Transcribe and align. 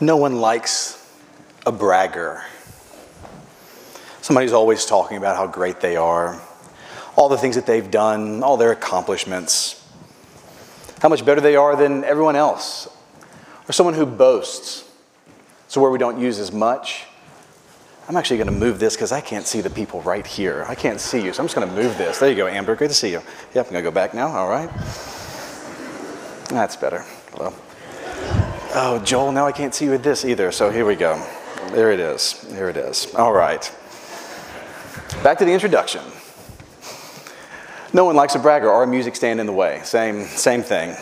No 0.00 0.16
one 0.16 0.40
likes 0.40 0.96
a 1.66 1.72
bragger. 1.72 2.42
Somebody 4.22 4.46
who's 4.46 4.54
always 4.54 4.86
talking 4.86 5.18
about 5.18 5.36
how 5.36 5.46
great 5.46 5.80
they 5.80 5.96
are, 5.96 6.40
all 7.16 7.28
the 7.28 7.36
things 7.36 7.56
that 7.56 7.66
they've 7.66 7.90
done, 7.90 8.42
all 8.42 8.56
their 8.56 8.72
accomplishments, 8.72 9.86
how 11.00 11.10
much 11.10 11.24
better 11.24 11.42
they 11.42 11.54
are 11.54 11.76
than 11.76 12.02
everyone 12.04 12.34
else. 12.34 12.88
Or 13.68 13.72
someone 13.72 13.94
who 13.94 14.06
boasts. 14.06 14.90
So, 15.68 15.80
where 15.80 15.90
we 15.90 15.98
don't 15.98 16.18
use 16.18 16.38
as 16.38 16.50
much, 16.50 17.04
I'm 18.08 18.16
actually 18.16 18.38
going 18.38 18.48
to 18.48 18.58
move 18.58 18.80
this 18.80 18.96
because 18.96 19.12
I 19.12 19.20
can't 19.20 19.46
see 19.46 19.60
the 19.60 19.70
people 19.70 20.00
right 20.02 20.26
here. 20.26 20.64
I 20.66 20.74
can't 20.74 20.98
see 20.98 21.22
you, 21.22 21.32
so 21.32 21.42
I'm 21.42 21.46
just 21.46 21.54
going 21.54 21.68
to 21.68 21.74
move 21.74 21.96
this. 21.96 22.18
There 22.18 22.28
you 22.28 22.34
go, 22.34 22.48
Amber. 22.48 22.74
Great 22.74 22.88
to 22.88 22.94
see 22.94 23.12
you. 23.12 23.22
Yep, 23.54 23.66
I'm 23.66 23.72
going 23.72 23.84
to 23.84 23.90
go 23.90 23.94
back 23.94 24.14
now. 24.14 24.28
All 24.28 24.48
right. 24.48 24.68
That's 26.48 26.74
better. 26.74 27.04
Hello. 27.32 27.54
Oh, 28.72 29.02
Joel, 29.04 29.32
now 29.32 29.46
I 29.46 29.52
can't 29.52 29.74
see 29.74 29.86
you 29.86 29.90
with 29.90 30.04
this 30.04 30.24
either. 30.24 30.52
So 30.52 30.70
here 30.70 30.86
we 30.86 30.94
go. 30.94 31.20
There 31.72 31.90
it 31.90 31.98
is. 31.98 32.40
There 32.50 32.70
it 32.70 32.76
is. 32.76 33.12
All 33.16 33.32
right. 33.32 33.60
Back 35.24 35.38
to 35.38 35.44
the 35.44 35.52
introduction. 35.52 36.02
No 37.92 38.04
one 38.04 38.14
likes 38.14 38.36
a 38.36 38.38
bragger 38.38 38.70
or 38.70 38.84
a 38.84 38.86
music 38.86 39.16
stand 39.16 39.40
in 39.40 39.46
the 39.46 39.52
way. 39.52 39.80
Same, 39.82 40.24
same 40.24 40.62
thing. 40.62 40.94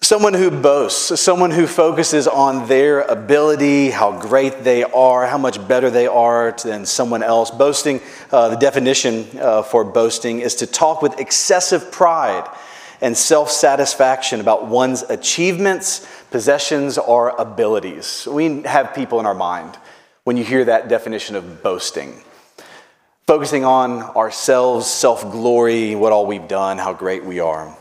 Someone 0.00 0.34
who 0.34 0.52
boasts, 0.52 1.20
someone 1.20 1.50
who 1.50 1.66
focuses 1.66 2.28
on 2.28 2.68
their 2.68 3.00
ability, 3.00 3.90
how 3.90 4.16
great 4.16 4.62
they 4.62 4.84
are, 4.84 5.26
how 5.26 5.38
much 5.38 5.66
better 5.66 5.90
they 5.90 6.06
are 6.06 6.54
than 6.62 6.86
someone 6.86 7.24
else. 7.24 7.50
Boasting, 7.50 8.00
uh, 8.30 8.50
the 8.50 8.56
definition 8.56 9.26
uh, 9.40 9.62
for 9.64 9.82
boasting 9.82 10.38
is 10.38 10.54
to 10.54 10.66
talk 10.68 11.02
with 11.02 11.18
excessive 11.18 11.90
pride 11.90 12.48
and 13.00 13.16
self 13.16 13.50
satisfaction 13.50 14.40
about 14.40 14.66
one's 14.66 15.02
achievements, 15.02 16.06
possessions, 16.30 16.98
or 16.98 17.30
abilities. 17.38 18.26
We 18.30 18.62
have 18.62 18.94
people 18.94 19.20
in 19.20 19.26
our 19.26 19.34
mind 19.34 19.76
when 20.24 20.36
you 20.36 20.44
hear 20.44 20.64
that 20.64 20.88
definition 20.88 21.36
of 21.36 21.62
boasting. 21.62 22.22
Focusing 23.26 23.64
on 23.64 24.02
ourselves, 24.02 24.86
self 24.86 25.22
glory, 25.30 25.94
what 25.94 26.12
all 26.12 26.26
we've 26.26 26.48
done, 26.48 26.78
how 26.78 26.92
great 26.92 27.24
we 27.24 27.40
are. 27.40 27.76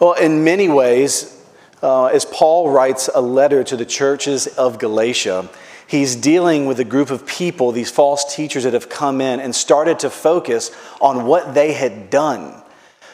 Well, 0.00 0.14
in 0.14 0.44
many 0.44 0.68
ways, 0.68 1.40
uh, 1.82 2.06
as 2.06 2.24
Paul 2.24 2.70
writes 2.70 3.10
a 3.12 3.20
letter 3.20 3.64
to 3.64 3.76
the 3.76 3.84
churches 3.84 4.46
of 4.46 4.78
Galatia, 4.78 5.48
he's 5.86 6.14
dealing 6.16 6.66
with 6.66 6.80
a 6.80 6.84
group 6.84 7.10
of 7.10 7.26
people, 7.26 7.72
these 7.72 7.90
false 7.90 8.34
teachers 8.34 8.64
that 8.64 8.72
have 8.72 8.88
come 8.88 9.20
in 9.20 9.40
and 9.40 9.54
started 9.54 9.98
to 10.00 10.10
focus 10.10 10.70
on 11.00 11.26
what 11.26 11.54
they 11.54 11.72
had 11.72 12.08
done 12.08 12.61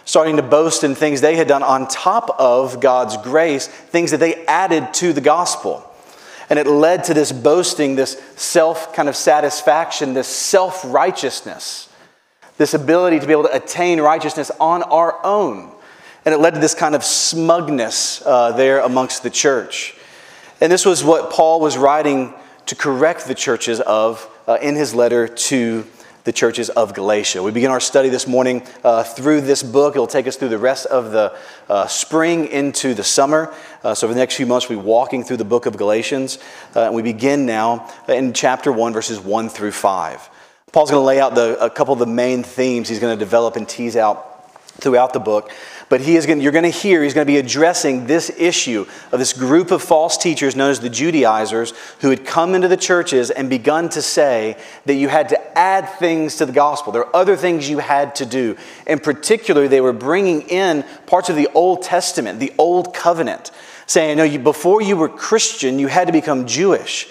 starting 0.08 0.36
to 0.36 0.42
boast 0.42 0.84
in 0.84 0.94
things 0.94 1.20
they 1.20 1.36
had 1.36 1.46
done 1.46 1.62
on 1.62 1.86
top 1.86 2.34
of 2.40 2.80
God's 2.80 3.18
grace, 3.18 3.66
things 3.66 4.10
that 4.12 4.16
they 4.16 4.46
added 4.46 4.94
to 4.94 5.12
the 5.12 5.20
gospel. 5.20 5.84
And 6.48 6.58
it 6.58 6.66
led 6.66 7.04
to 7.04 7.14
this 7.14 7.30
boasting, 7.30 7.94
this 7.94 8.18
self 8.34 8.94
kind 8.94 9.10
of 9.10 9.14
satisfaction, 9.14 10.14
this 10.14 10.26
self 10.26 10.82
righteousness, 10.86 11.92
this 12.56 12.72
ability 12.72 13.20
to 13.20 13.26
be 13.26 13.32
able 13.32 13.42
to 13.42 13.54
attain 13.54 14.00
righteousness 14.00 14.50
on 14.58 14.82
our 14.82 15.22
own. 15.26 15.70
And 16.24 16.34
it 16.34 16.38
led 16.38 16.54
to 16.54 16.60
this 16.60 16.74
kind 16.74 16.94
of 16.94 17.04
smugness 17.04 18.22
uh, 18.24 18.52
there 18.52 18.80
amongst 18.80 19.22
the 19.22 19.30
church. 19.30 19.94
And 20.62 20.72
this 20.72 20.86
was 20.86 21.04
what 21.04 21.30
Paul 21.30 21.60
was 21.60 21.76
writing 21.76 22.32
to 22.64 22.74
correct 22.74 23.26
the 23.26 23.34
churches 23.34 23.78
of 23.80 24.26
uh, 24.46 24.56
in 24.62 24.74
his 24.74 24.94
letter 24.94 25.28
to 25.28 25.86
the 26.28 26.32
churches 26.32 26.68
of 26.68 26.92
Galatia. 26.92 27.42
We 27.42 27.52
begin 27.52 27.70
our 27.70 27.80
study 27.80 28.10
this 28.10 28.26
morning 28.26 28.62
uh, 28.84 29.02
through 29.02 29.40
this 29.40 29.62
book. 29.62 29.94
It'll 29.94 30.06
take 30.06 30.26
us 30.26 30.36
through 30.36 30.50
the 30.50 30.58
rest 30.58 30.84
of 30.84 31.10
the 31.10 31.34
uh, 31.70 31.86
spring 31.86 32.48
into 32.48 32.92
the 32.92 33.02
summer. 33.02 33.50
Uh, 33.82 33.94
so, 33.94 34.06
for 34.06 34.12
the 34.12 34.20
next 34.20 34.36
few 34.36 34.44
months, 34.44 34.68
we'll 34.68 34.78
be 34.78 34.84
walking 34.84 35.24
through 35.24 35.38
the 35.38 35.46
book 35.46 35.64
of 35.64 35.78
Galatians. 35.78 36.38
Uh, 36.76 36.82
and 36.82 36.94
we 36.94 37.00
begin 37.00 37.46
now 37.46 37.90
in 38.08 38.34
chapter 38.34 38.70
1, 38.70 38.92
verses 38.92 39.18
1 39.18 39.48
through 39.48 39.72
5. 39.72 40.28
Paul's 40.70 40.90
going 40.90 41.00
to 41.00 41.06
lay 41.06 41.18
out 41.18 41.34
the, 41.34 41.58
a 41.64 41.70
couple 41.70 41.94
of 41.94 41.98
the 41.98 42.04
main 42.04 42.42
themes 42.42 42.90
he's 42.90 43.00
going 43.00 43.18
to 43.18 43.24
develop 43.24 43.56
and 43.56 43.66
tease 43.66 43.96
out 43.96 44.52
throughout 44.66 45.14
the 45.14 45.20
book. 45.20 45.50
But 45.88 46.02
he 46.02 46.16
is 46.16 46.26
going, 46.26 46.42
you're 46.42 46.52
going 46.52 46.64
to 46.64 46.70
hear 46.70 47.02
he's 47.02 47.14
going 47.14 47.26
to 47.26 47.32
be 47.32 47.38
addressing 47.38 48.06
this 48.06 48.30
issue 48.36 48.86
of 49.10 49.18
this 49.18 49.32
group 49.32 49.70
of 49.70 49.82
false 49.82 50.18
teachers 50.18 50.54
known 50.54 50.70
as 50.70 50.80
the 50.80 50.90
Judaizers 50.90 51.72
who 52.00 52.10
had 52.10 52.26
come 52.26 52.54
into 52.54 52.68
the 52.68 52.76
churches 52.76 53.30
and 53.30 53.48
begun 53.48 53.88
to 53.90 54.02
say 54.02 54.58
that 54.84 54.94
you 54.94 55.08
had 55.08 55.30
to 55.30 55.58
add 55.58 55.88
things 55.98 56.36
to 56.36 56.46
the 56.46 56.52
gospel. 56.52 56.92
There 56.92 57.06
are 57.06 57.16
other 57.16 57.36
things 57.36 57.70
you 57.70 57.78
had 57.78 58.14
to 58.16 58.26
do. 58.26 58.56
In 58.86 58.98
particular, 58.98 59.66
they 59.66 59.80
were 59.80 59.94
bringing 59.94 60.42
in 60.42 60.84
parts 61.06 61.30
of 61.30 61.36
the 61.36 61.48
Old 61.54 61.82
Testament, 61.82 62.38
the 62.38 62.52
Old 62.58 62.92
Covenant, 62.92 63.50
saying, 63.86 64.18
no, 64.18 64.24
you, 64.24 64.38
before 64.38 64.82
you 64.82 64.94
were 64.94 65.08
Christian, 65.08 65.78
you 65.78 65.86
had 65.86 66.06
to 66.08 66.12
become 66.12 66.46
Jewish. 66.46 67.08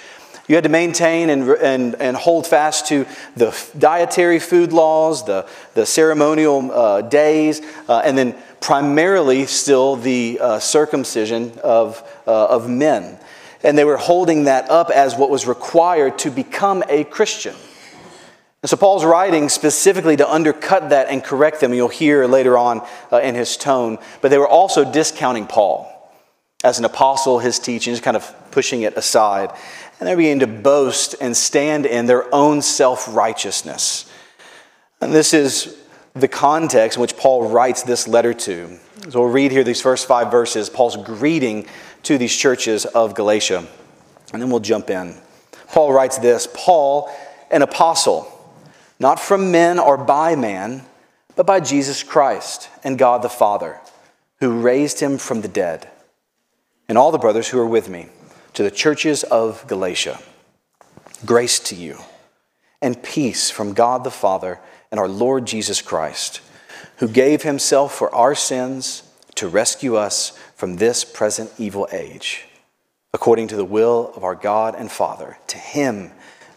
You 0.48 0.56
had 0.56 0.64
to 0.64 0.70
maintain 0.70 1.30
and, 1.30 1.50
and, 1.50 1.96
and 1.96 2.16
hold 2.16 2.48
fast 2.48 2.88
to 2.88 3.06
the 3.36 3.58
dietary 3.78 4.40
food 4.40 4.72
laws, 4.72 5.26
the, 5.26 5.46
the 5.74 5.86
ceremonial 5.86 6.72
uh, 6.72 7.02
days, 7.02 7.62
uh, 7.90 8.02
and 8.06 8.18
then 8.18 8.34
primarily 8.60 9.46
still 9.46 9.96
the 9.96 10.40
uh, 10.42 10.60
circumcision 10.60 11.58
of, 11.64 12.04
uh, 12.26 12.48
of 12.48 12.70
men. 12.70 13.20
And 13.64 13.78
they 13.78 13.84
were 13.84 13.98
holding 13.98 14.46
that 14.46 14.70
up 14.70 14.90
as 14.90 15.16
what 15.16 15.30
was 15.30 15.48
required 15.48 16.20
to 16.20 16.30
become 16.30 16.84
a 16.90 17.04
Christian. 17.04 17.56
And 18.64 18.70
so 18.70 18.78
Paul's 18.78 19.06
writing 19.06 19.50
specifically 19.50 20.18
to 20.18 20.30
undercut 20.30 20.90
that 20.90 21.10
and 21.10 21.24
correct 21.24 21.60
them. 21.60 21.74
You'll 21.74 21.88
hear 21.90 22.26
later 22.26 22.58
on 22.58 22.86
uh, 23.12 23.18
in 23.18 23.36
his 23.36 23.56
tone. 23.56 24.00
But 24.22 24.30
they 24.30 24.38
were 24.38 24.48
also 24.48 24.90
discounting 24.90 25.48
Paul 25.48 25.94
as 26.64 26.80
an 26.80 26.86
apostle, 26.86 27.40
his 27.40 27.60
teaching, 27.60 27.94
just 27.94 28.04
kind 28.04 28.18
of 28.18 28.34
pushing 28.52 28.82
it 28.82 28.98
aside. 28.98 29.52
And 30.00 30.08
they're 30.08 30.18
beginning 30.18 30.40
to 30.40 30.48
boast 30.48 31.16
and 31.22 31.38
stand 31.38 31.86
in 31.86 32.08
their 32.08 32.34
own 32.34 32.62
self 32.62 33.14
righteousness. 33.16 34.12
And 35.02 35.14
this 35.14 35.34
is 35.34 35.78
the 36.22 36.28
context 36.28 36.98
in 36.98 37.02
which 37.02 37.18
Paul 37.18 37.50
writes 37.50 37.84
this 37.84 38.08
letter 38.08 38.34
to. 38.34 38.78
So 39.10 39.22
we'll 39.22 39.30
read 39.30 39.52
here 39.52 39.64
these 39.64 39.82
first 39.82 40.08
five 40.08 40.32
verses, 40.32 40.70
Paul's 40.70 40.98
greeting 40.98 41.68
to 42.04 42.18
these 42.18 42.36
churches 42.36 42.86
of 42.86 43.16
Galatia, 43.16 43.66
and 44.34 44.42
then 44.42 44.50
we'll 44.50 44.60
jump 44.60 44.90
in. 44.90 45.16
Paul 45.68 45.94
writes 45.94 46.18
this 46.18 46.48
Paul, 46.54 47.10
an 47.52 47.62
apostle, 47.62 48.32
not 49.00 49.20
from 49.20 49.52
men 49.52 49.80
or 49.80 49.98
by 49.98 50.36
man, 50.36 50.84
but 51.36 51.46
by 51.46 51.60
Jesus 51.60 52.04
Christ 52.04 52.70
and 52.84 52.98
God 52.98 53.22
the 53.22 53.30
Father, 53.30 53.80
who 54.40 54.62
raised 54.62 55.00
him 55.00 55.18
from 55.18 55.42
the 55.42 55.48
dead, 55.48 55.90
and 56.90 56.98
all 56.98 57.12
the 57.12 57.18
brothers 57.18 57.48
who 57.48 57.60
are 57.60 57.68
with 57.68 57.90
me, 57.90 58.08
to 58.54 58.64
the 58.64 58.72
churches 58.72 59.24
of 59.24 59.66
Galatia. 59.68 60.20
Grace 61.26 61.60
to 61.60 61.76
you 61.76 61.98
and 62.82 63.02
peace 63.02 63.50
from 63.50 63.74
God 63.74 64.04
the 64.04 64.12
Father 64.12 64.60
and 64.92 65.00
our 65.00 65.08
Lord 65.08 65.46
Jesus 65.46 65.82
Christ, 65.82 66.42
who 66.98 67.08
gave 67.08 67.44
himself 67.44 67.94
for 67.94 68.14
our 68.14 68.36
sins 68.36 69.04
to 69.36 69.48
rescue 69.48 69.96
us 69.96 70.38
from 70.56 70.78
this 70.78 71.04
present 71.04 71.52
evil 71.58 71.88
age, 71.92 72.46
according 73.14 73.48
to 73.50 73.56
the 73.56 73.66
will 73.66 74.12
of 74.16 74.24
our 74.24 74.36
God 74.36 74.76
and 74.76 74.92
Father. 74.92 75.38
To 75.48 75.58
him 75.58 76.12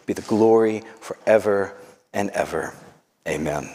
be 0.07 0.13
the 0.13 0.23
glory 0.23 0.83
forever 1.01 1.75
and 2.13 2.31
ever. 2.31 2.75
Amen. 3.29 3.71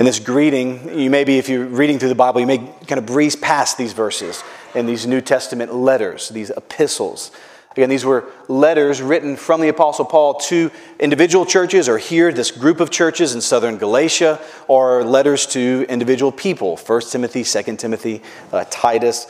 In 0.00 0.06
this 0.06 0.18
greeting, 0.18 0.98
you 0.98 1.10
may 1.10 1.22
be, 1.22 1.38
if 1.38 1.48
you're 1.48 1.64
reading 1.64 2.00
through 2.00 2.08
the 2.08 2.16
Bible, 2.16 2.40
you 2.40 2.46
may 2.46 2.58
kind 2.58 2.98
of 2.98 3.06
breeze 3.06 3.36
past 3.36 3.78
these 3.78 3.92
verses 3.92 4.42
in 4.74 4.86
these 4.86 5.06
New 5.06 5.20
Testament 5.20 5.72
letters, 5.72 6.28
these 6.30 6.50
epistles. 6.50 7.30
Again, 7.72 7.88
these 7.88 8.04
were 8.04 8.26
letters 8.48 9.00
written 9.00 9.36
from 9.36 9.60
the 9.60 9.68
Apostle 9.68 10.04
Paul 10.04 10.34
to 10.34 10.70
individual 11.00 11.46
churches, 11.46 11.88
or 11.88 11.98
here, 11.98 12.32
this 12.32 12.50
group 12.50 12.80
of 12.80 12.90
churches 12.90 13.34
in 13.34 13.40
southern 13.40 13.78
Galatia, 13.78 14.40
or 14.68 15.04
letters 15.04 15.46
to 15.48 15.86
individual 15.88 16.32
people 16.32 16.76
1 16.76 17.00
Timothy, 17.02 17.44
2 17.44 17.76
Timothy, 17.76 18.22
uh, 18.52 18.64
Titus. 18.70 19.26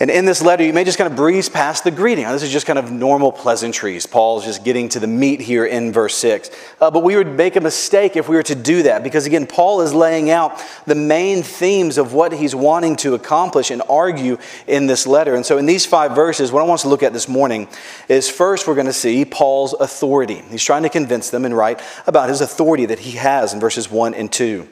And 0.00 0.10
in 0.10 0.26
this 0.26 0.40
letter, 0.40 0.62
you 0.62 0.72
may 0.72 0.84
just 0.84 0.96
kind 0.96 1.10
of 1.10 1.16
breeze 1.16 1.48
past 1.48 1.82
the 1.82 1.90
greeting. 1.90 2.24
This 2.28 2.44
is 2.44 2.52
just 2.52 2.66
kind 2.66 2.78
of 2.78 2.92
normal 2.92 3.32
pleasantries. 3.32 4.06
Paul's 4.06 4.44
just 4.44 4.62
getting 4.62 4.88
to 4.90 5.00
the 5.00 5.08
meat 5.08 5.40
here 5.40 5.66
in 5.66 5.90
verse 5.90 6.14
6. 6.14 6.50
Uh, 6.80 6.88
but 6.92 7.02
we 7.02 7.16
would 7.16 7.34
make 7.34 7.56
a 7.56 7.60
mistake 7.60 8.14
if 8.14 8.28
we 8.28 8.36
were 8.36 8.44
to 8.44 8.54
do 8.54 8.84
that 8.84 9.02
because, 9.02 9.26
again, 9.26 9.44
Paul 9.44 9.80
is 9.80 9.92
laying 9.92 10.30
out 10.30 10.62
the 10.86 10.94
main 10.94 11.42
themes 11.42 11.98
of 11.98 12.12
what 12.12 12.32
he's 12.32 12.54
wanting 12.54 12.94
to 12.96 13.14
accomplish 13.14 13.72
and 13.72 13.82
argue 13.88 14.38
in 14.68 14.86
this 14.86 15.04
letter. 15.04 15.34
And 15.34 15.44
so, 15.44 15.58
in 15.58 15.66
these 15.66 15.84
five 15.84 16.14
verses, 16.14 16.52
what 16.52 16.60
I 16.60 16.66
want 16.66 16.78
us 16.78 16.82
to 16.82 16.88
look 16.88 17.02
at 17.02 17.12
this 17.12 17.28
morning 17.28 17.66
is 18.08 18.30
first, 18.30 18.68
we're 18.68 18.76
going 18.76 18.86
to 18.86 18.92
see 18.92 19.24
Paul's 19.24 19.72
authority. 19.72 20.42
He's 20.48 20.62
trying 20.62 20.84
to 20.84 20.90
convince 20.90 21.30
them 21.30 21.44
and 21.44 21.56
write 21.56 21.82
about 22.06 22.28
his 22.28 22.40
authority 22.40 22.86
that 22.86 23.00
he 23.00 23.12
has 23.12 23.52
in 23.52 23.58
verses 23.58 23.90
1 23.90 24.14
and 24.14 24.30
2. 24.30 24.68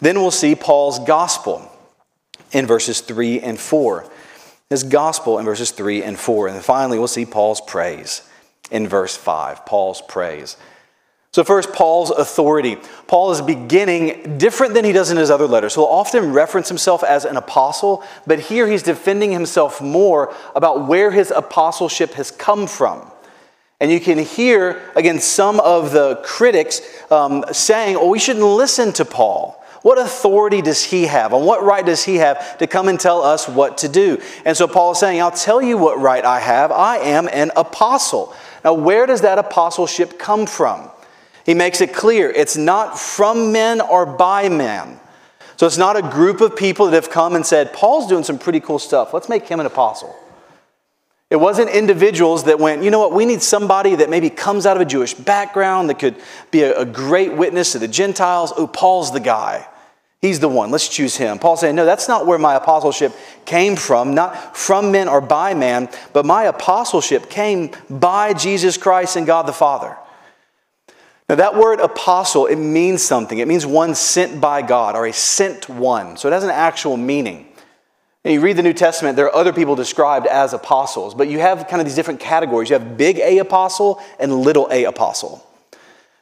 Then 0.00 0.18
we'll 0.20 0.30
see 0.30 0.54
Paul's 0.54 1.00
gospel 1.00 1.70
in 2.52 2.66
verses 2.66 3.02
3 3.02 3.40
and 3.40 3.60
4 3.60 4.10
his 4.70 4.82
gospel 4.82 5.38
in 5.38 5.44
verses 5.44 5.70
3 5.70 6.02
and 6.02 6.18
4. 6.18 6.48
And 6.48 6.62
finally, 6.62 6.98
we'll 6.98 7.08
see 7.08 7.26
Paul's 7.26 7.60
praise 7.60 8.28
in 8.70 8.88
verse 8.88 9.16
5. 9.16 9.66
Paul's 9.66 10.02
praise. 10.02 10.56
So, 11.32 11.42
first, 11.42 11.72
Paul's 11.72 12.12
authority. 12.12 12.76
Paul 13.08 13.32
is 13.32 13.40
beginning 13.40 14.38
different 14.38 14.72
than 14.72 14.84
he 14.84 14.92
does 14.92 15.10
in 15.10 15.16
his 15.16 15.32
other 15.32 15.48
letters. 15.48 15.74
He'll 15.74 15.82
often 15.82 16.32
reference 16.32 16.68
himself 16.68 17.02
as 17.02 17.24
an 17.24 17.36
apostle, 17.36 18.04
but 18.24 18.38
here 18.38 18.68
he's 18.68 18.84
defending 18.84 19.32
himself 19.32 19.80
more 19.80 20.32
about 20.54 20.86
where 20.86 21.10
his 21.10 21.32
apostleship 21.32 22.12
has 22.12 22.30
come 22.30 22.68
from. 22.68 23.10
And 23.80 23.90
you 23.90 23.98
can 23.98 24.18
hear, 24.18 24.80
again, 24.94 25.18
some 25.18 25.58
of 25.58 25.90
the 25.90 26.20
critics 26.24 26.80
um, 27.10 27.44
saying, 27.50 27.96
oh, 27.96 28.10
we 28.10 28.20
shouldn't 28.20 28.44
listen 28.44 28.92
to 28.92 29.04
Paul. 29.04 29.60
What 29.84 29.98
authority 29.98 30.62
does 30.62 30.82
he 30.82 31.04
have? 31.04 31.34
And 31.34 31.44
what 31.44 31.62
right 31.62 31.84
does 31.84 32.02
he 32.02 32.14
have 32.14 32.56
to 32.56 32.66
come 32.66 32.88
and 32.88 32.98
tell 32.98 33.22
us 33.22 33.46
what 33.46 33.76
to 33.78 33.88
do? 33.88 34.18
And 34.46 34.56
so 34.56 34.66
Paul 34.66 34.92
is 34.92 34.98
saying, 34.98 35.20
I'll 35.20 35.30
tell 35.30 35.60
you 35.60 35.76
what 35.76 36.00
right 36.00 36.24
I 36.24 36.40
have. 36.40 36.72
I 36.72 36.96
am 37.00 37.28
an 37.30 37.50
apostle. 37.54 38.34
Now, 38.64 38.72
where 38.72 39.04
does 39.04 39.20
that 39.20 39.38
apostleship 39.38 40.18
come 40.18 40.46
from? 40.46 40.88
He 41.44 41.52
makes 41.52 41.82
it 41.82 41.92
clear 41.92 42.30
it's 42.30 42.56
not 42.56 42.98
from 42.98 43.52
men 43.52 43.82
or 43.82 44.06
by 44.06 44.48
men. 44.48 44.98
So 45.56 45.66
it's 45.66 45.76
not 45.76 45.98
a 45.98 46.02
group 46.02 46.40
of 46.40 46.56
people 46.56 46.86
that 46.86 46.94
have 46.94 47.10
come 47.10 47.36
and 47.36 47.44
said, 47.44 47.74
Paul's 47.74 48.06
doing 48.06 48.24
some 48.24 48.38
pretty 48.38 48.60
cool 48.60 48.78
stuff. 48.78 49.12
Let's 49.12 49.28
make 49.28 49.46
him 49.46 49.60
an 49.60 49.66
apostle. 49.66 50.16
It 51.28 51.36
wasn't 51.36 51.68
individuals 51.68 52.44
that 52.44 52.58
went, 52.58 52.82
you 52.82 52.90
know 52.90 53.00
what, 53.00 53.12
we 53.12 53.26
need 53.26 53.42
somebody 53.42 53.96
that 53.96 54.08
maybe 54.08 54.30
comes 54.30 54.64
out 54.64 54.78
of 54.78 54.80
a 54.80 54.86
Jewish 54.86 55.12
background 55.12 55.90
that 55.90 55.98
could 55.98 56.16
be 56.50 56.62
a, 56.62 56.78
a 56.78 56.84
great 56.86 57.34
witness 57.34 57.72
to 57.72 57.78
the 57.78 57.88
Gentiles. 57.88 58.50
Oh, 58.56 58.66
Paul's 58.66 59.12
the 59.12 59.20
guy. 59.20 59.68
He's 60.24 60.40
the 60.40 60.48
one. 60.48 60.70
Let's 60.70 60.88
choose 60.88 61.18
him. 61.18 61.38
Paul 61.38 61.58
saying, 61.58 61.76
No, 61.76 61.84
that's 61.84 62.08
not 62.08 62.26
where 62.26 62.38
my 62.38 62.54
apostleship 62.54 63.12
came 63.44 63.76
from, 63.76 64.14
not 64.14 64.56
from 64.56 64.90
men 64.90 65.06
or 65.06 65.20
by 65.20 65.52
man, 65.52 65.90
but 66.14 66.24
my 66.24 66.44
apostleship 66.44 67.28
came 67.28 67.72
by 67.90 68.32
Jesus 68.32 68.78
Christ 68.78 69.16
and 69.16 69.26
God 69.26 69.42
the 69.42 69.52
Father. 69.52 69.94
Now, 71.28 71.34
that 71.34 71.56
word 71.56 71.78
apostle, 71.78 72.46
it 72.46 72.56
means 72.56 73.02
something. 73.02 73.36
It 73.36 73.46
means 73.46 73.66
one 73.66 73.94
sent 73.94 74.40
by 74.40 74.62
God 74.62 74.96
or 74.96 75.04
a 75.04 75.12
sent 75.12 75.68
one. 75.68 76.16
So 76.16 76.26
it 76.28 76.32
has 76.32 76.42
an 76.42 76.48
actual 76.48 76.96
meaning. 76.96 77.46
And 78.24 78.32
you 78.32 78.40
read 78.40 78.56
the 78.56 78.62
New 78.62 78.72
Testament, 78.72 79.16
there 79.16 79.26
are 79.26 79.36
other 79.36 79.52
people 79.52 79.76
described 79.76 80.26
as 80.26 80.54
apostles, 80.54 81.14
but 81.14 81.28
you 81.28 81.38
have 81.40 81.68
kind 81.68 81.82
of 81.82 81.86
these 81.86 81.96
different 81.96 82.20
categories. 82.20 82.70
You 82.70 82.78
have 82.78 82.96
big 82.96 83.18
A 83.18 83.40
apostle 83.40 84.00
and 84.18 84.40
little 84.40 84.68
a 84.70 84.84
apostle. 84.84 85.46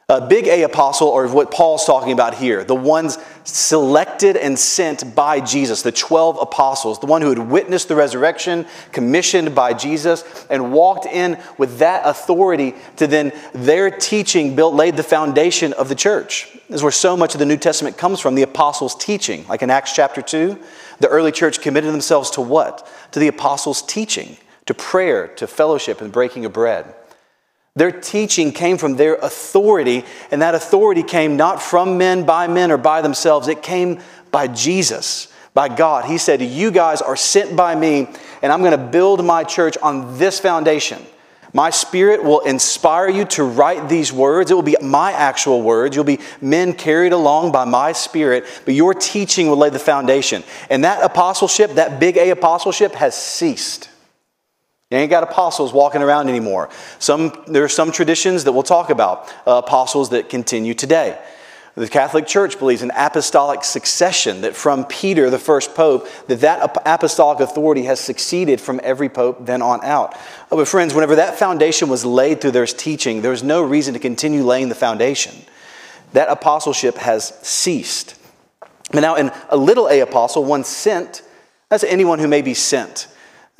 A 0.09 0.19
big 0.19 0.47
A 0.47 0.63
apostle, 0.63 1.07
or 1.07 1.27
what 1.29 1.49
Paul's 1.49 1.85
talking 1.85 2.11
about 2.11 2.33
here, 2.35 2.65
the 2.65 2.75
ones 2.75 3.17
selected 3.45 4.35
and 4.35 4.59
sent 4.59 5.15
by 5.15 5.39
Jesus, 5.39 5.81
the 5.81 5.93
12 5.93 6.39
apostles, 6.41 6.99
the 6.99 7.05
one 7.05 7.21
who 7.21 7.29
had 7.29 7.39
witnessed 7.39 7.87
the 7.87 7.95
resurrection, 7.95 8.65
commissioned 8.91 9.55
by 9.55 9.73
Jesus, 9.73 10.45
and 10.49 10.73
walked 10.73 11.05
in 11.05 11.39
with 11.57 11.77
that 11.77 12.01
authority 12.05 12.75
to 12.97 13.07
then 13.07 13.31
their 13.53 13.89
teaching 13.89 14.57
built, 14.57 14.75
laid 14.75 14.97
the 14.97 15.03
foundation 15.03 15.71
of 15.73 15.87
the 15.87 15.95
church. 15.95 16.51
This 16.67 16.77
is 16.77 16.83
where 16.83 16.91
so 16.91 17.15
much 17.15 17.33
of 17.33 17.39
the 17.39 17.45
New 17.45 17.57
Testament 17.57 17.97
comes 17.97 18.19
from, 18.19 18.35
the 18.35 18.41
apostles' 18.41 18.95
teaching. 18.95 19.47
Like 19.47 19.61
in 19.61 19.69
Acts 19.69 19.93
chapter 19.93 20.21
2, 20.21 20.59
the 20.99 21.07
early 21.07 21.31
church 21.31 21.61
committed 21.61 21.93
themselves 21.93 22.29
to 22.31 22.41
what? 22.41 22.85
To 23.13 23.19
the 23.19 23.29
apostles' 23.29 23.81
teaching, 23.81 24.35
to 24.65 24.73
prayer, 24.73 25.29
to 25.29 25.47
fellowship, 25.47 26.01
and 26.01 26.11
breaking 26.11 26.43
of 26.43 26.51
bread. 26.51 26.93
Their 27.75 27.91
teaching 27.91 28.51
came 28.51 28.77
from 28.77 28.97
their 28.97 29.15
authority, 29.15 30.05
and 30.29 30.43
that 30.43 30.53
authority 30.53 31.01
came 31.01 31.37
not 31.37 31.59
from 31.59 31.97
men, 31.97 32.23
by 32.23 32.47
men, 32.47 32.71
or 32.71 32.77
by 32.77 33.01
themselves. 33.01 33.47
It 33.47 33.63
came 33.63 33.99
by 34.31 34.47
Jesus, 34.47 35.33
by 35.55 35.69
God. 35.69 36.05
He 36.05 36.19
said, 36.19 36.39
You 36.41 36.69
guys 36.69 37.01
are 37.01 37.15
sent 37.15 37.55
by 37.55 37.73
me, 37.73 38.07
and 38.43 38.51
I'm 38.51 38.59
going 38.59 38.77
to 38.77 38.77
build 38.77 39.25
my 39.25 39.43
church 39.43 39.75
on 39.81 40.19
this 40.19 40.39
foundation. 40.39 41.03
My 41.51 41.71
spirit 41.71 42.23
will 42.23 42.41
inspire 42.41 43.09
you 43.09 43.25
to 43.25 43.43
write 43.43 43.89
these 43.89 44.13
words. 44.13 44.51
It 44.51 44.55
will 44.55 44.63
be 44.63 44.75
my 44.81 45.11
actual 45.11 45.61
words. 45.61 45.95
You'll 45.95 46.03
be 46.03 46.19
men 46.41 46.73
carried 46.73 47.11
along 47.11 47.51
by 47.51 47.65
my 47.65 47.91
spirit, 47.91 48.45
but 48.65 48.75
your 48.75 48.93
teaching 48.93 49.47
will 49.47 49.57
lay 49.57 49.69
the 49.69 49.79
foundation. 49.79 50.43
And 50.69 50.83
that 50.83 51.03
apostleship, 51.03 51.71
that 51.73 51.99
big 51.99 52.17
A 52.17 52.31
apostleship, 52.31 52.93
has 52.93 53.15
ceased. 53.15 53.89
You 54.91 54.97
ain't 54.97 55.09
got 55.09 55.23
apostles 55.23 55.73
walking 55.73 56.01
around 56.01 56.29
anymore. 56.29 56.69
Some, 56.99 57.43
there 57.47 57.63
are 57.63 57.69
some 57.69 57.91
traditions 57.91 58.43
that 58.43 58.51
we'll 58.51 58.63
talk 58.63 58.89
about, 58.91 59.27
uh, 59.47 59.61
apostles 59.65 60.11
that 60.11 60.29
continue 60.29 60.73
today. 60.73 61.19
The 61.75 61.89
Catholic 61.89 62.27
Church 62.27 62.59
believes 62.59 62.83
in 62.83 62.91
apostolic 62.95 63.63
succession, 63.63 64.41
that 64.41 64.55
from 64.55 64.85
Peter, 64.85 65.31
the 65.31 65.39
first 65.39 65.73
pope, 65.73 66.07
that 66.27 66.41
that 66.41 66.77
apostolic 66.85 67.39
authority 67.39 67.85
has 67.85 67.99
succeeded 67.99 68.61
from 68.61 68.79
every 68.83 69.09
pope 69.09 69.47
then 69.47 69.63
on 69.63 69.83
out. 69.83 70.15
Oh, 70.51 70.57
but 70.57 70.67
friends, 70.67 70.93
whenever 70.93 71.15
that 71.15 71.39
foundation 71.39 71.89
was 71.89 72.05
laid 72.05 72.41
through 72.41 72.51
their 72.51 72.67
teaching, 72.67 73.23
there 73.23 73.31
was 73.31 73.41
no 73.41 73.63
reason 73.63 73.95
to 73.95 73.99
continue 73.99 74.43
laying 74.43 74.69
the 74.69 74.75
foundation. 74.75 75.33
That 76.11 76.29
apostleship 76.29 76.97
has 76.97 77.29
ceased. 77.41 78.13
But 78.91 78.99
now, 78.99 79.15
in 79.15 79.31
a 79.49 79.57
little 79.57 79.89
a 79.89 80.01
apostle, 80.01 80.45
one 80.45 80.63
sent, 80.63 81.23
that's 81.69 81.83
anyone 81.83 82.19
who 82.19 82.27
may 82.27 82.43
be 82.43 82.53
sent. 82.53 83.07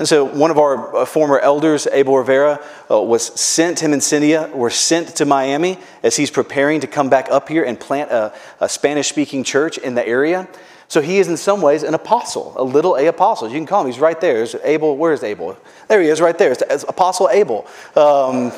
And 0.03 0.07
so 0.09 0.25
one 0.25 0.51
of 0.51 0.57
our 0.57 0.97
uh, 0.97 1.05
former 1.05 1.39
elders, 1.39 1.87
Abel 1.89 2.17
Rivera, 2.17 2.61
uh, 2.91 3.01
was 3.01 3.39
sent, 3.39 3.79
him 3.79 3.93
and 3.93 4.03
Cynthia 4.03 4.49
were 4.53 4.69
sent 4.69 5.15
to 5.15 5.25
Miami 5.25 5.77
as 6.03 6.17
he's 6.17 6.29
preparing 6.29 6.81
to 6.81 6.87
come 6.87 7.09
back 7.09 7.31
up 7.31 7.47
here 7.47 7.63
and 7.63 7.79
plant 7.79 8.11
a, 8.11 8.33
a 8.59 8.67
Spanish 8.67 9.07
speaking 9.07 9.45
church 9.45 9.77
in 9.77 9.95
the 9.95 10.05
area. 10.05 10.49
So 10.89 10.99
he 10.99 11.19
is 11.19 11.29
in 11.29 11.37
some 11.37 11.61
ways 11.61 11.83
an 11.83 11.93
apostle, 11.93 12.51
a 12.57 12.63
little 12.65 12.97
a 12.97 13.05
apostle. 13.05 13.47
You 13.47 13.55
can 13.55 13.65
call 13.65 13.79
him, 13.79 13.87
he's 13.87 13.97
right 13.97 14.19
there. 14.19 14.33
There's 14.33 14.55
Abel, 14.55 14.97
where's 14.97 15.23
Abel? 15.23 15.57
There 15.87 16.01
he 16.01 16.09
is 16.09 16.19
right 16.19 16.37
there. 16.37 16.51
It's 16.51 16.83
Apostle 16.83 17.29
Abel. 17.29 17.65
Um, 17.95 18.51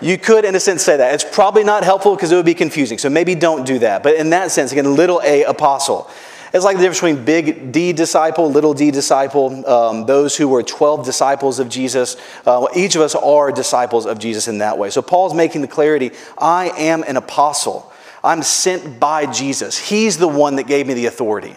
you 0.00 0.16
could, 0.16 0.44
in 0.44 0.54
a 0.54 0.60
sense, 0.60 0.84
say 0.84 0.96
that. 0.96 1.12
It's 1.12 1.24
probably 1.24 1.64
not 1.64 1.82
helpful 1.82 2.14
because 2.14 2.30
it 2.30 2.36
would 2.36 2.46
be 2.46 2.54
confusing. 2.54 2.98
So 2.98 3.10
maybe 3.10 3.34
don't 3.34 3.66
do 3.66 3.80
that. 3.80 4.04
But 4.04 4.14
in 4.14 4.30
that 4.30 4.52
sense, 4.52 4.70
again, 4.70 4.94
little 4.94 5.20
a 5.24 5.42
apostle. 5.42 6.08
It's 6.56 6.64
like 6.64 6.78
the 6.78 6.84
difference 6.84 7.00
between 7.00 7.24
big 7.26 7.70
D 7.70 7.92
disciple, 7.92 8.50
little 8.50 8.72
d 8.72 8.90
disciple, 8.90 9.68
um, 9.68 10.06
those 10.06 10.34
who 10.34 10.48
were 10.48 10.62
12 10.62 11.04
disciples 11.04 11.58
of 11.58 11.68
Jesus. 11.68 12.16
Uh, 12.46 12.66
each 12.74 12.96
of 12.96 13.02
us 13.02 13.14
are 13.14 13.52
disciples 13.52 14.06
of 14.06 14.18
Jesus 14.18 14.48
in 14.48 14.56
that 14.58 14.78
way. 14.78 14.88
So 14.88 15.02
Paul's 15.02 15.34
making 15.34 15.60
the 15.60 15.68
clarity 15.68 16.12
I 16.38 16.70
am 16.78 17.02
an 17.02 17.18
apostle. 17.18 17.92
I'm 18.24 18.42
sent 18.42 18.98
by 18.98 19.30
Jesus. 19.30 19.76
He's 19.76 20.16
the 20.16 20.28
one 20.28 20.56
that 20.56 20.66
gave 20.66 20.86
me 20.86 20.94
the 20.94 21.04
authority. 21.04 21.54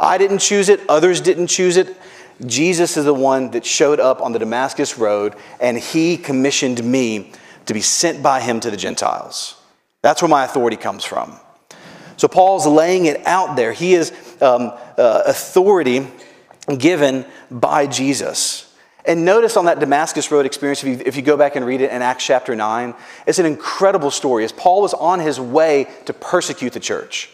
I 0.00 0.18
didn't 0.18 0.38
choose 0.38 0.68
it, 0.68 0.80
others 0.88 1.20
didn't 1.20 1.46
choose 1.46 1.76
it. 1.76 1.96
Jesus 2.44 2.96
is 2.96 3.04
the 3.04 3.14
one 3.14 3.52
that 3.52 3.64
showed 3.64 4.00
up 4.00 4.20
on 4.20 4.32
the 4.32 4.40
Damascus 4.40 4.98
Road, 4.98 5.36
and 5.60 5.78
he 5.78 6.16
commissioned 6.16 6.82
me 6.82 7.30
to 7.66 7.72
be 7.72 7.82
sent 7.82 8.20
by 8.20 8.40
him 8.40 8.58
to 8.58 8.70
the 8.72 8.76
Gentiles. 8.76 9.62
That's 10.02 10.20
where 10.20 10.28
my 10.28 10.44
authority 10.44 10.76
comes 10.76 11.04
from. 11.04 11.38
So 12.16 12.28
Paul's 12.28 12.66
laying 12.66 13.06
it 13.06 13.26
out 13.26 13.56
there. 13.56 13.72
He 13.72 13.94
is 13.94 14.12
um, 14.40 14.72
uh, 14.96 15.22
authority 15.26 16.06
given 16.78 17.24
by 17.50 17.86
Jesus. 17.86 18.66
And 19.04 19.24
notice 19.24 19.56
on 19.56 19.64
that 19.64 19.80
Damascus 19.80 20.30
Road 20.30 20.46
experience, 20.46 20.84
if 20.84 20.88
you, 20.88 21.02
if 21.06 21.16
you 21.16 21.22
go 21.22 21.36
back 21.36 21.56
and 21.56 21.64
read 21.64 21.80
it 21.80 21.90
in 21.90 22.02
Acts 22.02 22.24
chapter 22.24 22.54
9, 22.54 22.94
it's 23.26 23.38
an 23.38 23.46
incredible 23.46 24.10
story. 24.10 24.44
As 24.44 24.52
Paul 24.52 24.82
was 24.82 24.94
on 24.94 25.20
his 25.20 25.40
way 25.40 25.88
to 26.04 26.12
persecute 26.12 26.72
the 26.72 26.80
church, 26.80 27.30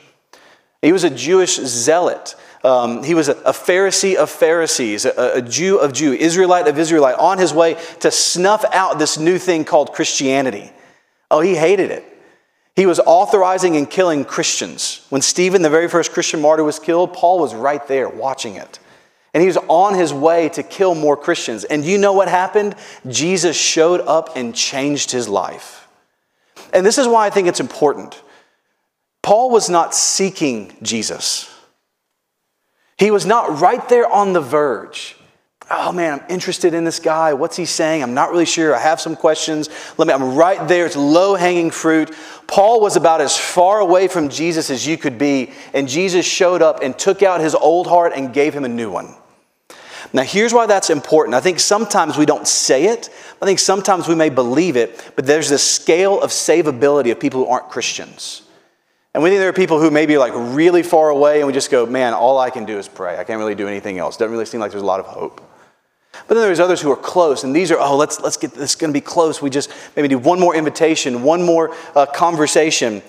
he 0.80 0.92
was 0.92 1.04
a 1.04 1.10
Jewish 1.10 1.56
zealot. 1.56 2.36
Um, 2.62 3.02
he 3.02 3.14
was 3.14 3.28
a, 3.28 3.32
a, 3.32 3.52
Pharisee 3.52 4.14
of 4.14 4.30
Pharisees, 4.30 5.04
a, 5.04 5.32
a 5.36 5.42
Jew 5.42 5.78
of 5.78 5.92
Jew, 5.92 6.12
Israelite 6.12 6.68
of 6.68 6.78
Israelite, 6.78 7.16
on 7.16 7.38
his 7.38 7.52
way 7.52 7.76
to 8.00 8.10
snuff 8.10 8.64
out 8.72 8.98
this 8.98 9.18
new 9.18 9.38
thing 9.38 9.64
called 9.64 9.92
Christianity. 9.92 10.70
Oh, 11.30 11.40
he 11.40 11.56
hated 11.56 11.90
it. 11.90 12.15
He 12.76 12.84
was 12.84 13.00
authorizing 13.00 13.76
and 13.76 13.90
killing 13.90 14.26
Christians. 14.26 15.06
When 15.08 15.22
Stephen, 15.22 15.62
the 15.62 15.70
very 15.70 15.88
first 15.88 16.12
Christian 16.12 16.42
martyr, 16.42 16.62
was 16.62 16.78
killed, 16.78 17.14
Paul 17.14 17.40
was 17.40 17.54
right 17.54 17.84
there 17.88 18.08
watching 18.08 18.56
it. 18.56 18.78
And 19.32 19.40
he 19.40 19.46
was 19.46 19.56
on 19.68 19.94
his 19.94 20.12
way 20.12 20.50
to 20.50 20.62
kill 20.62 20.94
more 20.94 21.16
Christians. 21.16 21.64
And 21.64 21.84
you 21.84 21.96
know 21.96 22.12
what 22.12 22.28
happened? 22.28 22.74
Jesus 23.08 23.56
showed 23.56 24.02
up 24.02 24.36
and 24.36 24.54
changed 24.54 25.10
his 25.10 25.26
life. 25.28 25.88
And 26.72 26.84
this 26.84 26.98
is 26.98 27.08
why 27.08 27.26
I 27.26 27.30
think 27.30 27.48
it's 27.48 27.60
important. 27.60 28.22
Paul 29.22 29.50
was 29.50 29.68
not 29.70 29.94
seeking 29.94 30.76
Jesus, 30.82 31.50
he 32.98 33.10
was 33.10 33.26
not 33.26 33.60
right 33.60 33.86
there 33.88 34.10
on 34.10 34.34
the 34.34 34.40
verge 34.40 35.15
oh 35.70 35.92
man, 35.92 36.20
I'm 36.20 36.26
interested 36.28 36.74
in 36.74 36.84
this 36.84 36.98
guy. 37.00 37.34
What's 37.34 37.56
he 37.56 37.64
saying? 37.64 38.02
I'm 38.02 38.14
not 38.14 38.30
really 38.30 38.46
sure. 38.46 38.74
I 38.74 38.78
have 38.78 39.00
some 39.00 39.16
questions. 39.16 39.68
Let 39.98 40.08
me, 40.08 40.14
I'm 40.14 40.34
right 40.34 40.66
there. 40.68 40.86
It's 40.86 40.96
low 40.96 41.34
hanging 41.34 41.70
fruit. 41.70 42.14
Paul 42.46 42.80
was 42.80 42.96
about 42.96 43.20
as 43.20 43.36
far 43.36 43.80
away 43.80 44.08
from 44.08 44.28
Jesus 44.28 44.70
as 44.70 44.86
you 44.86 44.96
could 44.96 45.18
be, 45.18 45.52
and 45.74 45.88
Jesus 45.88 46.24
showed 46.24 46.62
up 46.62 46.80
and 46.82 46.96
took 46.96 47.22
out 47.22 47.40
his 47.40 47.54
old 47.54 47.86
heart 47.86 48.12
and 48.14 48.32
gave 48.32 48.54
him 48.54 48.64
a 48.64 48.68
new 48.68 48.90
one. 48.90 49.14
Now, 50.12 50.22
here's 50.22 50.54
why 50.54 50.66
that's 50.66 50.88
important. 50.88 51.34
I 51.34 51.40
think 51.40 51.58
sometimes 51.58 52.16
we 52.16 52.26
don't 52.26 52.46
say 52.46 52.84
it. 52.86 53.10
I 53.42 53.44
think 53.44 53.58
sometimes 53.58 54.06
we 54.06 54.14
may 54.14 54.30
believe 54.30 54.76
it, 54.76 55.12
but 55.16 55.26
there's 55.26 55.48
this 55.48 55.62
scale 55.62 56.20
of 56.20 56.30
savability 56.30 57.10
of 57.10 57.18
people 57.18 57.44
who 57.44 57.50
aren't 57.50 57.68
Christians. 57.70 58.42
And 59.14 59.22
we 59.22 59.30
think 59.30 59.40
there 59.40 59.48
are 59.48 59.54
people 59.54 59.80
who 59.80 59.90
may 59.90 60.06
be 60.06 60.18
like 60.18 60.32
really 60.34 60.82
far 60.82 61.08
away, 61.08 61.38
and 61.38 61.46
we 61.46 61.52
just 61.52 61.70
go, 61.70 61.86
man, 61.86 62.14
all 62.14 62.38
I 62.38 62.50
can 62.50 62.64
do 62.66 62.78
is 62.78 62.86
pray. 62.86 63.18
I 63.18 63.24
can't 63.24 63.38
really 63.38 63.54
do 63.54 63.66
anything 63.66 63.98
else. 63.98 64.16
Doesn't 64.16 64.30
really 64.30 64.46
seem 64.46 64.60
like 64.60 64.70
there's 64.70 64.82
a 64.82 64.86
lot 64.86 65.00
of 65.00 65.06
hope. 65.06 65.40
But 66.26 66.34
then 66.34 66.44
there's 66.44 66.60
others 66.60 66.80
who 66.80 66.90
are 66.90 66.96
close, 66.96 67.44
and 67.44 67.54
these 67.54 67.70
are, 67.70 67.78
oh, 67.78 67.96
let's, 67.96 68.20
let's 68.20 68.36
get 68.36 68.52
this 68.54 68.74
going 68.74 68.92
to 68.92 68.96
be 68.96 69.00
close. 69.00 69.40
We 69.40 69.50
just 69.50 69.70
maybe 69.94 70.08
do 70.08 70.18
one 70.18 70.40
more 70.40 70.54
invitation, 70.54 71.22
one 71.22 71.42
more 71.42 71.74
uh, 71.94 72.06
conversation. 72.06 73.02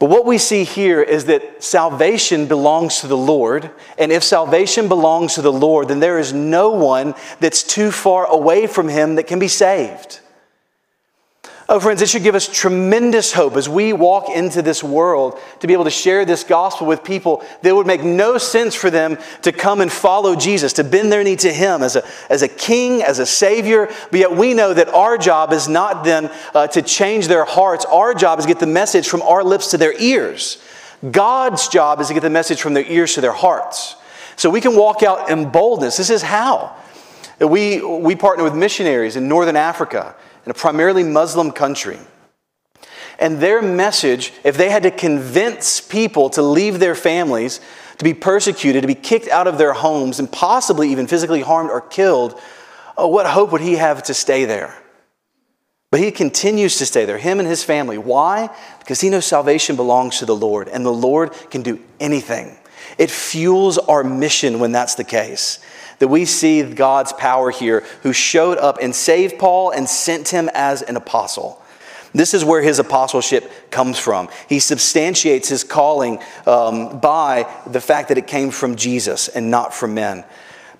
But 0.00 0.08
what 0.08 0.24
we 0.24 0.38
see 0.38 0.64
here 0.64 1.02
is 1.02 1.26
that 1.26 1.62
salvation 1.62 2.46
belongs 2.46 3.00
to 3.00 3.06
the 3.06 3.16
Lord. 3.16 3.70
And 3.98 4.10
if 4.10 4.24
salvation 4.24 4.88
belongs 4.88 5.34
to 5.34 5.42
the 5.42 5.52
Lord, 5.52 5.88
then 5.88 6.00
there 6.00 6.18
is 6.18 6.32
no 6.32 6.70
one 6.70 7.14
that's 7.38 7.62
too 7.62 7.90
far 7.90 8.24
away 8.26 8.66
from 8.66 8.88
Him 8.88 9.16
that 9.16 9.26
can 9.26 9.38
be 9.38 9.48
saved. 9.48 10.20
Oh, 11.72 11.78
friends, 11.78 12.00
this 12.00 12.10
should 12.10 12.24
give 12.24 12.34
us 12.34 12.48
tremendous 12.48 13.32
hope 13.32 13.54
as 13.54 13.68
we 13.68 13.92
walk 13.92 14.28
into 14.28 14.60
this 14.60 14.82
world 14.82 15.38
to 15.60 15.68
be 15.68 15.72
able 15.72 15.84
to 15.84 15.90
share 15.90 16.24
this 16.24 16.42
gospel 16.42 16.84
with 16.84 17.04
people 17.04 17.44
that 17.62 17.72
would 17.72 17.86
make 17.86 18.02
no 18.02 18.38
sense 18.38 18.74
for 18.74 18.90
them 18.90 19.16
to 19.42 19.52
come 19.52 19.80
and 19.80 19.90
follow 19.90 20.34
Jesus, 20.34 20.72
to 20.72 20.82
bend 20.82 21.12
their 21.12 21.22
knee 21.22 21.36
to 21.36 21.52
Him 21.52 21.84
as 21.84 21.94
a, 21.94 22.02
as 22.28 22.42
a 22.42 22.48
king, 22.48 23.04
as 23.04 23.20
a 23.20 23.24
Savior. 23.24 23.86
But 24.10 24.18
yet 24.18 24.32
we 24.32 24.52
know 24.52 24.74
that 24.74 24.88
our 24.88 25.16
job 25.16 25.52
is 25.52 25.68
not 25.68 26.02
then 26.02 26.32
uh, 26.56 26.66
to 26.66 26.82
change 26.82 27.28
their 27.28 27.44
hearts. 27.44 27.84
Our 27.84 28.14
job 28.14 28.40
is 28.40 28.46
to 28.46 28.48
get 28.50 28.58
the 28.58 28.66
message 28.66 29.08
from 29.08 29.22
our 29.22 29.44
lips 29.44 29.70
to 29.70 29.78
their 29.78 29.96
ears. 29.96 30.60
God's 31.08 31.68
job 31.68 32.00
is 32.00 32.08
to 32.08 32.14
get 32.14 32.24
the 32.24 32.30
message 32.30 32.60
from 32.60 32.74
their 32.74 32.84
ears 32.84 33.14
to 33.14 33.20
their 33.20 33.32
hearts. 33.32 33.94
So 34.34 34.50
we 34.50 34.60
can 34.60 34.74
walk 34.74 35.04
out 35.04 35.30
in 35.30 35.50
boldness. 35.50 35.98
This 35.98 36.10
is 36.10 36.22
how. 36.22 36.74
We, 37.38 37.80
we 37.80 38.16
partner 38.16 38.42
with 38.42 38.56
missionaries 38.56 39.14
in 39.14 39.28
Northern 39.28 39.56
Africa 39.56 40.16
in 40.50 40.56
a 40.56 40.58
primarily 40.58 41.04
Muslim 41.04 41.52
country. 41.52 41.96
And 43.20 43.38
their 43.38 43.62
message, 43.62 44.32
if 44.42 44.56
they 44.56 44.68
had 44.68 44.82
to 44.82 44.90
convince 44.90 45.80
people 45.80 46.28
to 46.30 46.42
leave 46.42 46.80
their 46.80 46.96
families, 46.96 47.60
to 47.98 48.04
be 48.04 48.14
persecuted, 48.14 48.82
to 48.82 48.88
be 48.88 48.96
kicked 48.96 49.28
out 49.28 49.46
of 49.46 49.58
their 49.58 49.72
homes, 49.72 50.18
and 50.18 50.30
possibly 50.30 50.90
even 50.90 51.06
physically 51.06 51.40
harmed 51.40 51.70
or 51.70 51.80
killed, 51.80 52.36
oh, 52.96 53.06
what 53.06 53.26
hope 53.26 53.52
would 53.52 53.60
he 53.60 53.74
have 53.74 54.02
to 54.04 54.12
stay 54.12 54.44
there? 54.44 54.76
But 55.92 56.00
he 56.00 56.10
continues 56.10 56.78
to 56.78 56.86
stay 56.86 57.04
there, 57.04 57.18
him 57.18 57.38
and 57.38 57.48
his 57.48 57.62
family. 57.62 57.96
Why? 57.96 58.50
Because 58.80 59.00
he 59.00 59.08
knows 59.08 59.26
salvation 59.26 59.76
belongs 59.76 60.18
to 60.18 60.26
the 60.26 60.34
Lord, 60.34 60.66
and 60.66 60.84
the 60.84 60.90
Lord 60.90 61.32
can 61.50 61.62
do 61.62 61.78
anything. 62.00 62.58
It 62.98 63.12
fuels 63.12 63.78
our 63.78 64.02
mission 64.02 64.58
when 64.58 64.72
that's 64.72 64.96
the 64.96 65.04
case 65.04 65.60
that 66.00 66.08
we 66.08 66.24
see 66.24 66.62
God's 66.62 67.12
power 67.12 67.50
here 67.50 67.84
who 68.02 68.12
showed 68.12 68.58
up 68.58 68.78
and 68.82 68.94
saved 68.94 69.38
Paul 69.38 69.70
and 69.70 69.88
sent 69.88 70.28
him 70.28 70.50
as 70.52 70.82
an 70.82 70.96
apostle. 70.96 71.62
This 72.12 72.34
is 72.34 72.44
where 72.44 72.60
his 72.60 72.80
apostleship 72.80 73.50
comes 73.70 73.98
from. 73.98 74.28
He 74.48 74.58
substantiates 74.58 75.48
his 75.48 75.62
calling 75.62 76.18
um, 76.46 76.98
by 76.98 77.48
the 77.66 77.80
fact 77.80 78.08
that 78.08 78.18
it 78.18 78.26
came 78.26 78.50
from 78.50 78.74
Jesus 78.74 79.28
and 79.28 79.50
not 79.50 79.72
from 79.72 79.94
men. 79.94 80.24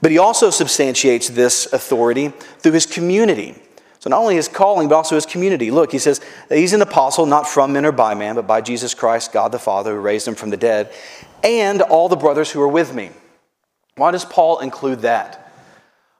But 0.03 0.11
he 0.11 0.19
also 0.19 0.51
substantiates 0.51 1.29
this 1.29 1.73
authority 1.73 2.29
through 2.59 2.73
his 2.73 2.87
community. 2.87 3.55
So, 4.01 4.09
not 4.09 4.21
only 4.21 4.35
his 4.35 4.49
calling, 4.49 4.89
but 4.89 4.95
also 4.95 5.15
his 5.15 5.27
community. 5.27 5.71
Look, 5.71 5.93
he 5.93 5.99
says 5.99 6.23
he's 6.49 6.73
an 6.73 6.81
apostle, 6.81 7.27
not 7.27 7.47
from 7.47 7.75
men 7.75 7.85
or 7.85 7.93
by 7.93 8.15
man, 8.15 8.37
but 8.37 8.47
by 8.47 8.63
Jesus 8.63 8.95
Christ, 8.95 9.31
God 9.31 9.53
the 9.53 9.59
Father, 9.59 9.95
who 9.95 10.01
raised 10.01 10.27
him 10.27 10.35
from 10.35 10.49
the 10.49 10.57
dead, 10.57 10.91
and 11.45 11.83
all 11.83 12.09
the 12.09 12.17
brothers 12.17 12.51
who 12.51 12.63
are 12.63 12.69
with 12.69 12.95
me. 12.95 13.11
Why 14.01 14.13
does 14.13 14.25
Paul 14.25 14.61
include 14.61 15.01
that? 15.01 15.53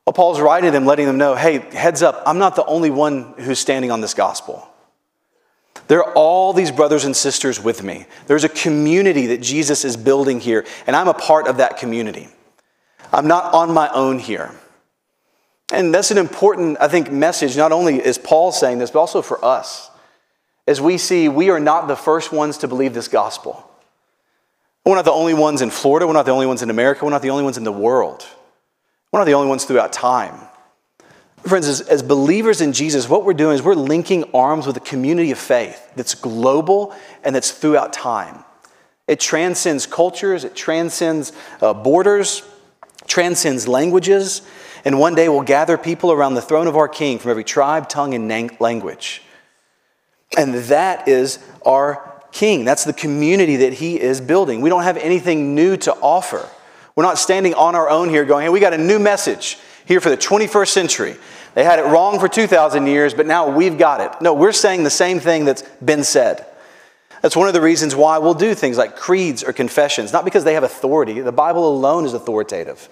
Well, 0.05 0.13
Paul's 0.13 0.39
writing 0.39 0.71
them, 0.71 0.85
letting 0.85 1.07
them 1.07 1.17
know 1.17 1.35
hey, 1.35 1.61
heads 1.75 2.03
up, 2.03 2.23
I'm 2.27 2.37
not 2.37 2.55
the 2.55 2.65
only 2.67 2.91
one 2.91 3.33
who's 3.39 3.59
standing 3.59 3.91
on 3.91 4.03
this 4.03 4.13
gospel. 4.13 4.69
There 5.89 6.05
are 6.05 6.13
all 6.13 6.53
these 6.53 6.71
brothers 6.71 7.07
and 7.07 7.17
sisters 7.17 7.59
with 7.59 7.83
me. 7.83 8.05
There's 8.27 8.45
a 8.45 8.51
community 8.51 9.29
that 9.29 9.41
Jesus 9.41 9.87
is 9.87 9.97
building 9.97 10.41
here, 10.41 10.67
and 10.87 10.95
I'm 10.95 11.09
a 11.09 11.15
part 11.15 11.49
of 11.49 11.57
that 11.57 11.79
community. 11.79 12.29
I'm 13.15 13.27
not 13.27 13.55
on 13.55 13.73
my 13.73 13.89
own 13.95 14.19
here. 14.19 14.55
And 15.73 15.95
that's 15.95 16.11
an 16.11 16.19
important, 16.19 16.77
I 16.83 16.89
think, 16.89 17.11
message. 17.11 17.57
Not 17.57 17.73
only 17.73 17.97
is 17.97 18.19
Paul 18.19 18.53
saying 18.53 18.77
this, 18.77 18.91
but 18.91 18.99
also 18.99 19.23
for 19.23 19.43
us. 19.43 19.91
As 20.67 20.83
we 20.83 20.99
see, 20.99 21.31
we 21.31 21.49
are 21.49 21.61
not 21.61 21.89
the 21.89 21.97
first 21.97 22.31
ones 22.31 22.59
to 22.59 22.69
believe 22.69 22.93
this 22.93 23.09
gospel. 23.09 23.70
We're 24.85 24.97
not 24.97 25.05
the 25.05 25.13
only 25.13 25.35
ones 25.35 25.63
in 25.63 25.71
Florida. 25.71 26.07
We're 26.07 26.15
not 26.15 26.27
the 26.27 26.33
only 26.33 26.47
ones 26.47 26.63
in 26.63 26.71
America. 26.71 27.05
We're 27.05 27.11
not 27.11 27.23
the 27.23 27.31
only 27.31 27.45
ones 27.45 27.59
in 27.59 27.65
the 27.65 27.73
world. 27.73 28.27
We're 29.13 29.21
not 29.21 29.27
the 29.27 29.35
only 29.35 29.49
ones 29.49 29.65
throughout 29.65 29.93
time. 29.93 30.39
Friends, 31.43 31.67
as, 31.69 31.81
as, 31.81 32.03
believers 32.03 32.61
in 32.61 32.73
Jesus, 32.73 33.09
what 33.09 33.25
we're 33.25 33.33
doing 33.33 33.55
is 33.55 33.63
we're 33.63 33.75
linking 33.75 34.25
arms 34.35 34.67
with 34.67 34.77
a 34.77 34.81
community 34.81 35.31
of 35.31 35.39
faith 35.39 35.91
that's 35.97 36.15
global 36.15 36.95
and 37.25 37.35
that's 37.35 37.51
throughout 37.51 37.95
time. 37.95 38.45
It 39.09 39.21
transcends 39.21 39.87
cultures, 39.87 40.45
it 40.45 40.55
transcends 40.55 41.33
uh, 41.63 41.73
borders, 41.73 42.43
transcends 43.07 43.67
languages, 43.67 44.43
and 44.85 44.99
one 44.99 45.15
day 45.15 45.29
we'll 45.29 45.41
gather 45.41 45.77
people 45.79 46.13
around 46.13 46.35
the 46.35 46.43
throne 46.43 46.67
of 46.67 46.77
our 46.77 46.89
King 46.89 47.19
from 47.19 47.31
every 47.31 47.45
tribe, 47.45 47.89
tongue, 47.89 48.15
and 48.15 48.61
language. 48.61 49.23
And 50.37 50.55
that 50.55 51.09
is 51.09 51.39
our 51.65 52.10
king. 52.33 52.65
That's 52.65 52.85
the 52.85 52.93
community 52.93 53.57
that 53.57 53.75
he 53.75 54.01
is 54.01 54.21
building. 54.21 54.61
We 54.61 54.71
don't 54.71 54.83
have 54.83 54.97
anything 54.97 55.55
new 55.55 55.77
to 55.79 55.93
offer. 55.95 56.49
We're 56.97 57.05
not 57.05 57.19
standing 57.19 57.55
on 57.55 57.75
our 57.75 57.89
own 57.89 58.09
here 58.09 58.25
going, 58.25 58.45
hey, 58.45 58.49
we 58.49 58.61
got 58.61 58.75
a 58.75 58.79
new 58.79 58.99
message 58.99 59.59
here 59.87 60.01
for 60.01 60.11
the 60.11 60.17
21st 60.17 60.69
century. 60.69 61.17
They 61.55 61.65
had 61.65 61.79
it 61.79 61.85
wrong 61.85 62.21
for 62.21 62.29
2,000 62.29 62.87
years, 62.87 63.15
but 63.15 63.27
now 63.27 63.49
we've 63.49 63.77
got 63.79 64.01
it. 64.01 64.23
No, 64.23 64.35
we're 64.35 64.53
saying 64.53 64.85
the 64.85 64.91
same 64.91 65.19
thing 65.19 65.45
that's 65.45 65.63
been 65.85 66.05
said. 66.05 66.47
That's 67.23 67.37
one 67.37 67.49
of 67.49 67.55
the 67.55 67.61
reasons 67.61 67.95
why 67.95 68.19
we'll 68.19 68.35
do 68.35 68.55
things 68.55 68.79
like 68.79 68.97
creeds 68.97 69.43
or 69.43 69.53
confessions, 69.53 70.13
not 70.13 70.25
because 70.25 70.45
they 70.45 70.55
have 70.55 70.63
authority. 70.63 71.21
The 71.21 71.33
Bible 71.33 71.69
alone 71.69 72.05
is 72.05 72.15
authoritative, 72.15 72.89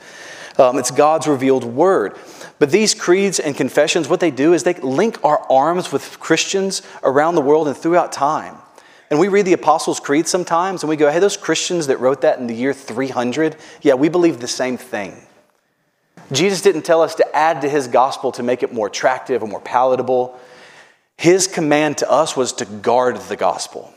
um, 0.59 0.79
it's 0.79 0.91
God's 0.91 1.27
revealed 1.27 1.65
word. 1.65 2.17
But 2.59 2.73
these 2.73 2.93
creeds 2.93 3.39
and 3.39 3.55
confessions, 3.57 4.09
what 4.09 4.19
they 4.19 4.33
do 4.33 4.53
is 4.53 4.65
they 4.65 4.75
link 4.75 5.23
our 5.25 5.41
arms 5.51 5.93
with 5.93 6.19
Christians 6.19 6.83
around 7.05 7.37
the 7.37 7.41
world 7.41 7.69
and 7.69 7.77
throughout 7.77 8.11
time. 8.11 8.57
And 9.11 9.19
we 9.19 9.29
read 9.29 9.47
the 9.47 9.55
Apostles' 9.55 10.01
Creed 10.01 10.29
sometimes 10.29 10.83
and 10.83 10.91
we 10.91 10.97
go, 10.97 11.11
hey, 11.11 11.19
those 11.19 11.37
Christians 11.37 11.87
that 11.87 11.99
wrote 11.99 12.21
that 12.21 12.39
in 12.39 12.47
the 12.47 12.55
year 12.55 12.75
300, 12.75 13.57
yeah, 13.81 13.95
we 13.95 14.09
believe 14.09 14.41
the 14.41 14.49
same 14.49 14.77
thing. 14.77 15.17
Jesus 16.31 16.61
didn't 16.61 16.83
tell 16.83 17.01
us 17.01 17.15
to 17.15 17.37
add 17.37 17.63
to 17.63 17.69
his 17.69 17.89
gospel 17.89 18.33
to 18.33 18.43
make 18.43 18.63
it 18.63 18.73
more 18.73 18.89
attractive 18.89 19.43
or 19.43 19.49
more 19.49 19.61
palatable. 19.61 20.39
His 21.17 21.47
command 21.47 21.99
to 21.99 22.11
us 22.11 22.37
was 22.37 22.53
to 22.55 22.67
guard 22.67 23.17
the 23.17 23.37
gospel. 23.37 23.93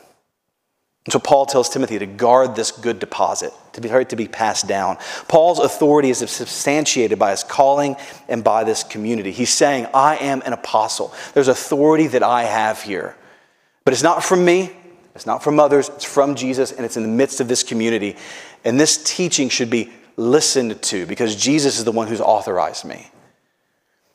so 1.10 1.18
Paul 1.18 1.44
tells 1.44 1.68
Timothy 1.68 1.98
to 1.98 2.06
guard 2.06 2.56
this 2.56 2.72
good 2.72 2.98
deposit, 2.98 3.52
to 3.74 3.82
be, 3.82 3.88
to 4.06 4.16
be 4.16 4.28
passed 4.28 4.66
down. 4.66 4.96
Paul's 5.28 5.58
authority 5.58 6.08
is 6.08 6.18
substantiated 6.18 7.18
by 7.18 7.32
his 7.32 7.44
calling 7.44 7.96
and 8.28 8.42
by 8.42 8.64
this 8.64 8.82
community. 8.82 9.30
He's 9.30 9.52
saying, 9.52 9.88
I 9.92 10.16
am 10.16 10.40
an 10.46 10.54
apostle. 10.54 11.12
There's 11.34 11.48
authority 11.48 12.06
that 12.06 12.22
I 12.22 12.44
have 12.44 12.80
here. 12.80 13.14
But 13.84 13.92
it's 13.92 14.02
not 14.02 14.24
from 14.24 14.44
me, 14.44 14.70
it's 15.14 15.26
not 15.26 15.42
from 15.42 15.60
others, 15.60 15.88
it's 15.90 16.04
from 16.04 16.34
Jesus, 16.34 16.72
and 16.72 16.84
it's 16.84 16.96
in 16.96 17.02
the 17.02 17.08
midst 17.08 17.40
of 17.40 17.48
this 17.48 17.62
community. 17.62 18.16
And 18.64 18.80
this 18.80 19.02
teaching 19.02 19.48
should 19.48 19.70
be 19.70 19.92
listened 20.16 20.80
to 20.82 21.06
because 21.06 21.36
Jesus 21.36 21.78
is 21.78 21.84
the 21.84 21.92
one 21.92 22.08
who's 22.08 22.20
authorized 22.20 22.84
me. 22.84 23.10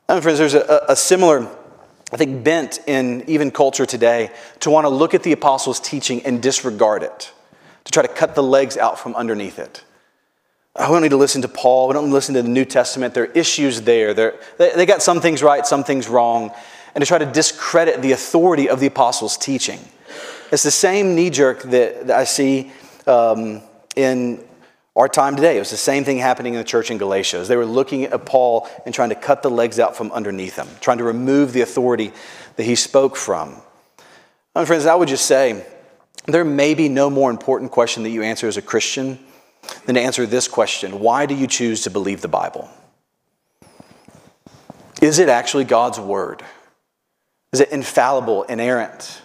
And 0.10 0.24
friends, 0.24 0.40
there's 0.40 0.54
a, 0.54 0.86
a 0.90 0.96
similar, 0.96 1.48
I 2.12 2.18
think, 2.18 2.44
bent 2.44 2.80
in 2.88 3.24
even 3.28 3.52
culture 3.52 3.86
today 3.86 4.32
to 4.62 4.70
want 4.70 4.86
to 4.86 4.90
look 4.90 5.14
at 5.14 5.24
the 5.24 5.34
apostles' 5.34 5.80
teaching 5.80 6.26
and 6.26 6.42
disregard 6.42 7.04
it, 7.04 7.32
to 7.84 7.92
try 7.92 8.02
to 8.04 8.10
cut 8.10 8.34
the 8.34 8.44
legs 8.44 8.78
out 8.78 8.98
from 8.98 9.14
underneath 9.16 9.60
it. 9.60 9.84
Oh, 10.78 10.90
we 10.90 10.96
don't 10.96 11.02
need 11.02 11.10
to 11.10 11.18
listen 11.18 11.42
to 11.42 11.48
Paul. 11.48 11.88
We 11.88 11.94
don't 11.94 12.12
listen 12.12 12.36
to 12.36 12.44
the 12.44 12.50
New 12.50 12.66
Testament. 12.66 13.14
There 13.14 13.24
are 13.24 13.32
issues 13.34 13.82
there. 13.82 14.14
They, 14.14 14.72
they 14.76 14.86
got 14.86 15.02
some 15.02 15.22
things 15.22 15.42
right, 15.42 15.66
some 15.66 15.84
things 15.84 16.08
wrong. 16.08 16.52
And 16.94 17.02
to 17.02 17.06
try 17.08 17.18
to 17.18 17.26
discredit 17.26 18.02
the 18.02 18.12
authority 18.12 18.70
of 18.70 18.80
the 18.80 18.88
apostles' 18.88 19.38
teaching. 19.38 19.80
It's 20.52 20.64
the 20.64 20.72
same 20.72 21.16
knee 21.16 21.30
jerk 21.30 21.62
that, 21.64 22.10
I 22.10 22.24
see 22.24 22.72
um, 23.06 23.62
in 23.96 24.44
our 24.96 25.08
time 25.08 25.36
today. 25.36 25.58
It 25.58 25.60
was 25.60 25.72
the 25.72 25.78
same 25.78 26.04
thing 26.04 26.18
happening 26.18 26.54
in 26.54 26.60
the 26.60 26.64
church 26.66 26.90
in 26.90 26.98
Galatia. 26.98 27.44
They 27.44 27.58
were 27.58 27.66
looking 27.66 28.06
at 28.06 28.26
Paul 28.26 28.68
and 28.86 28.96
trying 28.96 29.10
to 29.10 29.16
cut 29.16 29.44
the 29.44 29.50
legs 29.50 29.80
out 29.80 29.96
from 29.96 30.12
underneath 30.12 30.56
him, 30.56 30.68
trying 30.80 31.00
to 31.00 31.04
remove 31.04 31.54
the 31.54 31.62
authority 31.62 32.14
that 32.56 32.64
he 32.64 32.76
spoke 32.76 33.16
from. 33.16 33.56
And 34.56 34.66
friends, 34.66 34.86
I 34.86 34.96
would 34.96 35.10
just 35.10 35.26
say 35.26 35.66
there 36.26 36.46
may 36.46 36.74
be 36.74 36.90
no 36.90 37.10
more 37.10 37.30
important 37.30 37.72
question 37.72 38.04
that 38.04 38.10
you 38.10 38.24
answer 38.24 38.48
as 38.48 38.58
a 38.58 38.62
Christian 38.62 39.20
than 39.86 39.96
to 39.96 40.02
answer 40.02 40.26
this 40.26 40.48
question 40.48 41.00
Why 41.00 41.26
do 41.26 41.36
you 41.36 41.48
choose 41.48 41.84
to 41.84 41.90
believe 41.90 42.22
the 42.22 42.28
Bible? 42.28 42.70
Is 45.02 45.20
it 45.20 45.30
actually 45.30 45.66
God's 45.66 46.00
word? 46.00 46.42
Is 47.52 47.60
it 47.60 47.70
infallible, 47.70 48.44
inerrant? 48.44 49.22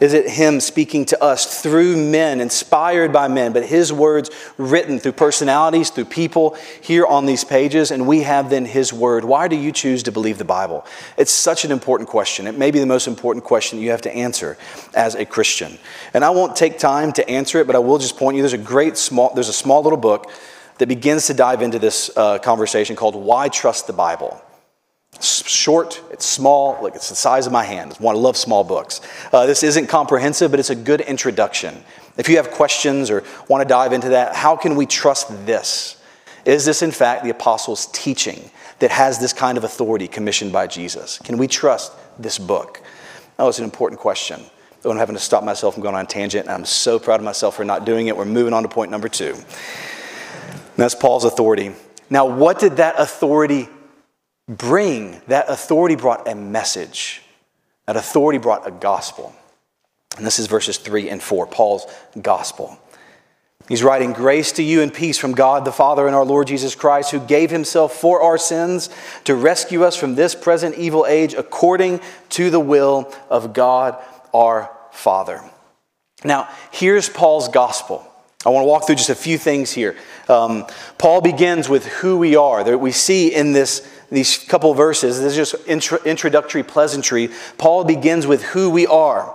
Is 0.00 0.12
it 0.12 0.28
Him 0.28 0.60
speaking 0.60 1.04
to 1.06 1.22
us 1.22 1.60
through 1.60 1.96
men, 1.96 2.40
inspired 2.40 3.12
by 3.12 3.28
men, 3.28 3.52
but 3.52 3.66
His 3.66 3.92
words 3.92 4.30
written 4.56 4.98
through 4.98 5.12
personalities, 5.12 5.90
through 5.90 6.06
people 6.06 6.56
here 6.80 7.04
on 7.04 7.26
these 7.26 7.44
pages, 7.44 7.90
and 7.90 8.06
we 8.06 8.22
have 8.22 8.50
then 8.50 8.64
His 8.64 8.92
word? 8.92 9.24
Why 9.24 9.48
do 9.48 9.56
you 9.56 9.72
choose 9.72 10.02
to 10.04 10.12
believe 10.12 10.38
the 10.38 10.44
Bible? 10.44 10.86
It's 11.16 11.32
such 11.32 11.64
an 11.64 11.72
important 11.72 12.08
question. 12.08 12.46
It 12.46 12.56
may 12.56 12.70
be 12.70 12.78
the 12.78 12.86
most 12.86 13.08
important 13.08 13.44
question 13.44 13.80
you 13.80 13.90
have 13.90 14.02
to 14.02 14.14
answer 14.14 14.56
as 14.94 15.14
a 15.14 15.24
Christian. 15.24 15.78
And 16.14 16.24
I 16.24 16.30
won't 16.30 16.54
take 16.54 16.78
time 16.78 17.12
to 17.12 17.28
answer 17.28 17.58
it, 17.58 17.66
but 17.66 17.76
I 17.76 17.80
will 17.80 17.98
just 17.98 18.16
point 18.16 18.36
you 18.36 18.42
there's 18.42 18.52
a 18.52 18.58
great 18.58 18.96
small, 18.96 19.34
there's 19.34 19.48
a 19.48 19.52
small 19.52 19.82
little 19.82 19.98
book 19.98 20.30
that 20.78 20.86
begins 20.86 21.26
to 21.26 21.34
dive 21.34 21.60
into 21.60 21.78
this 21.78 22.10
uh, 22.16 22.38
conversation 22.38 22.96
called 22.96 23.16
Why 23.16 23.48
Trust 23.48 23.86
the 23.86 23.92
Bible. 23.92 24.40
Short, 25.20 26.00
it's 26.10 26.24
small, 26.24 26.78
like 26.82 26.94
it's 26.94 27.08
the 27.08 27.16
size 27.16 27.46
of 27.46 27.52
my 27.52 27.64
hand. 27.64 27.96
I 28.00 28.12
love 28.12 28.36
small 28.36 28.62
books. 28.62 29.00
Uh, 29.32 29.46
this 29.46 29.62
isn't 29.62 29.88
comprehensive, 29.88 30.50
but 30.50 30.60
it's 30.60 30.70
a 30.70 30.76
good 30.76 31.00
introduction. 31.00 31.82
If 32.16 32.28
you 32.28 32.36
have 32.36 32.50
questions 32.50 33.10
or 33.10 33.24
want 33.48 33.62
to 33.62 33.68
dive 33.68 33.92
into 33.92 34.10
that, 34.10 34.36
how 34.36 34.56
can 34.56 34.76
we 34.76 34.86
trust 34.86 35.46
this? 35.46 36.00
Is 36.44 36.64
this, 36.64 36.82
in 36.82 36.92
fact, 36.92 37.24
the 37.24 37.30
apostles' 37.30 37.86
teaching 37.92 38.50
that 38.78 38.90
has 38.90 39.18
this 39.18 39.32
kind 39.32 39.58
of 39.58 39.64
authority 39.64 40.06
commissioned 40.06 40.52
by 40.52 40.66
Jesus? 40.66 41.18
Can 41.18 41.36
we 41.36 41.48
trust 41.48 41.92
this 42.18 42.38
book? 42.38 42.80
Oh, 43.38 43.48
it's 43.48 43.58
an 43.58 43.64
important 43.64 44.00
question. 44.00 44.40
I'm 44.84 44.96
having 44.96 45.16
to 45.16 45.20
stop 45.20 45.42
myself 45.42 45.74
from 45.74 45.82
going 45.82 45.96
on 45.96 46.04
a 46.04 46.08
tangent, 46.08 46.46
and 46.46 46.54
I'm 46.54 46.64
so 46.64 46.98
proud 46.98 47.20
of 47.20 47.24
myself 47.24 47.56
for 47.56 47.64
not 47.64 47.84
doing 47.84 48.06
it. 48.06 48.16
We're 48.16 48.24
moving 48.24 48.52
on 48.52 48.62
to 48.62 48.68
point 48.68 48.90
number 48.90 49.08
two. 49.08 49.34
And 49.34 50.76
that's 50.76 50.94
Paul's 50.94 51.24
authority. 51.24 51.72
Now, 52.08 52.26
what 52.26 52.58
did 52.58 52.76
that 52.76 52.94
authority 52.98 53.68
bring? 54.48 55.20
That 55.28 55.48
authority 55.48 55.94
brought 55.94 56.26
a 56.26 56.34
message. 56.34 57.22
That 57.86 57.96
authority 57.96 58.38
brought 58.38 58.66
a 58.66 58.70
gospel. 58.70 59.34
And 60.16 60.26
this 60.26 60.38
is 60.38 60.46
verses 60.46 60.78
3 60.78 61.08
and 61.10 61.22
4, 61.22 61.46
Paul's 61.46 61.86
gospel. 62.20 62.78
He's 63.68 63.82
writing, 63.82 64.12
Grace 64.12 64.52
to 64.52 64.62
you 64.62 64.80
and 64.80 64.92
peace 64.92 65.18
from 65.18 65.32
God 65.32 65.64
the 65.64 65.72
Father 65.72 66.06
and 66.06 66.16
our 66.16 66.24
Lord 66.24 66.46
Jesus 66.46 66.74
Christ, 66.74 67.10
who 67.10 67.20
gave 67.20 67.50
himself 67.50 67.92
for 67.92 68.22
our 68.22 68.38
sins 68.38 68.88
to 69.24 69.34
rescue 69.34 69.84
us 69.84 69.94
from 69.94 70.14
this 70.14 70.34
present 70.34 70.76
evil 70.76 71.04
age 71.06 71.34
according 71.34 72.00
to 72.30 72.50
the 72.50 72.60
will 72.60 73.14
of 73.28 73.52
God 73.52 74.02
our 74.32 74.74
Father. 74.90 75.42
Now, 76.24 76.48
here's 76.72 77.08
Paul's 77.08 77.48
gospel. 77.48 78.04
I 78.46 78.50
want 78.50 78.64
to 78.64 78.68
walk 78.68 78.86
through 78.86 78.96
just 78.96 79.10
a 79.10 79.14
few 79.14 79.36
things 79.36 79.70
here. 79.70 79.96
Um, 80.28 80.66
Paul 80.96 81.20
begins 81.20 81.68
with 81.68 81.86
who 81.86 82.18
we 82.18 82.36
are. 82.36 82.64
That 82.64 82.78
we 82.78 82.92
see 82.92 83.34
in 83.34 83.52
this 83.52 83.86
these 84.10 84.38
couple 84.38 84.74
verses. 84.74 85.20
This 85.20 85.36
is 85.36 85.50
just 85.50 85.68
intro, 85.68 85.98
introductory 86.04 86.62
pleasantry. 86.62 87.30
Paul 87.58 87.84
begins 87.84 88.26
with 88.26 88.42
who 88.42 88.70
we 88.70 88.86
are. 88.86 89.34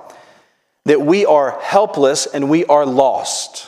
That 0.86 1.02
we 1.02 1.26
are 1.26 1.60
helpless 1.62 2.26
and 2.26 2.50
we 2.50 2.66
are 2.66 2.86
lost. 2.86 3.68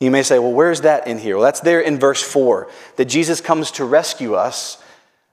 You 0.00 0.10
may 0.10 0.22
say, 0.22 0.38
well, 0.38 0.52
where's 0.52 0.80
that 0.80 1.06
in 1.06 1.18
here? 1.18 1.36
Well, 1.36 1.44
that's 1.44 1.60
there 1.60 1.80
in 1.80 1.98
verse 1.98 2.22
4 2.22 2.68
that 2.96 3.04
Jesus 3.04 3.40
comes 3.40 3.70
to 3.72 3.84
rescue 3.84 4.34
us. 4.34 4.82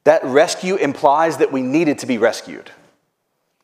That 0.04 0.24
rescue 0.24 0.76
implies 0.76 1.38
that 1.38 1.52
we 1.52 1.62
needed 1.62 2.00
to 2.00 2.06
be 2.06 2.18
rescued. 2.18 2.70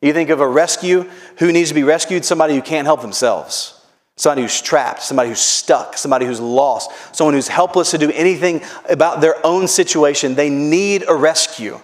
You 0.02 0.12
think 0.12 0.30
of 0.30 0.40
a 0.40 0.48
rescue, 0.48 1.08
who 1.38 1.52
needs 1.52 1.68
to 1.68 1.74
be 1.74 1.82
rescued? 1.82 2.24
Somebody 2.24 2.54
who 2.54 2.62
can't 2.62 2.86
help 2.86 3.00
themselves. 3.00 3.80
Somebody 4.16 4.42
who's 4.42 4.60
trapped, 4.60 5.02
somebody 5.02 5.28
who's 5.30 5.40
stuck, 5.40 5.96
somebody 5.96 6.24
who's 6.24 6.40
lost, 6.40 6.90
someone 7.14 7.34
who's 7.34 7.48
helpless 7.48 7.90
to 7.90 7.98
do 7.98 8.12
anything 8.12 8.62
about 8.88 9.20
their 9.20 9.44
own 9.44 9.66
situation. 9.66 10.36
They 10.36 10.50
need 10.50 11.04
a 11.08 11.14
rescue. 11.14 11.80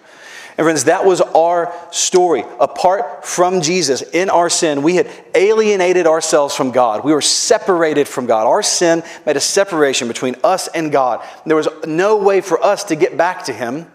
And 0.56 0.64
friends, 0.64 0.84
that 0.84 1.04
was 1.04 1.20
our 1.22 1.72
story. 1.90 2.44
Apart 2.60 3.24
from 3.24 3.62
Jesus, 3.62 4.02
in 4.02 4.30
our 4.30 4.50
sin, 4.50 4.82
we 4.82 4.94
had 4.94 5.10
alienated 5.34 6.06
ourselves 6.06 6.54
from 6.54 6.70
God. 6.70 7.02
We 7.02 7.12
were 7.12 7.22
separated 7.22 8.06
from 8.06 8.26
God. 8.26 8.46
Our 8.46 8.62
sin 8.62 9.02
made 9.24 9.36
a 9.36 9.40
separation 9.40 10.06
between 10.06 10.36
us 10.44 10.68
and 10.68 10.92
God. 10.92 11.26
There 11.46 11.56
was 11.56 11.68
no 11.86 12.18
way 12.18 12.42
for 12.42 12.62
us 12.62 12.84
to 12.84 12.96
get 12.96 13.16
back 13.16 13.44
to 13.44 13.52
Him. 13.52 13.90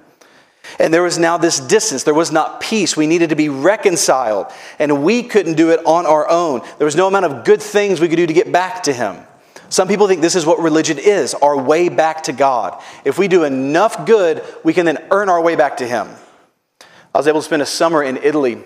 And 0.79 0.93
there 0.93 1.03
was 1.03 1.17
now 1.17 1.37
this 1.37 1.59
distance. 1.59 2.03
There 2.03 2.13
was 2.13 2.31
not 2.31 2.59
peace. 2.59 2.97
We 2.97 3.07
needed 3.07 3.29
to 3.29 3.35
be 3.35 3.49
reconciled. 3.49 4.47
And 4.79 5.03
we 5.03 5.23
couldn't 5.23 5.55
do 5.55 5.71
it 5.71 5.79
on 5.85 6.05
our 6.05 6.29
own. 6.29 6.61
There 6.77 6.85
was 6.85 6.95
no 6.95 7.07
amount 7.07 7.25
of 7.25 7.43
good 7.45 7.61
things 7.61 7.99
we 7.99 8.07
could 8.07 8.17
do 8.17 8.27
to 8.27 8.33
get 8.33 8.51
back 8.51 8.83
to 8.83 8.93
Him. 8.93 9.17
Some 9.69 9.87
people 9.87 10.07
think 10.07 10.21
this 10.21 10.35
is 10.35 10.45
what 10.45 10.59
religion 10.59 10.99
is 10.99 11.33
our 11.33 11.59
way 11.59 11.89
back 11.89 12.23
to 12.23 12.33
God. 12.33 12.81
If 13.03 13.17
we 13.17 13.27
do 13.27 13.43
enough 13.43 14.05
good, 14.05 14.43
we 14.63 14.73
can 14.73 14.85
then 14.85 15.03
earn 15.11 15.29
our 15.29 15.41
way 15.41 15.55
back 15.55 15.77
to 15.77 15.87
Him. 15.87 16.07
I 17.13 17.17
was 17.17 17.27
able 17.27 17.39
to 17.39 17.45
spend 17.45 17.61
a 17.61 17.65
summer 17.65 18.03
in 18.03 18.17
Italy 18.17 18.61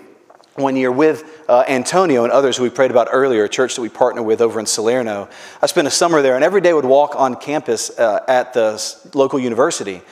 one 0.56 0.76
year 0.76 0.90
with 0.92 1.44
uh, 1.48 1.64
Antonio 1.68 2.24
and 2.24 2.32
others 2.32 2.56
who 2.56 2.64
we 2.64 2.70
prayed 2.70 2.90
about 2.90 3.08
earlier, 3.10 3.44
a 3.44 3.48
church 3.48 3.76
that 3.76 3.82
we 3.82 3.88
partner 3.88 4.22
with 4.22 4.40
over 4.40 4.60
in 4.60 4.66
Salerno. 4.66 5.28
I 5.62 5.66
spent 5.66 5.88
a 5.88 5.90
summer 5.90 6.22
there 6.22 6.34
and 6.34 6.44
every 6.44 6.60
day 6.60 6.72
would 6.72 6.84
walk 6.84 7.14
on 7.16 7.36
campus 7.36 7.90
uh, 7.98 8.24
at 8.28 8.52
the 8.52 9.10
local 9.14 9.38
university 9.38 10.02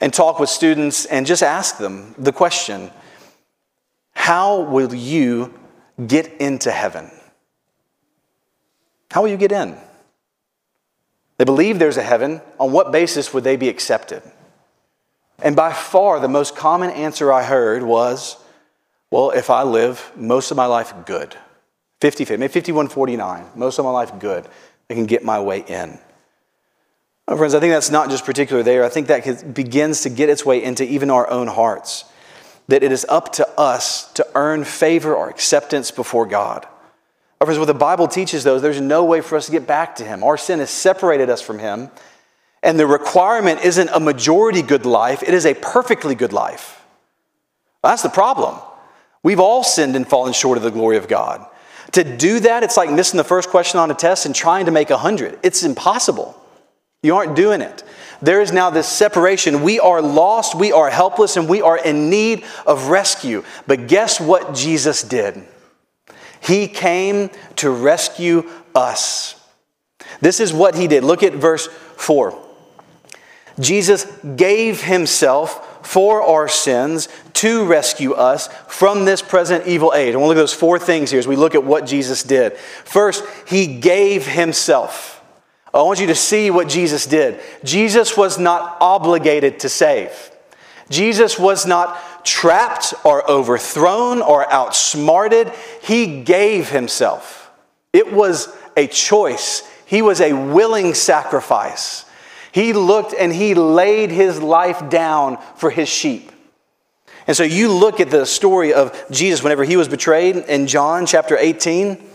and 0.00 0.12
talk 0.12 0.40
with 0.40 0.48
students 0.48 1.04
and 1.04 1.26
just 1.26 1.42
ask 1.42 1.78
them 1.78 2.14
the 2.18 2.32
question 2.32 2.90
How 4.12 4.60
will 4.60 4.94
you 4.94 5.54
get 6.06 6.32
into 6.40 6.70
heaven? 6.70 7.10
How 9.10 9.22
will 9.22 9.28
you 9.28 9.36
get 9.36 9.52
in? 9.52 9.76
They 11.38 11.44
believe 11.44 11.78
there's 11.78 11.96
a 11.96 12.02
heaven. 12.02 12.40
On 12.58 12.70
what 12.70 12.92
basis 12.92 13.32
would 13.32 13.44
they 13.44 13.56
be 13.56 13.68
accepted? 13.68 14.22
And 15.42 15.56
by 15.56 15.72
far, 15.72 16.20
the 16.20 16.28
most 16.28 16.54
common 16.54 16.90
answer 16.90 17.32
I 17.32 17.42
heard 17.42 17.82
was, 17.82 18.36
well, 19.10 19.30
if 19.30 19.50
I 19.50 19.62
live 19.62 20.12
most 20.14 20.50
of 20.50 20.56
my 20.56 20.66
life 20.66 20.92
good, 21.06 21.34
50 22.00 22.24
50, 22.24 22.36
maybe 22.38 22.52
5149, 22.52 23.46
most 23.56 23.78
of 23.78 23.84
my 23.84 23.90
life 23.90 24.18
good, 24.18 24.46
I 24.88 24.94
can 24.94 25.06
get 25.06 25.24
my 25.24 25.40
way 25.40 25.64
in. 25.66 25.98
My 27.28 27.36
friends, 27.36 27.54
I 27.54 27.60
think 27.60 27.72
that's 27.72 27.90
not 27.90 28.10
just 28.10 28.24
particular 28.24 28.62
there. 28.62 28.84
I 28.84 28.88
think 28.88 29.06
that 29.06 29.54
begins 29.54 30.02
to 30.02 30.10
get 30.10 30.28
its 30.28 30.44
way 30.44 30.62
into 30.62 30.84
even 30.84 31.10
our 31.10 31.30
own 31.30 31.46
hearts. 31.46 32.04
That 32.68 32.82
it 32.82 32.92
is 32.92 33.06
up 33.08 33.32
to 33.34 33.48
us 33.58 34.12
to 34.12 34.26
earn 34.34 34.64
favor 34.64 35.14
or 35.14 35.28
acceptance 35.28 35.90
before 35.90 36.26
God. 36.26 36.66
My 37.40 37.46
friends, 37.46 37.58
what 37.58 37.66
the 37.66 37.74
Bible 37.74 38.06
teaches, 38.06 38.44
though, 38.44 38.58
there's 38.58 38.80
no 38.80 39.04
way 39.04 39.20
for 39.20 39.36
us 39.36 39.46
to 39.46 39.52
get 39.52 39.66
back 39.66 39.96
to 39.96 40.04
Him. 40.04 40.22
Our 40.22 40.36
sin 40.36 40.58
has 40.58 40.70
separated 40.70 41.30
us 41.30 41.40
from 41.40 41.58
Him. 41.58 41.90
And 42.62 42.78
the 42.78 42.86
requirement 42.86 43.64
isn't 43.64 43.88
a 43.88 44.00
majority 44.00 44.62
good 44.62 44.84
life, 44.84 45.22
it 45.22 45.32
is 45.32 45.46
a 45.46 45.54
perfectly 45.54 46.14
good 46.14 46.32
life. 46.32 46.84
That's 47.82 48.02
the 48.02 48.10
problem. 48.10 48.58
We've 49.22 49.40
all 49.40 49.62
sinned 49.62 49.96
and 49.96 50.06
fallen 50.06 50.32
short 50.32 50.58
of 50.58 50.64
the 50.64 50.70
glory 50.70 50.96
of 50.96 51.08
God. 51.08 51.46
To 51.92 52.04
do 52.04 52.40
that, 52.40 52.62
it's 52.62 52.76
like 52.76 52.90
missing 52.90 53.18
the 53.18 53.24
first 53.24 53.48
question 53.48 53.80
on 53.80 53.90
a 53.90 53.94
test 53.94 54.26
and 54.26 54.34
trying 54.34 54.66
to 54.66 54.70
make 54.70 54.90
a 54.90 54.94
100. 54.94 55.38
It's 55.42 55.62
impossible. 55.62 56.40
You 57.02 57.16
aren't 57.16 57.34
doing 57.34 57.62
it. 57.62 57.82
There 58.20 58.42
is 58.42 58.52
now 58.52 58.68
this 58.68 58.86
separation. 58.86 59.62
We 59.62 59.80
are 59.80 60.02
lost, 60.02 60.54
we 60.54 60.72
are 60.72 60.90
helpless, 60.90 61.36
and 61.36 61.48
we 61.48 61.62
are 61.62 61.78
in 61.78 62.10
need 62.10 62.44
of 62.66 62.88
rescue. 62.88 63.42
But 63.66 63.88
guess 63.88 64.20
what 64.20 64.54
Jesus 64.54 65.02
did? 65.02 65.42
He 66.42 66.68
came 66.68 67.30
to 67.56 67.70
rescue 67.70 68.48
us. 68.74 69.36
This 70.20 70.40
is 70.40 70.52
what 70.52 70.74
he 70.74 70.86
did. 70.86 71.04
Look 71.04 71.22
at 71.22 71.32
verse 71.32 71.66
4. 71.66 72.38
Jesus 73.58 74.06
gave 74.36 74.82
himself 74.82 75.86
for 75.86 76.22
our 76.22 76.48
sins 76.48 77.08
to 77.34 77.64
rescue 77.64 78.12
us 78.12 78.48
from 78.68 79.04
this 79.04 79.22
present 79.22 79.66
evil 79.66 79.92
age. 79.94 80.14
I 80.14 80.18
want 80.18 80.24
to 80.24 80.28
look 80.28 80.36
at 80.36 80.40
those 80.40 80.54
four 80.54 80.78
things 80.78 81.10
here 81.10 81.18
as 81.18 81.26
we 81.26 81.36
look 81.36 81.54
at 81.54 81.64
what 81.64 81.86
Jesus 81.86 82.22
did. 82.22 82.56
First, 82.56 83.24
he 83.46 83.78
gave 83.80 84.26
himself. 84.26 85.19
I 85.72 85.82
want 85.82 86.00
you 86.00 86.08
to 86.08 86.14
see 86.14 86.50
what 86.50 86.68
Jesus 86.68 87.06
did. 87.06 87.40
Jesus 87.62 88.16
was 88.16 88.38
not 88.38 88.76
obligated 88.80 89.60
to 89.60 89.68
save. 89.68 90.30
Jesus 90.88 91.38
was 91.38 91.64
not 91.64 92.24
trapped 92.24 92.92
or 93.04 93.28
overthrown 93.30 94.20
or 94.20 94.50
outsmarted. 94.52 95.52
He 95.82 96.22
gave 96.22 96.68
himself. 96.68 97.50
It 97.92 98.12
was 98.12 98.54
a 98.76 98.86
choice, 98.86 99.68
he 99.86 100.02
was 100.02 100.20
a 100.20 100.32
willing 100.32 100.94
sacrifice. 100.94 102.04
He 102.52 102.72
looked 102.72 103.14
and 103.14 103.32
he 103.32 103.54
laid 103.54 104.10
his 104.10 104.42
life 104.42 104.88
down 104.90 105.38
for 105.56 105.70
his 105.70 105.88
sheep. 105.88 106.32
And 107.26 107.36
so 107.36 107.44
you 107.44 107.72
look 107.72 108.00
at 108.00 108.10
the 108.10 108.24
story 108.24 108.74
of 108.74 109.04
Jesus 109.10 109.42
whenever 109.42 109.62
he 109.62 109.76
was 109.76 109.86
betrayed 109.86 110.36
in 110.36 110.66
John 110.66 111.06
chapter 111.06 111.36
18. 111.36 112.09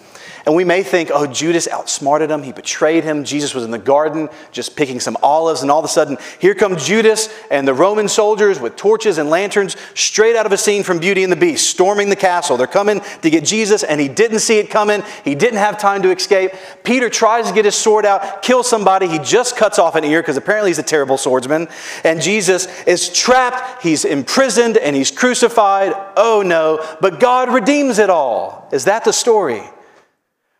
And 0.45 0.55
we 0.55 0.63
may 0.63 0.83
think, 0.83 1.09
oh, 1.11 1.25
Judas 1.25 1.67
outsmarted 1.67 2.29
him. 2.29 2.43
He 2.43 2.51
betrayed 2.51 3.03
him. 3.03 3.23
Jesus 3.23 3.55
was 3.55 3.63
in 3.63 3.71
the 3.71 3.79
garden 3.79 4.29
just 4.51 4.75
picking 4.75 4.99
some 4.99 5.17
olives. 5.23 5.63
And 5.63 5.71
all 5.71 5.79
of 5.79 5.85
a 5.85 5.89
sudden, 5.89 6.17
here 6.39 6.53
comes 6.53 6.85
Judas 6.85 7.29
and 7.49 7.67
the 7.67 7.73
Roman 7.73 8.07
soldiers 8.07 8.59
with 8.59 8.75
torches 8.75 9.17
and 9.17 9.29
lanterns 9.29 9.75
straight 9.95 10.35
out 10.35 10.45
of 10.45 10.51
a 10.51 10.57
scene 10.57 10.83
from 10.83 10.99
Beauty 10.99 11.23
and 11.23 11.31
the 11.31 11.37
Beast, 11.37 11.67
storming 11.67 12.09
the 12.09 12.15
castle. 12.15 12.57
They're 12.57 12.67
coming 12.67 13.01
to 13.23 13.29
get 13.29 13.43
Jesus, 13.43 13.83
and 13.83 13.99
he 13.99 14.07
didn't 14.07 14.39
see 14.39 14.59
it 14.59 14.69
coming. 14.69 15.03
He 15.23 15.33
didn't 15.33 15.57
have 15.57 15.79
time 15.79 16.03
to 16.03 16.11
escape. 16.11 16.51
Peter 16.83 17.09
tries 17.09 17.47
to 17.47 17.53
get 17.53 17.65
his 17.65 17.75
sword 17.75 18.05
out, 18.05 18.43
kill 18.43 18.61
somebody. 18.61 19.07
He 19.07 19.19
just 19.19 19.57
cuts 19.57 19.79
off 19.79 19.95
an 19.95 20.03
ear 20.03 20.21
because 20.21 20.37
apparently 20.37 20.69
he's 20.69 20.79
a 20.79 20.83
terrible 20.83 21.17
swordsman. 21.17 21.67
And 22.03 22.21
Jesus 22.21 22.67
is 22.83 23.09
trapped. 23.09 23.81
He's 23.81 24.05
imprisoned 24.05 24.77
and 24.77 24.95
he's 24.95 25.09
crucified. 25.09 25.93
Oh 26.15 26.43
no. 26.45 26.85
But 27.01 27.19
God 27.19 27.53
redeems 27.53 27.97
it 27.97 28.11
all. 28.11 28.69
Is 28.71 28.85
that 28.85 29.05
the 29.05 29.11
story? 29.13 29.63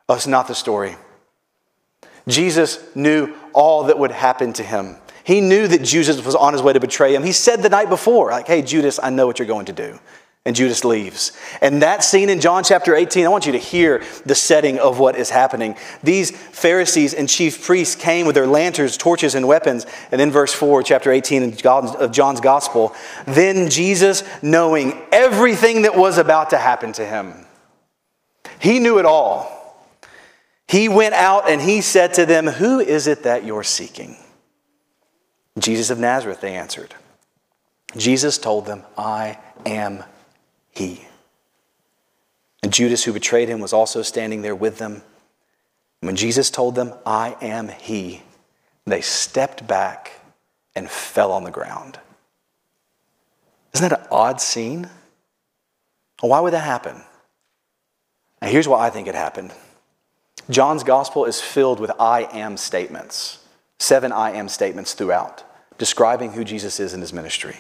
That's 0.07 0.27
not 0.27 0.47
the 0.47 0.55
story. 0.55 0.95
Jesus 2.27 2.79
knew 2.95 3.33
all 3.53 3.85
that 3.85 3.99
would 3.99 4.11
happen 4.11 4.53
to 4.53 4.63
him. 4.63 4.97
He 5.23 5.41
knew 5.41 5.67
that 5.67 5.83
Judas 5.83 6.23
was 6.23 6.35
on 6.35 6.53
his 6.53 6.61
way 6.61 6.73
to 6.73 6.79
betray 6.79 7.15
him. 7.15 7.23
He 7.23 7.31
said 7.31 7.63
the 7.63 7.69
night 7.69 7.89
before, 7.89 8.31
like, 8.31 8.47
hey, 8.47 8.61
Judas, 8.61 8.99
I 9.01 9.09
know 9.09 9.25
what 9.25 9.39
you're 9.39 9.47
going 9.47 9.65
to 9.65 9.73
do. 9.73 9.99
And 10.47 10.55
Judas 10.55 10.85
leaves. 10.85 11.31
And 11.59 11.81
that 11.81 12.03
scene 12.03 12.29
in 12.29 12.39
John 12.39 12.63
chapter 12.63 12.95
18, 12.95 13.25
I 13.25 13.29
want 13.29 13.47
you 13.47 13.53
to 13.53 13.57
hear 13.57 14.03
the 14.27 14.35
setting 14.35 14.77
of 14.77 14.99
what 14.99 15.15
is 15.15 15.31
happening. 15.31 15.75
These 16.03 16.29
Pharisees 16.29 17.15
and 17.15 17.27
chief 17.27 17.65
priests 17.65 17.95
came 17.95 18.27
with 18.27 18.35
their 18.35 18.45
lanterns, 18.45 18.95
torches, 18.95 19.33
and 19.33 19.47
weapons. 19.47 19.87
And 20.11 20.21
then, 20.21 20.29
verse 20.29 20.53
4, 20.53 20.83
chapter 20.83 21.11
18 21.11 21.57
of 21.65 22.11
John's 22.11 22.41
gospel. 22.41 22.93
Then 23.25 23.71
Jesus, 23.71 24.23
knowing 24.43 25.01
everything 25.11 25.81
that 25.81 25.95
was 25.95 26.19
about 26.19 26.51
to 26.51 26.59
happen 26.59 26.93
to 26.93 27.05
him, 27.05 27.33
he 28.59 28.77
knew 28.77 28.99
it 28.99 29.05
all. 29.05 29.64
He 30.67 30.89
went 30.89 31.13
out 31.13 31.49
and 31.49 31.62
he 31.62 31.82
said 31.82 32.13
to 32.15 32.25
them, 32.25 32.47
Who 32.47 32.80
is 32.80 33.08
it 33.08 33.23
that 33.23 33.45
you're 33.45 33.63
seeking? 33.63 34.17
Jesus 35.60 35.89
of 35.89 35.99
Nazareth, 35.99 36.41
they 36.41 36.56
answered. 36.56 36.93
Jesus 37.95 38.38
told 38.38 38.65
them, 38.65 38.84
I 38.97 39.38
am 39.65 40.04
he. 40.71 41.06
And 42.62 42.73
Judas, 42.73 43.04
who 43.04 43.13
betrayed 43.13 43.47
him, 43.47 43.60
was 43.62 43.73
also 43.73 44.01
standing 44.01 44.41
there 44.41 44.56
with 44.56 44.80
them. 44.80 45.04
When 46.01 46.15
Jesus 46.15 46.49
told 46.49 46.75
them, 46.75 46.93
I 47.06 47.36
am 47.41 47.69
he, 47.69 48.23
they 48.86 49.01
stepped 49.01 49.65
back 49.67 50.19
and 50.75 50.89
fell 50.89 51.32
on 51.32 51.43
the 51.43 51.51
ground. 51.51 51.99
Isn't 53.73 53.89
that 53.89 54.01
an 54.01 54.08
odd 54.12 54.41
scene? 54.41 54.89
Why 56.21 56.39
would 56.39 56.54
that 56.54 56.63
happen? 56.63 57.01
Now, 58.41 58.49
here's 58.49 58.67
why 58.67 58.86
I 58.86 58.89
think 58.89 59.08
it 59.08 59.15
happened 59.15 59.54
John's 60.49 60.84
gospel 60.84 61.25
is 61.25 61.41
filled 61.41 61.79
with 61.79 61.91
I 61.99 62.23
am 62.31 62.58
statements, 62.58 63.39
seven 63.79 64.12
I 64.12 64.31
am 64.31 64.47
statements 64.47 64.93
throughout, 64.93 65.43
describing 65.77 66.34
who 66.34 66.43
Jesus 66.43 66.79
is 66.79 66.93
in 66.93 67.01
his 67.01 67.13
ministry. 67.13 67.58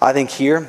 I 0.00 0.12
think 0.12 0.30
here, 0.30 0.68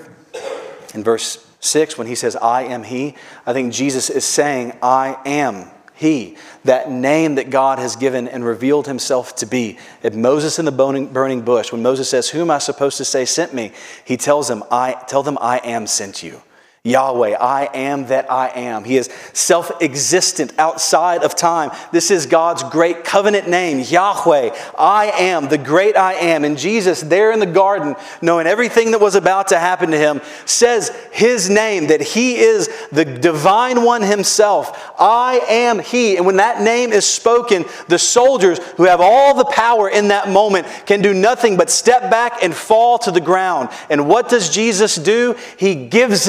in 0.93 1.03
verse 1.03 1.45
6, 1.59 1.97
when 1.97 2.07
he 2.07 2.15
says, 2.15 2.35
I 2.35 2.63
am 2.63 2.83
He, 2.83 3.15
I 3.45 3.53
think 3.53 3.73
Jesus 3.73 4.09
is 4.09 4.25
saying, 4.25 4.77
I 4.81 5.17
am 5.25 5.69
He. 5.95 6.37
That 6.63 6.89
name 6.91 7.35
that 7.35 7.49
God 7.49 7.79
has 7.79 7.95
given 7.95 8.27
and 8.27 8.45
revealed 8.45 8.87
Himself 8.87 9.35
to 9.37 9.45
be. 9.45 9.77
At 10.03 10.15
Moses 10.15 10.59
in 10.59 10.65
the 10.65 10.71
burning 10.71 11.41
bush, 11.41 11.71
when 11.71 11.81
Moses 11.81 12.09
says, 12.09 12.29
Who 12.29 12.41
am 12.41 12.51
I 12.51 12.59
supposed 12.59 12.97
to 12.97 13.05
say 13.05 13.25
sent 13.25 13.53
me? 13.53 13.73
He 14.05 14.17
tells 14.17 14.47
them, 14.47 14.63
I, 14.71 14.93
tell 15.07 15.23
them, 15.23 15.37
I 15.41 15.57
am 15.59 15.87
sent 15.87 16.23
you. 16.23 16.41
Yahweh, 16.87 17.35
I 17.39 17.69
am 17.73 18.07
that 18.07 18.31
I 18.31 18.47
am. 18.49 18.83
He 18.83 18.97
is 18.97 19.09
self 19.33 19.71
existent 19.81 20.53
outside 20.57 21.23
of 21.23 21.35
time. 21.35 21.71
This 21.91 22.11
is 22.11 22.25
God's 22.25 22.63
great 22.63 23.03
covenant 23.03 23.49
name, 23.49 23.79
Yahweh. 23.79 24.55
I 24.77 25.07
am 25.07 25.49
the 25.49 25.57
great 25.57 25.97
I 25.97 26.13
am. 26.13 26.43
And 26.43 26.57
Jesus, 26.57 27.01
there 27.01 27.31
in 27.31 27.39
the 27.39 27.45
garden, 27.45 27.95
knowing 28.21 28.47
everything 28.47 28.91
that 28.91 29.01
was 29.01 29.15
about 29.15 29.49
to 29.49 29.59
happen 29.59 29.91
to 29.91 29.97
him, 29.97 30.21
says 30.45 30.89
his 31.11 31.49
name, 31.49 31.87
that 31.87 32.01
he 32.01 32.37
is 32.37 32.69
the 32.91 33.05
divine 33.05 33.83
one 33.83 34.01
himself. 34.01 34.93
I 34.97 35.41
am 35.49 35.79
he. 35.79 36.17
And 36.17 36.25
when 36.25 36.37
that 36.37 36.61
name 36.61 36.93
is 36.93 37.05
spoken, 37.05 37.65
the 37.89 37.99
soldiers 37.99 38.59
who 38.77 38.83
have 38.83 39.01
all 39.01 39.33
the 39.33 39.45
power 39.45 39.89
in 39.89 40.07
that 40.07 40.29
moment 40.29 40.67
can 40.85 41.01
do 41.01 41.13
nothing 41.13 41.57
but 41.57 41.69
step 41.69 42.09
back 42.09 42.43
and 42.43 42.53
fall 42.53 42.97
to 42.99 43.11
the 43.11 43.21
ground. 43.21 43.69
And 43.89 44.07
what 44.07 44.29
does 44.29 44.49
Jesus 44.49 44.95
do? 44.95 45.35
He 45.57 45.75
gives 45.75 46.25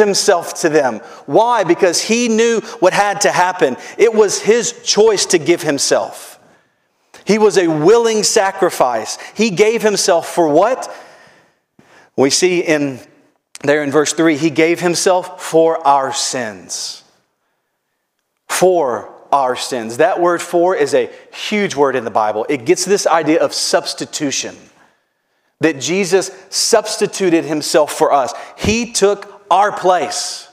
to 0.55 0.69
them. 0.69 0.99
Why? 1.27 1.65
Because 1.65 2.01
he 2.01 2.29
knew 2.29 2.61
what 2.81 2.93
had 2.93 3.23
to 3.23 3.31
happen. 3.31 3.77
It 3.97 4.15
was 4.15 4.41
his 4.41 4.83
choice 4.85 5.27
to 5.27 5.39
give 5.39 5.63
himself. 5.63 6.39
He 7.25 7.39
was 7.39 7.59
a 7.59 7.69
willing 7.69 8.23
sacrifice. 8.23 9.19
He 9.35 9.51
gave 9.51 9.83
himself 9.83 10.29
for 10.29 10.49
what? 10.49 10.95
We 12.17 12.31
see 12.31 12.61
in 12.61 13.01
there 13.63 13.83
in 13.83 13.91
verse 13.91 14.13
3, 14.13 14.37
he 14.37 14.51
gave 14.51 14.81
himself 14.81 15.43
for 15.43 15.85
our 15.87 16.13
sins. 16.13 17.03
For 18.49 19.13
our 19.33 19.57
sins. 19.57 19.97
That 19.97 20.21
word 20.21 20.41
for 20.41 20.77
is 20.77 20.95
a 20.95 21.11
huge 21.33 21.75
word 21.75 21.97
in 21.97 22.05
the 22.05 22.11
Bible. 22.11 22.47
It 22.49 22.65
gets 22.65 22.85
this 22.85 23.07
idea 23.07 23.43
of 23.43 23.53
substitution. 23.53 24.57
That 25.61 25.81
Jesus 25.81 26.31
substituted 26.51 27.45
himself 27.45 27.93
for 27.93 28.13
us. 28.13 28.33
He 28.57 28.93
took 28.93 29.38
our 29.51 29.73
place. 29.73 30.49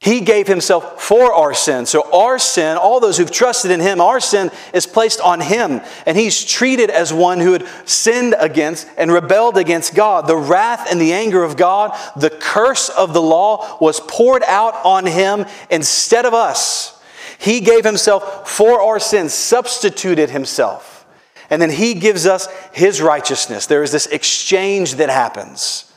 He 0.00 0.20
gave 0.20 0.46
himself 0.46 1.02
for 1.02 1.32
our 1.34 1.52
sin. 1.52 1.84
So, 1.84 2.08
our 2.12 2.38
sin, 2.38 2.76
all 2.76 3.00
those 3.00 3.18
who've 3.18 3.30
trusted 3.30 3.72
in 3.72 3.80
him, 3.80 4.00
our 4.00 4.20
sin 4.20 4.52
is 4.72 4.86
placed 4.86 5.20
on 5.20 5.40
him. 5.40 5.80
And 6.06 6.16
he's 6.16 6.44
treated 6.44 6.88
as 6.88 7.12
one 7.12 7.40
who 7.40 7.52
had 7.52 7.66
sinned 7.84 8.36
against 8.38 8.86
and 8.96 9.10
rebelled 9.10 9.58
against 9.58 9.96
God. 9.96 10.28
The 10.28 10.36
wrath 10.36 10.86
and 10.90 11.00
the 11.00 11.12
anger 11.12 11.42
of 11.42 11.56
God, 11.56 11.98
the 12.14 12.30
curse 12.30 12.90
of 12.90 13.12
the 13.12 13.22
law 13.22 13.76
was 13.80 13.98
poured 13.98 14.44
out 14.44 14.76
on 14.84 15.04
him 15.04 15.46
instead 15.68 16.26
of 16.26 16.32
us. 16.32 17.02
He 17.40 17.60
gave 17.60 17.84
himself 17.84 18.48
for 18.48 18.80
our 18.80 19.00
sins, 19.00 19.34
substituted 19.34 20.30
himself. 20.30 21.06
And 21.50 21.60
then 21.60 21.70
he 21.70 21.94
gives 21.94 22.24
us 22.24 22.46
his 22.72 23.02
righteousness. 23.02 23.66
There 23.66 23.82
is 23.82 23.90
this 23.90 24.06
exchange 24.06 24.96
that 24.96 25.08
happens 25.08 25.87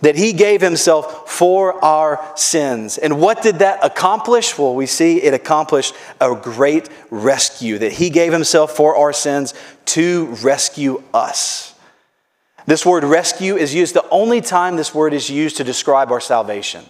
that 0.00 0.16
he 0.16 0.32
gave 0.32 0.60
himself 0.60 1.28
for 1.28 1.82
our 1.84 2.24
sins. 2.36 2.98
And 2.98 3.20
what 3.20 3.42
did 3.42 3.56
that 3.56 3.84
accomplish? 3.84 4.56
Well, 4.56 4.74
we 4.74 4.86
see 4.86 5.22
it 5.22 5.34
accomplished 5.34 5.94
a 6.20 6.34
great 6.34 6.88
rescue, 7.10 7.78
that 7.78 7.92
he 7.92 8.10
gave 8.10 8.32
himself 8.32 8.72
for 8.72 8.96
our 8.96 9.12
sins 9.12 9.54
to 9.86 10.26
rescue 10.42 11.02
us. 11.12 11.74
This 12.66 12.84
word 12.84 13.02
rescue 13.02 13.56
is 13.56 13.74
used 13.74 13.94
the 13.94 14.08
only 14.10 14.40
time 14.40 14.76
this 14.76 14.94
word 14.94 15.14
is 15.14 15.30
used 15.30 15.56
to 15.56 15.64
describe 15.64 16.12
our 16.12 16.20
salvation. 16.20 16.84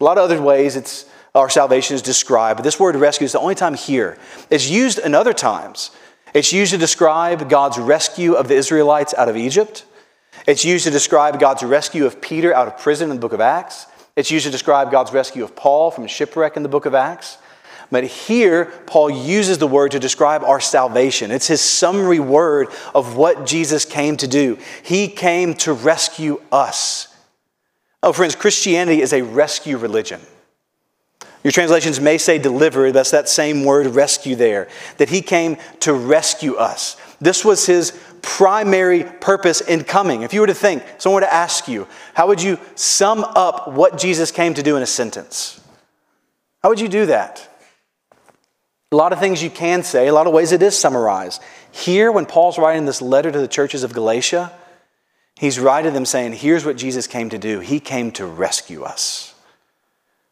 A 0.00 0.04
lot 0.04 0.18
of 0.18 0.24
other 0.24 0.40
ways 0.40 0.76
it's 0.76 1.06
our 1.34 1.50
salvation 1.50 1.94
is 1.94 2.02
described, 2.02 2.58
but 2.58 2.64
this 2.64 2.80
word 2.80 2.96
rescue 2.96 3.24
is 3.24 3.32
the 3.32 3.40
only 3.40 3.54
time 3.54 3.74
here. 3.74 4.16
It's 4.50 4.70
used 4.70 4.98
in 4.98 5.14
other 5.14 5.34
times. 5.34 5.90
It's 6.32 6.52
used 6.52 6.72
to 6.72 6.78
describe 6.78 7.50
God's 7.50 7.78
rescue 7.78 8.34
of 8.34 8.48
the 8.48 8.54
Israelites 8.54 9.12
out 9.14 9.28
of 9.28 9.36
Egypt. 9.36 9.84
It's 10.46 10.64
used 10.64 10.84
to 10.84 10.90
describe 10.90 11.40
God's 11.40 11.62
rescue 11.62 12.06
of 12.06 12.20
Peter 12.20 12.54
out 12.54 12.68
of 12.68 12.78
prison 12.78 13.10
in 13.10 13.16
the 13.16 13.20
book 13.20 13.32
of 13.32 13.40
Acts. 13.40 13.86
It's 14.14 14.30
used 14.30 14.46
to 14.46 14.52
describe 14.52 14.90
God's 14.90 15.12
rescue 15.12 15.44
of 15.44 15.56
Paul 15.56 15.90
from 15.90 16.06
shipwreck 16.06 16.56
in 16.56 16.62
the 16.62 16.68
book 16.68 16.86
of 16.86 16.94
Acts. 16.94 17.38
But 17.90 18.04
here, 18.04 18.66
Paul 18.86 19.10
uses 19.10 19.58
the 19.58 19.66
word 19.66 19.92
to 19.92 20.00
describe 20.00 20.42
our 20.42 20.60
salvation. 20.60 21.30
It's 21.30 21.46
his 21.46 21.60
summary 21.60 22.18
word 22.18 22.68
of 22.94 23.16
what 23.16 23.46
Jesus 23.46 23.84
came 23.84 24.16
to 24.18 24.26
do. 24.26 24.58
He 24.82 25.08
came 25.08 25.54
to 25.54 25.72
rescue 25.72 26.40
us. 26.50 27.14
Oh, 28.02 28.12
friends, 28.12 28.34
Christianity 28.34 29.02
is 29.02 29.12
a 29.12 29.22
rescue 29.22 29.76
religion. 29.76 30.20
Your 31.44 31.52
translations 31.52 32.00
may 32.00 32.18
say 32.18 32.38
deliver, 32.38 32.90
that's 32.90 33.12
that 33.12 33.28
same 33.28 33.64
word, 33.64 33.86
rescue, 33.88 34.34
there. 34.34 34.66
That 34.96 35.10
he 35.10 35.22
came 35.22 35.58
to 35.80 35.92
rescue 35.92 36.56
us. 36.56 36.96
This 37.20 37.44
was 37.44 37.66
his 37.66 37.98
primary 38.22 39.04
purpose 39.04 39.60
in 39.60 39.84
coming. 39.84 40.22
If 40.22 40.34
you 40.34 40.40
were 40.40 40.46
to 40.46 40.54
think, 40.54 40.82
someone 40.98 41.22
were 41.22 41.26
to 41.26 41.32
ask 41.32 41.68
you, 41.68 41.86
how 42.14 42.26
would 42.26 42.42
you 42.42 42.58
sum 42.74 43.24
up 43.24 43.68
what 43.68 43.98
Jesus 43.98 44.30
came 44.30 44.54
to 44.54 44.62
do 44.62 44.76
in 44.76 44.82
a 44.82 44.86
sentence? 44.86 45.60
How 46.62 46.68
would 46.68 46.80
you 46.80 46.88
do 46.88 47.06
that? 47.06 47.48
A 48.92 48.96
lot 48.96 49.12
of 49.12 49.18
things 49.18 49.42
you 49.42 49.50
can 49.50 49.82
say, 49.82 50.08
a 50.08 50.12
lot 50.12 50.26
of 50.26 50.32
ways 50.32 50.52
it 50.52 50.62
is 50.62 50.78
summarized. 50.78 51.42
Here, 51.72 52.10
when 52.12 52.26
Paul's 52.26 52.58
writing 52.58 52.84
this 52.84 53.02
letter 53.02 53.30
to 53.30 53.38
the 53.38 53.48
churches 53.48 53.82
of 53.82 53.92
Galatia, 53.92 54.52
he's 55.36 55.58
writing 55.58 55.92
them 55.92 56.06
saying, 56.06 56.34
here's 56.34 56.64
what 56.64 56.76
Jesus 56.76 57.06
came 57.06 57.30
to 57.30 57.38
do. 57.38 57.60
He 57.60 57.80
came 57.80 58.10
to 58.12 58.26
rescue 58.26 58.82
us. 58.82 59.34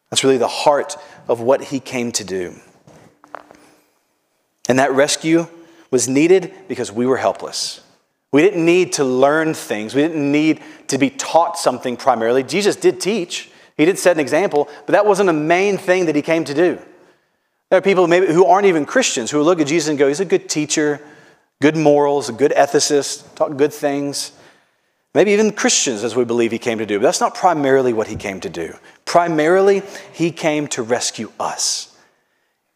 That's 0.09 0.23
really 0.23 0.37
the 0.37 0.47
heart 0.47 0.97
of 1.27 1.41
what 1.41 1.65
he 1.65 1.79
came 1.79 2.11
to 2.13 2.23
do. 2.23 2.55
And 4.67 4.79
that 4.79 4.91
rescue 4.91 5.47
was 5.95 6.09
needed 6.09 6.53
because 6.67 6.91
we 6.91 7.05
were 7.05 7.15
helpless. 7.15 7.79
We 8.33 8.41
didn't 8.41 8.65
need 8.65 8.91
to 8.93 9.05
learn 9.05 9.53
things. 9.53 9.95
We 9.95 10.01
didn't 10.01 10.29
need 10.29 10.59
to 10.87 10.97
be 10.97 11.09
taught 11.09 11.57
something 11.57 11.95
primarily. 11.95 12.43
Jesus 12.43 12.75
did 12.75 12.99
teach. 12.99 13.49
He 13.77 13.85
did 13.85 13.97
set 13.97 14.17
an 14.17 14.19
example, 14.19 14.67
but 14.85 14.91
that 14.91 15.05
wasn't 15.05 15.27
the 15.27 15.33
main 15.57 15.77
thing 15.77 16.07
that 16.07 16.15
he 16.17 16.21
came 16.21 16.43
to 16.43 16.53
do. 16.53 16.77
There 17.69 17.77
are 17.77 17.81
people 17.81 18.07
maybe 18.07 18.27
who 18.27 18.45
aren't 18.45 18.67
even 18.67 18.85
Christians 18.85 19.31
who 19.31 19.41
look 19.41 19.61
at 19.61 19.67
Jesus 19.67 19.87
and 19.87 19.97
go, 19.97 20.09
he's 20.09 20.19
a 20.19 20.25
good 20.25 20.49
teacher, 20.49 20.99
good 21.61 21.77
morals, 21.77 22.27
a 22.27 22.33
good 22.33 22.51
ethicist, 22.51 23.33
talk 23.35 23.55
good 23.55 23.71
things. 23.71 24.33
Maybe 25.13 25.31
even 25.31 25.53
Christians, 25.53 26.03
as 26.03 26.13
we 26.13 26.25
believe 26.25 26.51
he 26.51 26.59
came 26.59 26.79
to 26.79 26.85
do. 26.85 26.99
But 26.99 27.03
that's 27.03 27.21
not 27.21 27.35
primarily 27.35 27.93
what 27.93 28.07
he 28.07 28.17
came 28.17 28.41
to 28.41 28.49
do. 28.49 28.75
Primarily, 29.05 29.81
he 30.11 30.29
came 30.29 30.67
to 30.75 30.83
rescue 30.83 31.31
us. 31.39 31.94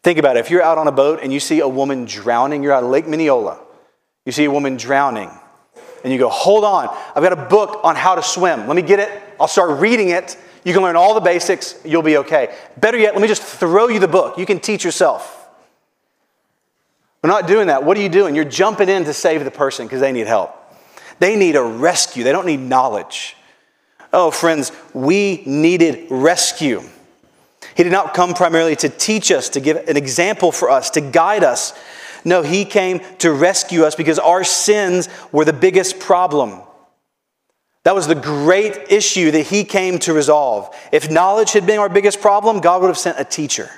Think 0.02 0.18
about 0.18 0.36
it. 0.36 0.40
If 0.40 0.50
you're 0.50 0.62
out 0.62 0.78
on 0.78 0.88
a 0.88 0.92
boat 0.92 1.20
and 1.22 1.32
you 1.32 1.40
see 1.40 1.60
a 1.60 1.68
woman 1.68 2.06
drowning, 2.06 2.62
you're 2.62 2.72
out 2.72 2.82
of 2.82 2.90
Lake 2.90 3.06
Minneola, 3.06 3.58
you 4.24 4.32
see 4.32 4.44
a 4.44 4.50
woman 4.50 4.76
drowning, 4.76 5.30
and 6.02 6.12
you 6.12 6.18
go, 6.18 6.28
Hold 6.28 6.64
on, 6.64 6.88
I've 7.14 7.22
got 7.22 7.32
a 7.32 7.48
book 7.48 7.80
on 7.84 7.96
how 7.96 8.14
to 8.14 8.22
swim. 8.22 8.66
Let 8.66 8.76
me 8.76 8.82
get 8.82 8.98
it. 8.98 9.10
I'll 9.38 9.48
start 9.48 9.80
reading 9.80 10.10
it. 10.10 10.36
You 10.64 10.72
can 10.72 10.82
learn 10.82 10.96
all 10.96 11.14
the 11.14 11.20
basics. 11.20 11.78
You'll 11.84 12.02
be 12.02 12.18
okay. 12.18 12.54
Better 12.76 12.98
yet, 12.98 13.14
let 13.14 13.22
me 13.22 13.28
just 13.28 13.42
throw 13.42 13.88
you 13.88 13.98
the 13.98 14.08
book. 14.08 14.38
You 14.38 14.46
can 14.46 14.60
teach 14.60 14.84
yourself. 14.84 15.48
We're 17.22 17.30
not 17.30 17.46
doing 17.46 17.66
that. 17.66 17.84
What 17.84 17.96
are 17.96 18.00
you 18.00 18.08
doing? 18.08 18.34
You're 18.34 18.44
jumping 18.44 18.88
in 18.88 19.04
to 19.04 19.12
save 19.12 19.44
the 19.44 19.50
person 19.50 19.86
because 19.86 20.00
they 20.00 20.12
need 20.12 20.26
help. 20.26 20.56
They 21.18 21.36
need 21.36 21.54
a 21.54 21.62
rescue, 21.62 22.24
they 22.24 22.32
don't 22.32 22.46
need 22.46 22.60
knowledge. 22.60 23.36
Oh, 24.12 24.30
friends, 24.30 24.72
we 24.92 25.42
needed 25.46 26.06
rescue. 26.10 26.82
He 27.80 27.84
did 27.84 27.92
not 27.92 28.12
come 28.12 28.34
primarily 28.34 28.76
to 28.76 28.90
teach 28.90 29.32
us, 29.32 29.48
to 29.48 29.58
give 29.58 29.78
an 29.88 29.96
example 29.96 30.52
for 30.52 30.68
us, 30.68 30.90
to 30.90 31.00
guide 31.00 31.42
us. 31.42 31.72
No, 32.26 32.42
He 32.42 32.66
came 32.66 33.00
to 33.20 33.32
rescue 33.32 33.84
us 33.84 33.94
because 33.94 34.18
our 34.18 34.44
sins 34.44 35.08
were 35.32 35.46
the 35.46 35.54
biggest 35.54 35.98
problem. 35.98 36.60
That 37.84 37.94
was 37.94 38.06
the 38.06 38.14
great 38.14 38.92
issue 38.92 39.30
that 39.30 39.46
He 39.46 39.64
came 39.64 39.98
to 40.00 40.12
resolve. 40.12 40.76
If 40.92 41.10
knowledge 41.10 41.52
had 41.52 41.64
been 41.64 41.78
our 41.78 41.88
biggest 41.88 42.20
problem, 42.20 42.60
God 42.60 42.82
would 42.82 42.88
have 42.88 42.98
sent 42.98 43.18
a 43.18 43.24
teacher. 43.24 43.70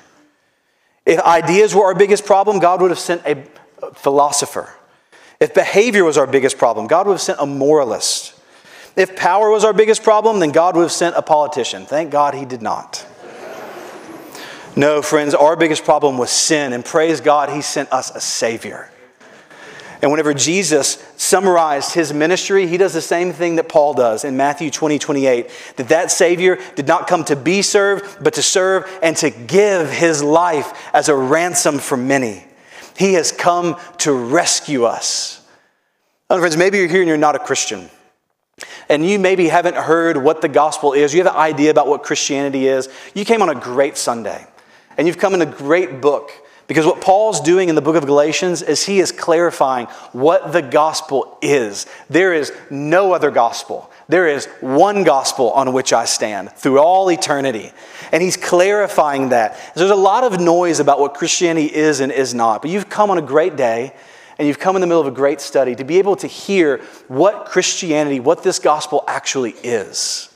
If 1.07 1.21
ideas 1.21 1.73
were 1.73 1.85
our 1.85 1.95
biggest 1.95 2.27
problem, 2.27 2.59
God 2.59 2.83
would 2.83 2.91
have 2.91 2.99
sent 2.99 3.23
a 3.25 3.45
philosopher. 3.95 4.75
If 5.39 5.55
behavior 5.55 6.03
was 6.03 6.19
our 6.19 6.27
biggest 6.27 6.59
problem, 6.59 6.89
God 6.89 7.07
would 7.07 7.13
have 7.13 7.23
sent 7.23 7.39
a 7.39 7.47
moralist. 7.47 8.35
If 8.97 9.15
power 9.15 9.49
was 9.49 9.65
our 9.65 9.73
biggest 9.73 10.03
problem, 10.03 10.41
then 10.41 10.51
God 10.51 10.75
would 10.75 10.83
have 10.83 10.91
sent 10.91 11.15
a 11.15 11.23
politician. 11.23 11.87
Thank 11.87 12.11
God 12.11 12.35
He 12.35 12.45
did 12.45 12.63
not. 12.63 13.07
No, 14.75 15.03
friends, 15.03 15.35
our 15.35 15.55
biggest 15.55 15.85
problem 15.85 16.17
was 16.17 16.31
sin, 16.31 16.73
and 16.73 16.85
praise 16.85 17.21
God, 17.21 17.51
He 17.51 17.61
sent 17.61 17.93
us 17.93 18.11
a 18.11 18.21
Savior. 18.21 18.91
And 20.03 20.11
whenever 20.11 20.35
Jesus 20.35 20.95
summarized 21.17 21.95
his 21.95 22.13
ministry, 22.13 22.67
he 22.67 22.77
does 22.77 22.93
the 22.93 23.01
same 23.01 23.33
thing 23.33 23.55
that 23.55 23.69
Paul 23.69 23.95
does 23.95 24.25
in 24.25 24.37
Matthew 24.37 24.69
20, 24.69 24.99
28. 24.99 25.49
That 25.77 25.89
that 25.91 26.11
Savior 26.11 26.59
did 26.75 26.89
not 26.89 27.07
come 27.07 27.23
to 27.27 27.37
be 27.37 27.63
served, 27.63 28.23
but 28.23 28.35
to 28.35 28.43
serve 28.43 28.91
and 29.01 29.17
to 29.19 29.31
give 29.31 29.91
his 29.91 30.21
life 30.21 30.91
as 30.93 31.09
a 31.09 31.15
ransom 31.15 31.79
for 31.79 31.97
many. 31.97 32.45
He 32.99 33.15
has 33.15 33.31
come 33.31 33.79
to 33.99 34.13
rescue 34.13 34.85
us. 34.85 35.47
Other 36.29 36.41
friends, 36.41 36.57
maybe 36.57 36.79
you're 36.79 36.89
here 36.89 37.03
and 37.03 37.09
you're 37.09 37.17
not 37.17 37.37
a 37.37 37.39
Christian. 37.39 37.89
And 38.89 39.09
you 39.09 39.21
maybe 39.21 39.47
haven't 39.47 39.77
heard 39.77 40.17
what 40.17 40.41
the 40.41 40.49
gospel 40.49 40.95
is. 40.95 41.15
You 41.15 41.23
have 41.23 41.33
an 41.33 41.41
idea 41.41 41.71
about 41.71 41.87
what 41.87 42.03
Christianity 42.03 42.67
is. 42.67 42.89
You 43.15 43.25
came 43.25 43.41
on 43.41 43.51
a 43.51 43.55
great 43.55 43.97
Sunday 43.97 44.49
and 44.97 45.07
you've 45.07 45.19
come 45.19 45.35
in 45.35 45.43
a 45.43 45.47
great 45.47 46.01
book 46.01 46.31
because 46.73 46.87
what 46.87 47.01
Paul's 47.03 47.41
doing 47.41 47.69
in 47.69 47.75
the 47.75 47.83
book 47.83 47.97
of 47.97 48.07
Galatians 48.07 48.63
is 48.63 48.85
he 48.87 49.01
is 49.01 49.13
clarifying 49.13 49.87
what 50.13 50.53
the 50.53 50.63
gospel 50.63 51.37
is. 51.43 51.87
There 52.09 52.33
is 52.33 52.51
no 52.71 53.13
other 53.13 53.31
gospel. 53.31 53.91
There 54.09 54.27
is 54.27 54.47
one 54.61 55.05
gospel 55.05 55.51
on 55.51 55.75
which 55.75 55.93
I 55.93 56.07
stand 56.07 56.53
through 56.53 56.79
all 56.79 57.11
eternity. 57.11 57.73
And 58.11 58.23
he's 58.23 58.39
clarifying 58.39 59.31
that. 59.31 59.59
There's 59.75 59.91
a 59.91 59.95
lot 59.95 60.25
of 60.25 60.41
noise 60.41 60.81
about 60.81 60.99
what 60.99 61.15
Christianity 61.15 61.67
is 61.67 62.01
and 62.01 62.11
is 62.11 62.33
not, 62.33 62.63
but 62.63 62.71
you've 62.71 62.89
come 62.89 63.11
on 63.11 63.19
a 63.19 63.23
great 63.23 63.57
day 63.57 63.95
and 64.39 64.49
you've 64.49 64.59
come 64.59 64.75
in 64.75 64.81
the 64.81 64.87
middle 64.87 65.03
of 65.03 65.07
a 65.07 65.11
great 65.11 65.43
study 65.43 65.75
to 65.75 65.85
be 65.85 65.99
able 65.99 66.17
to 66.17 66.27
hear 66.27 66.79
what 67.09 67.45
Christianity, 67.45 68.19
what 68.19 68.43
this 68.43 68.59
gospel 68.59 69.05
actually 69.07 69.53
is 69.63 70.32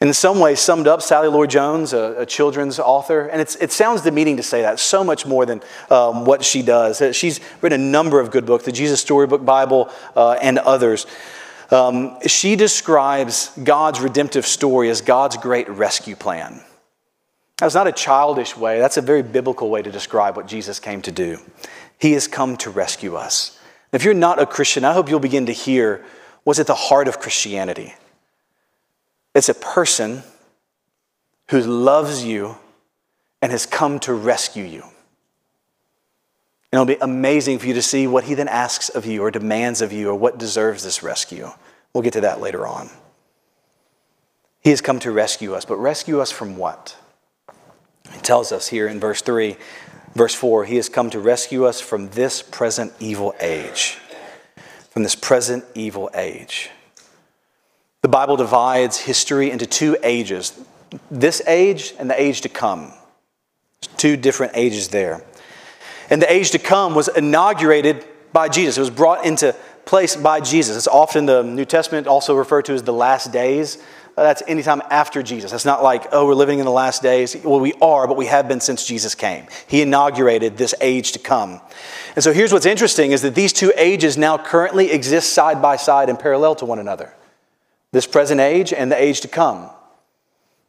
in 0.00 0.12
some 0.12 0.38
ways 0.38 0.60
summed 0.60 0.86
up 0.86 1.02
Sally 1.02 1.28
Lloyd 1.28 1.50
Jones, 1.50 1.92
a, 1.92 2.14
a, 2.18 2.26
children's 2.26 2.78
author. 2.78 3.26
And 3.26 3.40
it 3.40 3.72
sounds 3.72 4.02
demeaning 4.02 4.36
to 4.36 4.44
say 4.44 4.62
that, 4.62 4.78
so 4.78 5.02
much 5.02 5.26
more 5.26 5.44
than 5.44 5.60
um, 5.90 6.24
what 6.24 6.44
she 6.44 6.62
does. 6.62 7.02
Uh, 7.02 7.12
she's 7.12 7.40
written 7.60 7.80
a 7.80 7.84
number 7.84 8.20
of 8.20 8.30
good 8.30 8.46
books, 8.46 8.64
the 8.64 8.72
Jesus 8.72 9.00
Storybook 9.00 9.44
Bible, 9.44 9.90
uh, 10.14 10.38
and 10.40 10.58
others. 10.58 11.06
Um, 11.70 12.16
she 12.26 12.54
describes 12.54 13.50
God's 13.62 14.00
redemptive 14.00 14.46
story 14.46 14.88
as 14.88 15.00
God's 15.00 15.36
great 15.36 15.68
rescue 15.68 16.14
plan. 16.14 16.62
That's 17.58 17.74
not 17.74 17.88
a 17.88 17.92
childish 17.92 18.56
way, 18.56 18.78
that's 18.78 18.96
a 18.96 19.02
very 19.02 19.22
biblical 19.22 19.68
way 19.68 19.82
to 19.82 19.90
describe 19.90 20.36
what 20.36 20.46
Jesus 20.46 20.78
came 20.78 21.02
to 21.02 21.12
do. 21.12 21.38
He 21.98 22.12
has 22.12 22.28
come 22.28 22.56
to 22.58 22.70
rescue 22.70 23.16
us. 23.16 23.58
If 23.92 24.04
you're 24.04 24.14
not 24.14 24.40
a 24.40 24.46
Christian, 24.46 24.84
I 24.84 24.92
hope 24.92 25.08
you'll 25.08 25.18
begin 25.18 25.46
to 25.46 25.52
hear 25.52 26.04
what's 26.44 26.60
at 26.60 26.68
the 26.68 26.74
heart 26.74 27.08
of 27.08 27.18
Christianity. 27.18 27.94
It's 29.34 29.48
a 29.48 29.54
person 29.54 30.22
who 31.50 31.60
loves 31.60 32.24
you 32.24 32.56
and 33.40 33.52
has 33.52 33.66
come 33.66 34.00
to 34.00 34.12
rescue 34.12 34.64
you. 34.64 34.82
And 36.70 36.82
it'll 36.82 36.84
be 36.84 36.98
amazing 37.00 37.58
for 37.58 37.66
you 37.66 37.74
to 37.74 37.82
see 37.82 38.06
what 38.06 38.24
he 38.24 38.34
then 38.34 38.48
asks 38.48 38.88
of 38.88 39.06
you 39.06 39.22
or 39.22 39.30
demands 39.30 39.80
of 39.80 39.92
you 39.92 40.10
or 40.10 40.14
what 40.14 40.38
deserves 40.38 40.84
this 40.84 41.02
rescue. 41.02 41.50
We'll 41.92 42.02
get 42.02 42.12
to 42.14 42.20
that 42.22 42.40
later 42.40 42.66
on. 42.66 42.90
He 44.60 44.70
has 44.70 44.80
come 44.80 44.98
to 45.00 45.10
rescue 45.10 45.54
us, 45.54 45.64
but 45.64 45.76
rescue 45.76 46.20
us 46.20 46.30
from 46.30 46.56
what? 46.56 46.96
He 48.12 48.20
tells 48.20 48.52
us 48.52 48.68
here 48.68 48.86
in 48.86 49.00
verse 49.00 49.22
3, 49.22 49.56
verse 50.14 50.34
4, 50.34 50.66
he 50.66 50.76
has 50.76 50.88
come 50.88 51.08
to 51.10 51.20
rescue 51.20 51.64
us 51.64 51.80
from 51.80 52.10
this 52.10 52.42
present 52.42 52.92
evil 53.00 53.34
age. 53.40 53.98
From 54.90 55.04
this 55.04 55.14
present 55.14 55.64
evil 55.74 56.10
age. 56.14 56.70
The 58.02 58.08
Bible 58.08 58.36
divides 58.36 58.96
history 58.96 59.50
into 59.50 59.66
two 59.66 59.96
ages 60.02 60.58
this 61.10 61.42
age 61.46 61.94
and 61.98 62.08
the 62.08 62.20
age 62.20 62.40
to 62.42 62.48
come. 62.48 62.92
There's 63.80 63.96
two 63.96 64.16
different 64.16 64.52
ages 64.54 64.88
there. 64.88 65.22
And 66.10 66.22
the 66.22 66.32
age 66.32 66.52
to 66.52 66.58
come 66.58 66.94
was 66.94 67.08
inaugurated 67.08 68.06
by 68.32 68.48
Jesus, 68.48 68.76
it 68.76 68.80
was 68.80 68.90
brought 68.90 69.24
into 69.24 69.54
place 69.84 70.16
by 70.16 70.40
Jesus. 70.40 70.76
It's 70.76 70.88
often 70.88 71.26
the 71.26 71.42
New 71.42 71.64
Testament 71.64 72.06
also 72.06 72.34
referred 72.34 72.66
to 72.66 72.74
as 72.74 72.82
the 72.82 72.92
last 72.92 73.32
days. 73.32 73.78
Uh, 74.16 74.22
that's 74.22 74.42
anytime 74.46 74.82
after 74.90 75.22
Jesus. 75.22 75.50
That's 75.50 75.64
not 75.64 75.82
like, 75.82 76.06
oh, 76.12 76.26
we're 76.26 76.34
living 76.34 76.58
in 76.58 76.66
the 76.66 76.70
last 76.72 77.02
days. 77.02 77.36
Well, 77.42 77.60
we 77.60 77.72
are, 77.80 78.06
but 78.06 78.16
we 78.16 78.26
have 78.26 78.48
been 78.48 78.60
since 78.60 78.84
Jesus 78.84 79.14
came. 79.14 79.46
He 79.66 79.80
inaugurated 79.80 80.56
this 80.56 80.74
age 80.80 81.12
to 81.12 81.18
come. 81.18 81.60
And 82.16 82.22
so 82.22 82.32
here's 82.32 82.52
what's 82.52 82.66
interesting 82.66 83.12
is 83.12 83.22
that 83.22 83.34
these 83.34 83.52
two 83.52 83.72
ages 83.76 84.18
now 84.18 84.36
currently 84.36 84.90
exist 84.90 85.32
side 85.32 85.62
by 85.62 85.76
side 85.76 86.08
and 86.08 86.18
parallel 86.18 86.54
to 86.56 86.64
one 86.64 86.78
another 86.78 87.14
this 87.92 88.06
present 88.06 88.40
age 88.40 88.72
and 88.72 88.90
the 88.90 89.00
age 89.00 89.20
to 89.22 89.28
come. 89.28 89.70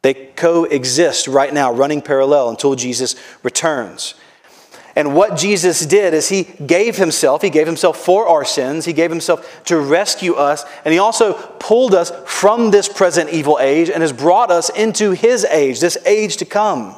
They 0.02 0.14
coexist 0.14 1.28
right 1.28 1.52
now, 1.52 1.72
running 1.72 2.00
parallel 2.00 2.48
until 2.48 2.74
Jesus 2.74 3.16
returns. 3.42 4.14
And 4.96 5.14
what 5.14 5.38
Jesus 5.38 5.86
did 5.86 6.14
is 6.14 6.28
he 6.28 6.44
gave 6.66 6.96
himself, 6.96 7.42
he 7.42 7.50
gave 7.50 7.66
himself 7.66 7.96
for 7.98 8.26
our 8.26 8.44
sins, 8.44 8.84
he 8.84 8.92
gave 8.92 9.10
himself 9.10 9.64
to 9.66 9.78
rescue 9.78 10.34
us, 10.34 10.64
and 10.84 10.92
he 10.92 10.98
also 10.98 11.34
pulled 11.58 11.94
us 11.94 12.10
from 12.26 12.70
this 12.70 12.88
present 12.88 13.30
evil 13.30 13.58
age 13.60 13.88
and 13.88 14.02
has 14.02 14.12
brought 14.12 14.50
us 14.50 14.68
into 14.70 15.12
his 15.12 15.44
age, 15.44 15.80
this 15.80 15.96
age 16.06 16.38
to 16.38 16.44
come. 16.44 16.96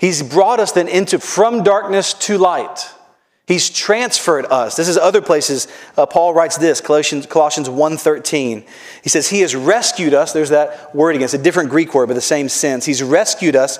He's 0.00 0.22
brought 0.22 0.60
us 0.60 0.72
then 0.72 0.88
into 0.88 1.18
from 1.18 1.62
darkness 1.62 2.14
to 2.14 2.38
light. 2.38 2.88
He's 3.48 3.70
transferred 3.70 4.44
us. 4.44 4.76
This 4.76 4.88
is 4.88 4.98
other 4.98 5.22
places. 5.22 5.68
Uh, 5.96 6.04
Paul 6.04 6.34
writes 6.34 6.58
this, 6.58 6.82
Colossians, 6.82 7.24
Colossians 7.24 7.66
1.13. 7.66 8.62
He 9.02 9.08
says, 9.08 9.30
He 9.30 9.40
has 9.40 9.56
rescued 9.56 10.12
us. 10.12 10.34
There's 10.34 10.50
that 10.50 10.94
word 10.94 11.14
again. 11.14 11.24
It's 11.24 11.32
a 11.32 11.38
different 11.38 11.70
Greek 11.70 11.94
word, 11.94 12.08
but 12.08 12.14
the 12.14 12.20
same 12.20 12.50
sense. 12.50 12.84
He's 12.84 13.02
rescued 13.02 13.56
us 13.56 13.78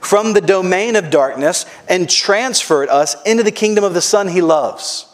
from 0.00 0.32
the 0.32 0.40
domain 0.40 0.96
of 0.96 1.10
darkness 1.10 1.66
and 1.86 2.08
transferred 2.08 2.88
us 2.88 3.14
into 3.24 3.42
the 3.42 3.52
kingdom 3.52 3.84
of 3.84 3.92
the 3.92 4.00
Son 4.00 4.26
he 4.26 4.40
loves. 4.40 5.06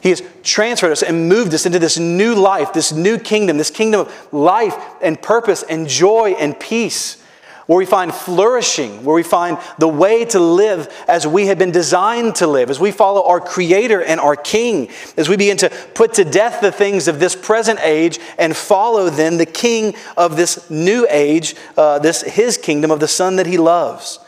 He 0.00 0.08
has 0.08 0.22
transferred 0.42 0.92
us 0.92 1.02
and 1.02 1.28
moved 1.28 1.52
us 1.52 1.66
into 1.66 1.78
this 1.78 1.98
new 1.98 2.34
life, 2.34 2.72
this 2.72 2.90
new 2.90 3.18
kingdom, 3.18 3.58
this 3.58 3.70
kingdom 3.70 4.00
of 4.00 4.32
life 4.32 4.74
and 5.02 5.20
purpose 5.20 5.62
and 5.62 5.86
joy 5.86 6.34
and 6.38 6.58
peace 6.58 7.22
where 7.66 7.76
we 7.76 7.86
find 7.86 8.14
flourishing, 8.14 9.04
where 9.04 9.14
we 9.14 9.22
find 9.22 9.58
the 9.78 9.88
way 9.88 10.24
to 10.26 10.38
live 10.38 10.92
as 11.08 11.26
we 11.26 11.46
have 11.46 11.58
been 11.58 11.72
designed 11.72 12.36
to 12.36 12.46
live, 12.46 12.70
as 12.70 12.78
we 12.78 12.92
follow 12.92 13.26
our 13.26 13.40
Creator 13.40 14.02
and 14.02 14.20
our 14.20 14.36
King, 14.36 14.88
as 15.16 15.28
we 15.28 15.36
begin 15.36 15.56
to 15.58 15.70
put 15.94 16.14
to 16.14 16.24
death 16.24 16.60
the 16.60 16.70
things 16.70 17.08
of 17.08 17.18
this 17.18 17.34
present 17.34 17.80
age 17.82 18.20
and 18.38 18.56
follow 18.56 19.10
then 19.10 19.36
the 19.36 19.46
King 19.46 19.94
of 20.16 20.36
this 20.36 20.70
new 20.70 21.06
age, 21.10 21.56
uh, 21.76 21.98
this 21.98 22.22
His 22.22 22.56
kingdom 22.56 22.90
of 22.90 23.00
the 23.00 23.08
Son 23.08 23.36
that 23.36 23.46
He 23.46 23.58
loves. 23.58 24.20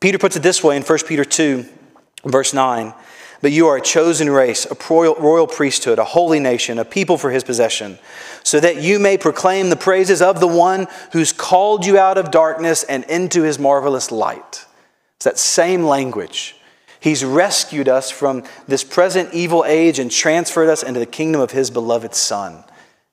Peter 0.00 0.18
puts 0.18 0.36
it 0.36 0.42
this 0.42 0.64
way 0.64 0.76
in 0.76 0.82
1 0.82 0.98
Peter 1.06 1.24
2, 1.24 1.66
verse 2.24 2.54
9. 2.54 2.94
But 3.42 3.52
you 3.52 3.68
are 3.68 3.76
a 3.76 3.82
chosen 3.82 4.28
race, 4.28 4.66
a 4.66 4.76
royal, 4.88 5.46
priesthood, 5.46 5.98
a 5.98 6.04
holy 6.04 6.40
nation, 6.40 6.78
a 6.78 6.84
people 6.84 7.16
for 7.16 7.30
his 7.30 7.42
possession, 7.42 7.98
so 8.42 8.60
that 8.60 8.82
you 8.82 8.98
may 8.98 9.16
proclaim 9.16 9.70
the 9.70 9.76
praises 9.76 10.20
of 10.20 10.40
the 10.40 10.46
one 10.46 10.88
who's 11.12 11.32
called 11.32 11.86
you 11.86 11.98
out 11.98 12.18
of 12.18 12.30
darkness 12.30 12.82
and 12.82 13.04
into 13.04 13.42
his 13.42 13.58
marvelous 13.58 14.10
light. 14.10 14.66
It's 15.16 15.24
that 15.24 15.38
same 15.38 15.84
language. 15.84 16.56
He's 17.00 17.24
rescued 17.24 17.88
us 17.88 18.10
from 18.10 18.44
this 18.68 18.84
present 18.84 19.32
evil 19.32 19.64
age 19.66 19.98
and 19.98 20.10
transferred 20.10 20.68
us 20.68 20.82
into 20.82 21.00
the 21.00 21.06
kingdom 21.06 21.40
of 21.40 21.50
his 21.50 21.70
beloved 21.70 22.14
Son, 22.14 22.62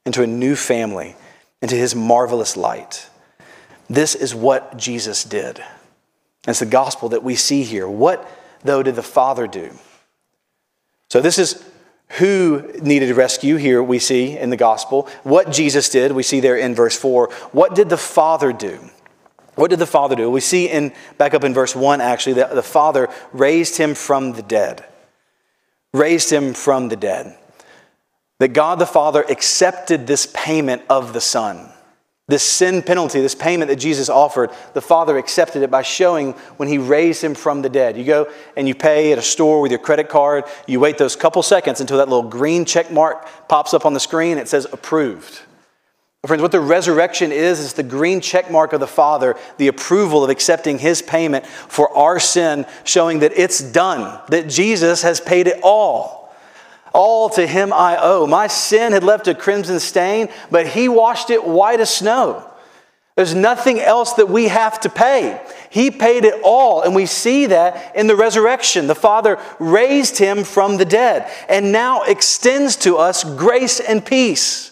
into 0.06 0.24
a 0.24 0.28
new 0.28 0.58
family, 0.58 1.16
into 1.62 1.76
his 1.76 1.96
marvelous 1.96 2.58
light. 2.58 3.10
This 3.90 4.13
is 4.13 4.36
what 4.36 4.76
Jesus 4.76 5.24
did. 5.24 5.63
It's 6.46 6.60
the 6.60 6.66
gospel 6.66 7.10
that 7.10 7.24
we 7.24 7.36
see 7.36 7.63
here. 7.63 7.88
What, 7.88 8.30
though, 8.63 8.84
did 8.84 8.96
the 8.96 9.04
Father 9.04 9.48
do? 9.48 9.72
So, 11.10 11.22
this 11.22 11.38
is 11.38 11.63
who 12.12 12.72
needed 12.82 13.15
rescue 13.15 13.58
here, 13.58 13.84
we 13.84 14.00
see 14.00 14.38
in 14.38 14.50
the 14.50 14.58
gospel. 14.58 15.10
What 15.24 15.52
Jesus 15.52 15.89
did, 15.89 16.12
we 16.13 16.24
see 16.24 16.39
there 16.39 16.56
in 16.56 16.74
verse 16.74 16.98
4. 16.98 17.30
What 17.52 17.76
did 17.76 17.89
the 17.89 17.98
Father 17.98 18.54
do? 18.54 18.89
What 19.56 19.72
did 19.72 19.80
the 19.80 19.86
Father 19.86 20.15
do? 20.15 20.30
We 20.30 20.39
see 20.39 20.70
in 20.70 20.93
back 21.17 21.34
up 21.34 21.43
in 21.43 21.54
verse 21.54 21.76
1 21.76 22.00
actually 22.00 22.34
that 22.34 22.54
the 22.56 22.63
Father 22.63 23.10
raised 23.34 23.78
him 23.78 23.96
from 23.96 24.34
the 24.34 24.43
dead. 24.43 24.86
Raised 25.93 26.30
him 26.32 26.54
from 26.54 26.89
the 26.89 26.96
dead. 26.96 27.38
that 28.39 28.50
God 28.50 28.80
the 28.80 28.86
Father 28.86 29.24
accepted 29.30 30.06
this 30.06 30.28
payment 30.34 30.84
of 30.89 31.13
the 31.13 31.22
Son. 31.22 31.72
This 32.30 32.44
sin 32.44 32.82
penalty, 32.82 33.22
this 33.22 33.36
payment 33.36 33.70
that 33.70 33.78
Jesus 33.78 34.10
offered, 34.10 34.52
the 34.74 34.82
Father 34.82 35.18
accepted 35.18 35.63
it 35.63 35.72
by 35.72 35.82
showing 35.82 36.34
when 36.58 36.68
He 36.68 36.78
raised 36.78 37.24
Him 37.24 37.34
from 37.34 37.62
the 37.62 37.70
dead. 37.70 37.98
You 37.98 38.04
go 38.04 38.32
and 38.58 38.68
you 38.68 38.76
pay 38.76 39.13
at 39.13 39.18
a 39.18 39.22
store 39.22 39.62
with 39.62 39.72
your 39.72 39.80
credit 39.80 40.10
card, 40.10 40.44
you 40.68 40.82
wait 40.82 40.98
those 40.98 41.16
couple 41.16 41.42
seconds 41.42 41.80
until 41.80 41.98
that 41.98 42.10
little 42.10 42.30
green 42.30 42.66
check 42.66 42.92
mark 42.92 43.26
pops 43.48 43.74
up 43.74 43.86
on 43.86 43.94
the 43.94 44.00
screen, 44.02 44.38
it 44.38 44.50
says 44.50 44.68
approved. 44.74 45.42
Friends, 46.26 46.42
what 46.42 46.52
the 46.52 46.60
resurrection 46.60 47.32
is, 47.32 47.62
is 47.62 47.74
the 47.74 47.84
green 47.84 48.20
check 48.20 48.52
mark 48.52 48.74
of 48.74 48.82
the 48.82 48.88
Father, 48.88 49.38
the 49.58 49.70
approval 49.70 50.26
of 50.26 50.30
accepting 50.30 50.80
His 50.80 51.02
payment 51.02 51.46
for 51.46 51.96
our 51.96 52.20
sin, 52.20 52.66
showing 52.84 53.20
that 53.20 53.32
it's 53.38 53.62
done, 53.62 54.20
that 54.28 54.50
Jesus 54.50 55.02
has 55.04 55.22
paid 55.22 55.48
it 55.48 55.62
all. 55.63 56.27
All 56.97 57.29
to 57.29 57.45
him 57.45 57.71
I 57.71 57.95
owe. 58.01 58.25
My 58.25 58.47
sin 58.47 58.91
had 58.91 59.03
left 59.03 59.27
a 59.27 59.36
crimson 59.36 59.79
stain, 59.79 60.29
but 60.49 60.65
he 60.65 60.89
washed 60.89 61.29
it 61.29 61.45
white 61.45 61.79
as 61.79 61.93
snow. 61.93 62.43
There's 63.15 63.36
nothing 63.36 63.79
else 63.79 64.13
that 64.13 64.29
we 64.29 64.47
have 64.47 64.79
to 64.79 64.89
pay. 64.89 65.39
He 65.69 65.91
paid 65.91 66.25
it 66.25 66.41
all, 66.43 66.81
and 66.81 66.95
we 66.95 67.05
see 67.05 67.45
that 67.47 67.95
in 67.95 68.07
the 68.07 68.15
resurrection. 68.15 68.88
The 68.88 68.95
Father 68.95 69.39
raised 69.60 70.17
him 70.17 70.43
from 70.43 70.77
the 70.77 70.86
dead 70.86 71.31
and 71.47 71.71
now 71.71 72.01
extends 72.01 72.75
to 72.77 72.97
us 72.97 73.23
grace 73.23 73.79
and 73.79 74.03
peace. 74.03 74.71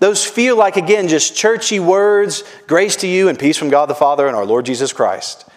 Those 0.00 0.24
feel 0.24 0.56
like, 0.56 0.76
again, 0.76 1.08
just 1.08 1.36
churchy 1.36 1.80
words 1.80 2.44
grace 2.66 2.96
to 2.96 3.06
you 3.06 3.28
and 3.28 3.38
peace 3.38 3.58
from 3.58 3.68
God 3.68 3.86
the 3.86 3.94
Father 3.94 4.26
and 4.26 4.36
our 4.36 4.46
Lord 4.46 4.64
Jesus 4.64 4.92
Christ. 4.94 5.47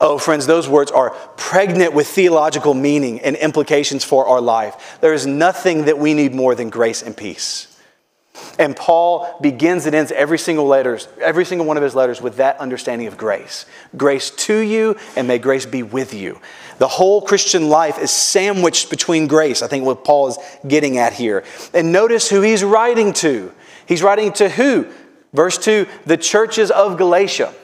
Oh, 0.00 0.18
friends, 0.18 0.46
those 0.46 0.68
words 0.68 0.90
are 0.90 1.10
pregnant 1.36 1.94
with 1.94 2.06
theological 2.08 2.74
meaning 2.74 3.20
and 3.20 3.36
implications 3.36 4.04
for 4.04 4.26
our 4.26 4.40
life. 4.40 4.98
There 5.00 5.14
is 5.14 5.26
nothing 5.26 5.84
that 5.84 5.98
we 5.98 6.14
need 6.14 6.34
more 6.34 6.54
than 6.54 6.68
grace 6.68 7.02
and 7.02 7.16
peace. 7.16 7.70
And 8.58 8.74
Paul 8.74 9.38
begins 9.40 9.86
and 9.86 9.94
ends 9.94 10.10
every 10.10 10.38
single 10.38 10.66
letters, 10.66 11.06
every 11.20 11.44
single 11.44 11.66
one 11.66 11.76
of 11.76 11.82
his 11.82 11.94
letters 11.94 12.20
with 12.20 12.36
that 12.36 12.58
understanding 12.58 13.06
of 13.06 13.16
grace. 13.16 13.64
Grace 13.96 14.30
to 14.30 14.58
you 14.58 14.96
and 15.16 15.28
may 15.28 15.38
grace 15.38 15.66
be 15.66 15.84
with 15.84 16.12
you. 16.12 16.40
The 16.78 16.88
whole 16.88 17.22
Christian 17.22 17.68
life 17.68 17.98
is 17.98 18.10
sandwiched 18.10 18.90
between 18.90 19.28
grace. 19.28 19.62
I 19.62 19.68
think 19.68 19.84
what 19.84 20.04
Paul 20.04 20.28
is 20.28 20.38
getting 20.66 20.98
at 20.98 21.12
here. 21.12 21.44
And 21.72 21.92
notice 21.92 22.28
who 22.28 22.40
he's 22.40 22.64
writing 22.64 23.12
to. 23.14 23.52
He's 23.86 24.02
writing 24.02 24.32
to 24.34 24.48
who? 24.48 24.88
Verse 25.32 25.56
2, 25.58 25.86
the 26.06 26.16
churches 26.16 26.72
of 26.72 26.96
Galatia. 26.96 27.54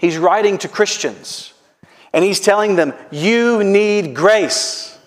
He's 0.00 0.16
writing 0.16 0.56
to 0.58 0.68
Christians 0.68 1.52
and 2.14 2.24
he's 2.24 2.40
telling 2.40 2.74
them, 2.74 2.94
You 3.10 3.62
need 3.62 4.14
grace. 4.14 4.98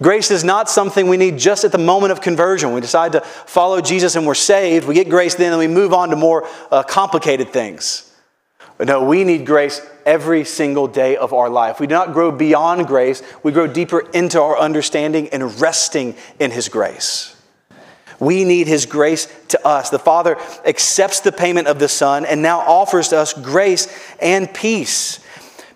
Grace 0.00 0.30
is 0.30 0.44
not 0.44 0.68
something 0.68 1.08
we 1.08 1.16
need 1.16 1.38
just 1.38 1.64
at 1.64 1.72
the 1.72 1.78
moment 1.78 2.12
of 2.12 2.20
conversion. 2.20 2.72
We 2.72 2.82
decide 2.82 3.12
to 3.12 3.22
follow 3.22 3.80
Jesus 3.80 4.14
and 4.14 4.26
we're 4.26 4.34
saved. 4.34 4.86
We 4.86 4.94
get 4.94 5.08
grace 5.08 5.34
then 5.34 5.52
and 5.52 5.58
we 5.58 5.66
move 5.66 5.92
on 5.92 6.10
to 6.10 6.16
more 6.16 6.46
uh, 6.70 6.82
complicated 6.84 7.48
things. 7.48 8.04
But 8.76 8.86
no, 8.86 9.02
we 9.02 9.24
need 9.24 9.44
grace 9.46 9.84
every 10.06 10.44
single 10.44 10.86
day 10.86 11.16
of 11.16 11.32
our 11.32 11.48
life. 11.48 11.80
We 11.80 11.86
do 11.86 11.94
not 11.94 12.12
grow 12.12 12.30
beyond 12.30 12.86
grace, 12.86 13.22
we 13.42 13.52
grow 13.52 13.66
deeper 13.66 14.00
into 14.10 14.40
our 14.40 14.56
understanding 14.56 15.30
and 15.30 15.60
resting 15.60 16.14
in 16.38 16.50
His 16.50 16.68
grace. 16.68 17.34
We 18.20 18.44
need 18.44 18.66
His 18.66 18.86
grace 18.86 19.28
to 19.48 19.66
us. 19.66 19.90
The 19.90 19.98
Father 19.98 20.36
accepts 20.64 21.20
the 21.20 21.32
payment 21.32 21.68
of 21.68 21.78
the 21.78 21.88
Son 21.88 22.24
and 22.24 22.42
now 22.42 22.60
offers 22.60 23.08
to 23.08 23.18
us 23.18 23.32
grace 23.32 23.86
and 24.20 24.52
peace. 24.52 25.20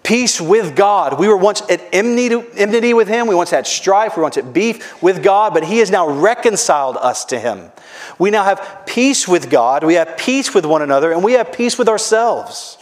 Peace 0.02 0.40
with 0.40 0.74
God. 0.74 1.20
We 1.20 1.28
were 1.28 1.36
once 1.36 1.62
at 1.70 1.80
enmity 1.92 2.94
with 2.94 3.06
Him. 3.06 3.28
We 3.28 3.36
once 3.36 3.50
had 3.50 3.68
strife. 3.68 4.16
We 4.16 4.22
once 4.22 4.34
had 4.34 4.52
beef 4.52 5.00
with 5.00 5.22
God, 5.22 5.54
but 5.54 5.62
He 5.62 5.78
has 5.78 5.92
now 5.92 6.08
reconciled 6.08 6.96
us 6.96 7.24
to 7.26 7.38
Him. 7.38 7.70
We 8.18 8.30
now 8.30 8.42
have 8.42 8.82
peace 8.84 9.28
with 9.28 9.48
God. 9.48 9.84
We 9.84 9.94
have 9.94 10.16
peace 10.16 10.52
with 10.52 10.66
one 10.66 10.82
another, 10.82 11.12
and 11.12 11.22
we 11.22 11.34
have 11.34 11.52
peace 11.52 11.78
with 11.78 11.88
ourselves. 11.88 12.78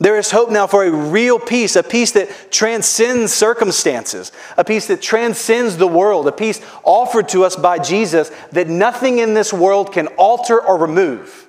There 0.00 0.16
is 0.16 0.32
hope 0.32 0.50
now 0.50 0.66
for 0.66 0.84
a 0.84 0.90
real 0.90 1.38
peace, 1.38 1.76
a 1.76 1.82
peace 1.82 2.12
that 2.12 2.50
transcends 2.50 3.32
circumstances, 3.32 4.32
a 4.56 4.64
peace 4.64 4.88
that 4.88 5.00
transcends 5.00 5.76
the 5.76 5.86
world, 5.86 6.26
a 6.26 6.32
peace 6.32 6.60
offered 6.82 7.28
to 7.28 7.44
us 7.44 7.54
by 7.54 7.78
Jesus 7.78 8.30
that 8.52 8.68
nothing 8.68 9.18
in 9.18 9.34
this 9.34 9.52
world 9.52 9.92
can 9.92 10.08
alter 10.18 10.60
or 10.60 10.76
remove. 10.76 11.48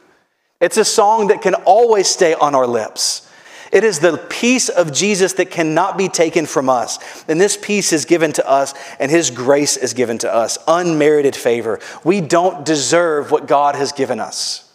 It's 0.61 0.77
a 0.77 0.85
song 0.85 1.27
that 1.27 1.41
can 1.41 1.55
always 1.55 2.07
stay 2.07 2.33
on 2.35 2.53
our 2.53 2.67
lips. 2.67 3.29
It 3.71 3.83
is 3.83 3.99
the 3.99 4.17
peace 4.29 4.69
of 4.69 4.93
Jesus 4.93 5.33
that 5.33 5.51
cannot 5.51 5.97
be 5.97 6.07
taken 6.07 6.45
from 6.45 6.69
us. 6.69 7.25
And 7.27 7.41
this 7.41 7.57
peace 7.57 7.91
is 7.91 8.05
given 8.05 8.31
to 8.33 8.47
us, 8.47 8.73
and 8.99 9.11
His 9.11 9.31
grace 9.31 9.75
is 9.75 9.93
given 9.93 10.17
to 10.19 10.33
us. 10.33 10.57
Unmerited 10.67 11.35
favor. 11.35 11.79
We 12.03 12.21
don't 12.21 12.63
deserve 12.63 13.31
what 13.31 13.47
God 13.47 13.75
has 13.75 13.91
given 13.91 14.19
us, 14.19 14.71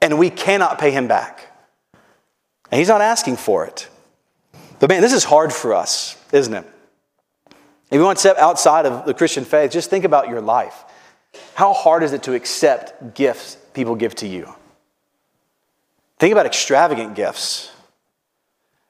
and 0.00 0.18
we 0.18 0.30
cannot 0.30 0.78
pay 0.78 0.92
Him 0.92 1.08
back. 1.08 1.45
And 2.70 2.78
he's 2.78 2.88
not 2.88 3.00
asking 3.00 3.36
for 3.36 3.64
it. 3.64 3.88
But 4.78 4.90
man, 4.90 5.00
this 5.00 5.12
is 5.12 5.24
hard 5.24 5.52
for 5.52 5.74
us, 5.74 6.16
isn't 6.32 6.52
it? 6.52 6.64
If 7.90 7.92
you 7.92 8.02
want 8.02 8.18
to 8.18 8.20
step 8.20 8.38
outside 8.38 8.84
of 8.84 9.06
the 9.06 9.14
Christian 9.14 9.44
faith, 9.44 9.70
just 9.70 9.90
think 9.90 10.04
about 10.04 10.28
your 10.28 10.40
life. 10.40 10.84
How 11.54 11.72
hard 11.72 12.02
is 12.02 12.12
it 12.12 12.24
to 12.24 12.34
accept 12.34 13.14
gifts 13.14 13.56
people 13.74 13.94
give 13.94 14.14
to 14.16 14.26
you? 14.26 14.52
Think 16.18 16.32
about 16.32 16.46
extravagant 16.46 17.14
gifts. 17.14 17.70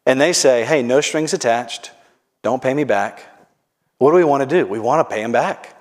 And 0.07 0.21
they 0.21 0.33
say, 0.33 0.65
hey, 0.65 0.83
no 0.83 1.01
strings 1.01 1.35
attached, 1.35 1.91
don't 2.43 2.63
pay 2.63 2.73
me 2.73 2.85
back. 2.85 3.23
What 3.99 4.13
do 4.13 4.17
we 4.17 4.25
want 4.25 4.49
to 4.49 4.59
do? 4.59 4.67
We 4.67 4.79
want 4.79 5.07
to 5.07 5.15
pay 5.15 5.23
them 5.23 5.33
back. 5.33 5.75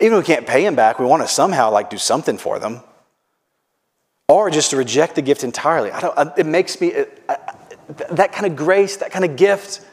Even 0.00 0.18
if 0.18 0.26
we 0.26 0.34
can't 0.34 0.46
pay 0.46 0.62
them 0.62 0.76
back, 0.76 0.98
we 0.98 1.04
want 1.04 1.22
to 1.22 1.28
somehow 1.28 1.70
like 1.70 1.90
do 1.90 1.98
something 1.98 2.38
for 2.38 2.58
them 2.58 2.80
or 4.28 4.50
just 4.50 4.70
to 4.70 4.76
reject 4.76 5.14
the 5.14 5.22
gift 5.22 5.44
entirely. 5.44 5.90
I 5.90 6.00
don't, 6.00 6.38
it 6.38 6.46
makes 6.46 6.80
me, 6.80 6.92
that 8.10 8.32
kind 8.32 8.46
of 8.46 8.56
grace, 8.56 8.96
that 8.98 9.10
kind 9.10 9.24
of 9.24 9.36
gift, 9.36 9.84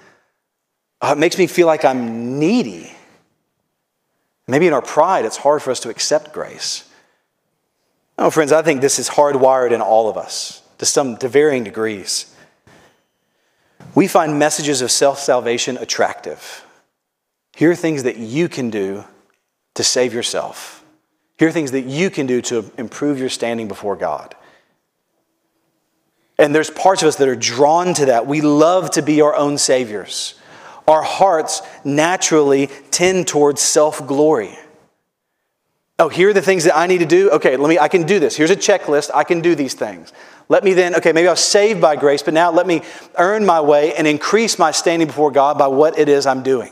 uh, 1.01 1.13
it 1.15 1.19
makes 1.19 1.37
me 1.37 1.47
feel 1.47 1.67
like 1.67 1.83
I'm 1.83 2.39
needy. 2.39 2.91
Maybe 4.47 4.67
in 4.67 4.73
our 4.73 4.81
pride, 4.81 5.25
it's 5.25 5.37
hard 5.37 5.61
for 5.61 5.71
us 5.71 5.79
to 5.81 5.89
accept 5.89 6.33
grace. 6.33 6.87
No, 8.17 8.29
friends, 8.29 8.51
I 8.51 8.61
think 8.61 8.81
this 8.81 8.99
is 8.99 9.09
hardwired 9.09 9.71
in 9.71 9.81
all 9.81 10.09
of 10.09 10.17
us 10.17 10.61
to 10.77 10.85
some 10.85 11.17
to 11.17 11.27
varying 11.27 11.63
degrees. 11.63 12.33
We 13.95 14.07
find 14.07 14.37
messages 14.37 14.81
of 14.81 14.91
self 14.91 15.19
salvation 15.19 15.77
attractive. 15.77 16.65
Here 17.55 17.71
are 17.71 17.75
things 17.75 18.03
that 18.03 18.17
you 18.17 18.47
can 18.47 18.69
do 18.69 19.03
to 19.75 19.83
save 19.83 20.13
yourself. 20.13 20.80
Here 21.37 21.47
are 21.47 21.51
things 21.51 21.71
that 21.71 21.85
you 21.85 22.09
can 22.09 22.27
do 22.27 22.41
to 22.43 22.71
improve 22.77 23.19
your 23.19 23.29
standing 23.29 23.67
before 23.67 23.95
God. 23.95 24.35
And 26.37 26.55
there's 26.55 26.69
parts 26.69 27.03
of 27.03 27.07
us 27.07 27.15
that 27.17 27.27
are 27.27 27.35
drawn 27.35 27.93
to 27.95 28.05
that. 28.07 28.25
We 28.25 28.41
love 28.41 28.91
to 28.91 29.01
be 29.01 29.21
our 29.21 29.35
own 29.35 29.57
saviors. 29.57 30.35
Our 30.87 31.03
hearts 31.03 31.61
naturally 31.83 32.67
tend 32.89 33.27
towards 33.27 33.61
self 33.61 34.05
glory. 34.07 34.57
Oh, 35.99 36.09
here 36.09 36.29
are 36.29 36.33
the 36.33 36.41
things 36.41 36.63
that 36.63 36.75
I 36.75 36.87
need 36.87 36.97
to 36.97 37.05
do. 37.05 37.29
Okay, 37.29 37.57
let 37.57 37.69
me, 37.69 37.77
I 37.77 37.87
can 37.87 38.07
do 38.07 38.19
this. 38.19 38.35
Here's 38.35 38.49
a 38.49 38.55
checklist. 38.55 39.11
I 39.13 39.23
can 39.23 39.41
do 39.41 39.53
these 39.53 39.75
things. 39.75 40.11
Let 40.49 40.63
me 40.63 40.73
then, 40.73 40.95
okay, 40.95 41.11
maybe 41.11 41.27
I 41.27 41.31
was 41.31 41.43
saved 41.43 41.79
by 41.79 41.95
grace, 41.95 42.23
but 42.23 42.33
now 42.33 42.51
let 42.51 42.65
me 42.65 42.81
earn 43.19 43.45
my 43.45 43.61
way 43.61 43.93
and 43.93 44.07
increase 44.07 44.57
my 44.57 44.71
standing 44.71 45.07
before 45.07 45.29
God 45.29 45.59
by 45.59 45.67
what 45.67 45.99
it 45.99 46.09
is 46.09 46.25
I'm 46.25 46.41
doing. 46.41 46.71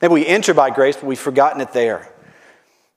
Maybe 0.00 0.14
we 0.14 0.26
enter 0.26 0.54
by 0.54 0.70
grace, 0.70 0.94
but 0.94 1.06
we've 1.06 1.18
forgotten 1.18 1.60
it 1.60 1.72
there. 1.72 2.11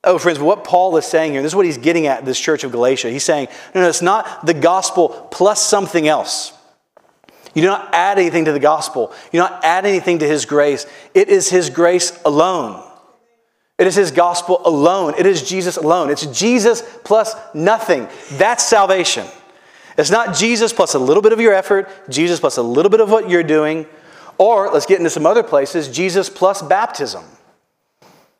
Oh, 0.05 0.19
friends, 0.19 0.39
what 0.39 0.63
Paul 0.63 0.95
is 0.97 1.05
saying 1.05 1.31
here, 1.33 1.41
this 1.41 1.51
is 1.51 1.55
what 1.55 1.65
he's 1.65 1.77
getting 1.77 2.05
at 2.05 2.25
this 2.25 2.39
church 2.39 2.63
of 2.63 2.71
Galatia. 2.71 3.09
He's 3.09 3.23
saying, 3.23 3.47
no, 3.73 3.81
no, 3.81 3.89
it's 3.89 4.01
not 4.01 4.45
the 4.45 4.53
gospel 4.53 5.09
plus 5.31 5.61
something 5.61 6.07
else. 6.07 6.53
You 7.55 7.61
do 7.61 7.67
not 7.67 7.93
add 7.93 8.19
anything 8.19 8.45
to 8.45 8.51
the 8.51 8.59
gospel. 8.59 9.13
You 9.31 9.39
do 9.39 9.39
not 9.39 9.63
add 9.63 9.85
anything 9.85 10.19
to 10.19 10.27
his 10.27 10.45
grace. 10.45 10.85
It 11.13 11.29
is 11.29 11.49
his 11.49 11.69
grace 11.69 12.19
alone. 12.23 12.83
It 13.77 13.87
is 13.87 13.95
his 13.95 14.11
gospel 14.11 14.61
alone. 14.65 15.15
It 15.17 15.25
is 15.25 15.41
Jesus 15.41 15.77
alone. 15.77 16.09
It's 16.09 16.25
Jesus 16.27 16.83
plus 17.03 17.33
nothing. 17.53 18.07
That's 18.33 18.63
salvation. 18.63 19.25
It's 19.97 20.11
not 20.11 20.35
Jesus 20.35 20.73
plus 20.73 20.93
a 20.93 20.99
little 20.99 21.23
bit 21.23 21.33
of 21.33 21.39
your 21.39 21.53
effort, 21.53 21.89
Jesus 22.09 22.39
plus 22.39 22.57
a 22.57 22.61
little 22.61 22.89
bit 22.89 22.99
of 22.99 23.09
what 23.09 23.29
you're 23.29 23.43
doing, 23.43 23.85
or 24.37 24.69
let's 24.69 24.85
get 24.85 24.97
into 24.97 25.09
some 25.09 25.25
other 25.25 25.43
places, 25.43 25.87
Jesus 25.87 26.29
plus 26.29 26.61
baptism. 26.61 27.23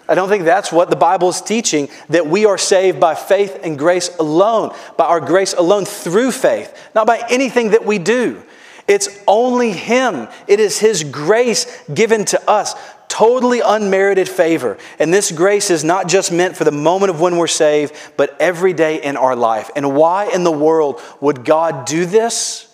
I 0.08 0.16
don't 0.16 0.30
think 0.30 0.44
that's 0.44 0.72
what 0.72 0.90
the 0.90 0.96
Bible 0.96 1.30
is 1.30 1.42
teaching, 1.42 1.90
that 2.10 2.28
we 2.28 2.46
are 2.46 2.58
saved 2.58 3.00
by 3.00 3.16
faith 3.16 3.60
and 3.64 3.78
grace 3.78 4.16
alone, 4.18 4.76
by 4.98 5.06
our 5.06 5.20
grace 5.20 5.54
alone 5.54 5.86
through 5.86 6.32
faith, 6.32 6.78
not 6.94 7.08
by 7.08 7.26
anything 7.30 7.72
that 7.72 7.86
we 7.86 7.98
do. 7.98 8.42
It's 8.88 9.10
only 9.28 9.72
Him. 9.72 10.28
It 10.48 10.60
is 10.60 10.78
His 10.78 11.04
grace 11.04 11.66
given 11.92 12.26
to 12.26 12.50
us, 12.50 12.76
totally 13.08 13.62
unmerited 13.62 14.30
favor. 14.30 14.78
And 15.00 15.14
this 15.14 15.32
grace 15.32 15.72
is 15.72 15.84
not 15.84 16.08
just 16.08 16.32
meant 16.32 16.56
for 16.56 16.66
the 16.66 16.72
moment 16.72 17.10
of 17.10 17.20
when 17.20 17.38
we're 17.38 17.48
saved, 17.48 17.96
but 18.16 18.40
every 18.40 18.74
day 18.74 19.02
in 19.02 19.18
our 19.18 19.36
life. 19.36 19.72
And 19.76 19.96
why 19.96 20.30
in 20.32 20.44
the 20.44 20.52
world 20.52 21.02
would 21.20 21.44
God 21.44 21.86
do 21.86 22.06
this? 22.06 22.68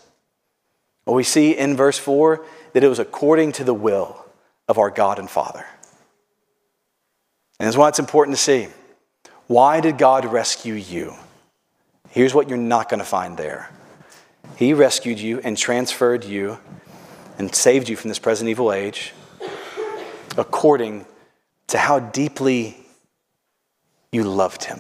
Well, 1.06 1.16
we 1.16 1.24
see 1.24 1.58
in 1.58 1.78
verse 1.78 1.98
4 1.98 2.46
that 2.74 2.84
it 2.84 2.88
was 2.88 3.00
according 3.00 3.54
to 3.54 3.64
the 3.64 3.74
will 3.74 4.26
of 4.68 4.78
our 4.78 4.90
God 4.90 5.18
and 5.18 5.30
Father. 5.30 5.66
And 7.62 7.68
that's 7.68 7.78
why 7.78 7.90
it's 7.90 8.00
important 8.00 8.36
to 8.36 8.42
see. 8.42 8.70
Why 9.46 9.82
did 9.82 10.00
God 10.00 10.26
rescue 10.26 10.74
you? 10.74 11.14
Here's 12.10 12.34
what 12.34 12.50
you're 12.50 12.58
not 12.58 12.90
going 12.90 13.02
to 13.02 13.06
find 13.06 13.38
there 13.38 13.70
He 14.56 14.74
rescued 14.74 15.20
you 15.20 15.40
and 15.44 15.56
transferred 15.56 16.24
you 16.24 16.58
and 17.38 17.54
saved 17.54 17.88
you 17.88 17.96
from 17.96 18.08
this 18.08 18.18
present 18.18 18.50
evil 18.50 18.74
age 18.74 19.14
according 20.40 21.06
to 21.68 21.78
how 21.78 22.00
deeply 22.00 22.78
you 24.12 24.24
loved 24.24 24.64
Him. 24.64 24.80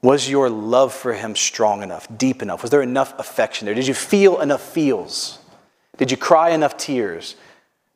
Was 0.00 0.30
your 0.30 0.48
love 0.48 0.94
for 0.94 1.12
Him 1.12 1.36
strong 1.36 1.82
enough, 1.82 2.08
deep 2.16 2.40
enough? 2.40 2.62
Was 2.62 2.70
there 2.70 2.80
enough 2.80 3.12
affection 3.18 3.66
there? 3.66 3.74
Did 3.74 3.86
you 3.86 3.92
feel 3.92 4.40
enough 4.40 4.62
feels? 4.62 5.38
Did 5.98 6.10
you 6.10 6.16
cry 6.16 6.48
enough 6.52 6.78
tears? 6.78 7.36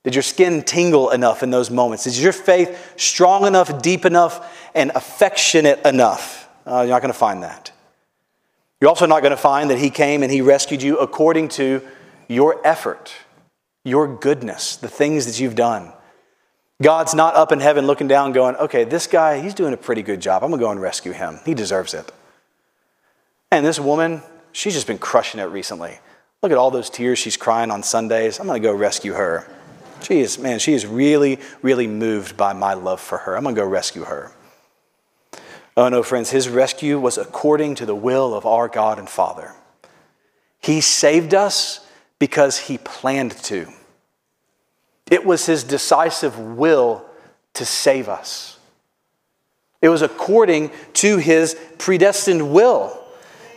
Did 0.05 0.14
your 0.14 0.22
skin 0.22 0.62
tingle 0.62 1.11
enough 1.11 1.42
in 1.42 1.51
those 1.51 1.70
moments? 1.70 2.07
Is 2.07 2.22
your 2.22 2.32
faith 2.32 2.94
strong 2.96 3.46
enough, 3.46 3.82
deep 3.82 4.05
enough, 4.05 4.70
and 4.74 4.90
affectionate 4.94 5.84
enough? 5.84 6.48
Uh, 6.66 6.80
you're 6.80 6.90
not 6.90 7.03
going 7.03 7.12
to 7.12 7.18
find 7.18 7.42
that. 7.42 7.70
You're 8.80 8.88
also 8.88 9.07
not 9.07 9.20
going 9.20 9.32
to 9.32 9.36
find 9.36 9.68
that 9.70 9.78
He 9.78 9.90
came 9.90 10.22
and 10.22 10.32
He 10.32 10.40
rescued 10.40 10.82
you 10.82 10.96
according 10.98 11.48
to 11.48 11.82
your 12.28 12.66
effort, 12.66 13.12
your 13.84 14.09
goodness, 14.09 14.76
the 14.76 14.88
things 14.88 15.26
that 15.26 15.38
you've 15.38 15.55
done. 15.55 15.92
God's 16.80 17.14
not 17.14 17.34
up 17.34 17.53
in 17.53 17.61
heaven 17.61 17.86
looking 17.86 18.09
down 18.09 18.32
going, 18.32 18.57
okay, 18.57 18.84
this 18.84 19.07
guy, 19.07 19.40
he's 19.40 19.53
doing 19.53 19.74
a 19.74 19.76
pretty 19.76 20.03
good 20.03 20.20
job. 20.20 20.42
I'm 20.42 20.48
going 20.48 20.61
to 20.61 20.64
go 20.64 20.70
and 20.70 20.80
rescue 20.80 21.12
him. 21.12 21.40
He 21.44 21.53
deserves 21.53 21.92
it. 21.92 22.11
And 23.51 23.66
this 23.66 23.78
woman, 23.78 24.22
she's 24.53 24.72
just 24.72 24.86
been 24.86 24.96
crushing 24.96 25.40
it 25.40 25.44
recently. 25.44 25.98
Look 26.42 26.53
at 26.53 26.57
all 26.57 26.70
those 26.70 26.88
tears 26.88 27.18
she's 27.18 27.36
crying 27.36 27.70
on 27.70 27.82
Sundays. 27.82 28.38
I'm 28.38 28.46
going 28.46 28.62
to 28.62 28.66
go 28.66 28.72
rescue 28.72 29.12
her. 29.12 29.46
She 30.03 30.20
is, 30.20 30.38
man, 30.38 30.59
she 30.59 30.72
is 30.72 30.86
really, 30.86 31.38
really 31.62 31.86
moved 31.86 32.36
by 32.36 32.53
my 32.53 32.74
love 32.74 33.01
for 33.01 33.18
her. 33.18 33.36
I'm 33.36 33.42
going 33.42 33.55
to 33.55 33.61
go 33.61 33.66
rescue 33.66 34.05
her. 34.05 34.32
Oh 35.76 35.88
no, 35.88 36.03
friends, 36.03 36.30
his 36.30 36.48
rescue 36.48 36.98
was 36.98 37.16
according 37.16 37.76
to 37.76 37.86
the 37.86 37.94
will 37.94 38.34
of 38.34 38.44
our 38.44 38.68
God 38.68 38.98
and 38.98 39.09
Father. 39.09 39.55
He 40.61 40.80
saved 40.80 41.32
us 41.34 41.86
because 42.18 42.59
he 42.59 42.78
planned 42.78 43.32
to. 43.44 43.66
It 45.11 45.24
was 45.24 45.46
his 45.46 45.64
decisive 45.64 46.38
will 46.38 47.05
to 47.55 47.64
save 47.64 48.09
us. 48.09 48.59
It 49.80 49.88
was 49.88 50.03
according 50.03 50.70
to 50.94 51.16
his 51.16 51.57
predestined 51.78 52.53
will. 52.53 52.99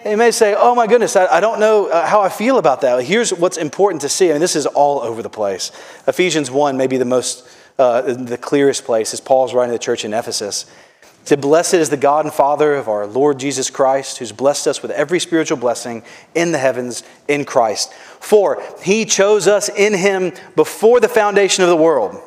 You 0.05 0.17
may 0.17 0.31
say, 0.31 0.53
oh 0.57 0.75
my 0.75 0.85
goodness, 0.85 1.15
I, 1.15 1.27
I 1.27 1.39
don't 1.39 1.61
know 1.61 1.87
uh, 1.87 2.05
how 2.05 2.21
I 2.21 2.27
feel 2.27 2.57
about 2.57 2.81
that. 2.81 3.03
Here's 3.05 3.31
what's 3.31 3.55
important 3.55 4.01
to 4.01 4.09
see. 4.09 4.29
I 4.29 4.33
mean, 4.33 4.41
this 4.41 4.55
is 4.55 4.65
all 4.65 4.99
over 4.99 5.21
the 5.21 5.29
place. 5.29 5.71
Ephesians 6.07 6.51
1 6.51 6.75
may 6.75 6.87
be 6.87 6.97
the 6.97 7.05
most, 7.05 7.47
uh, 7.79 8.01
the 8.01 8.37
clearest 8.37 8.83
place, 8.83 9.13
as 9.13 9.21
Paul's 9.21 9.53
writing 9.53 9.71
to 9.71 9.77
the 9.77 9.83
church 9.83 10.03
in 10.03 10.13
Ephesus. 10.13 10.65
To 11.25 11.37
blessed 11.37 11.75
is 11.75 11.89
the 11.89 11.95
God 11.95 12.25
and 12.25 12.33
Father 12.33 12.75
of 12.75 12.89
our 12.89 13.07
Lord 13.07 13.39
Jesus 13.39 13.69
Christ, 13.69 14.17
who's 14.17 14.33
blessed 14.33 14.67
us 14.67 14.81
with 14.81 14.91
every 14.91 15.21
spiritual 15.21 15.57
blessing 15.57 16.03
in 16.35 16.51
the 16.51 16.57
heavens 16.57 17.03
in 17.29 17.45
Christ. 17.45 17.93
For 17.93 18.61
he 18.83 19.05
chose 19.05 19.47
us 19.47 19.69
in 19.69 19.93
him 19.93 20.33
before 20.57 20.99
the 20.99 21.07
foundation 21.07 21.63
of 21.63 21.69
the 21.69 21.77
world 21.77 22.21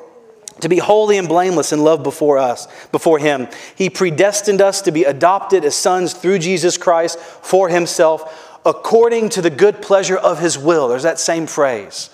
to 0.61 0.69
be 0.69 0.79
holy 0.79 1.19
and 1.19 1.29
blameless 1.29 1.73
in 1.73 1.85
love 1.85 2.03
before 2.03 2.39
us, 2.39 2.67
before 2.91 3.19
him. 3.19 3.49
He 3.75 3.91
predestined 3.91 4.61
us 4.61 4.83
to 4.83 4.93
be 4.93 5.05
adopted 5.05 5.65
as 5.65 5.77
sons 5.77 6.13
through 6.13 6.39
Jesus 6.39 6.79
Christ 6.79 7.19
for 7.19 7.69
himself, 7.69 8.59
according 8.65 9.29
to 9.31 9.43
the 9.43 9.51
good 9.51 9.83
pleasure 9.83 10.17
of 10.17 10.41
his 10.41 10.59
will. 10.59 10.89
There's 10.89 11.03
that 11.03 11.19
same 11.19 11.47
phrase. 11.47 12.11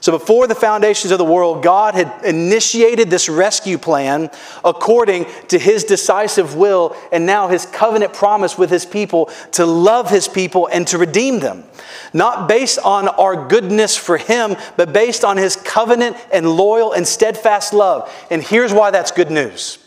So, 0.00 0.12
before 0.12 0.46
the 0.46 0.54
foundations 0.54 1.10
of 1.10 1.18
the 1.18 1.24
world, 1.24 1.62
God 1.62 1.94
had 1.94 2.24
initiated 2.24 3.10
this 3.10 3.28
rescue 3.28 3.78
plan 3.78 4.30
according 4.64 5.26
to 5.48 5.58
his 5.58 5.84
decisive 5.84 6.54
will 6.54 6.96
and 7.10 7.26
now 7.26 7.48
his 7.48 7.66
covenant 7.66 8.12
promise 8.12 8.56
with 8.56 8.70
his 8.70 8.86
people 8.86 9.26
to 9.52 9.66
love 9.66 10.10
his 10.10 10.28
people 10.28 10.68
and 10.68 10.86
to 10.88 10.98
redeem 10.98 11.40
them. 11.40 11.64
Not 12.12 12.48
based 12.48 12.78
on 12.78 13.08
our 13.08 13.48
goodness 13.48 13.96
for 13.96 14.16
him, 14.16 14.56
but 14.76 14.92
based 14.92 15.24
on 15.24 15.36
his 15.36 15.56
covenant 15.56 16.16
and 16.32 16.48
loyal 16.48 16.92
and 16.92 17.06
steadfast 17.06 17.72
love. 17.72 18.12
And 18.30 18.42
here's 18.42 18.72
why 18.72 18.90
that's 18.90 19.10
good 19.10 19.30
news. 19.30 19.78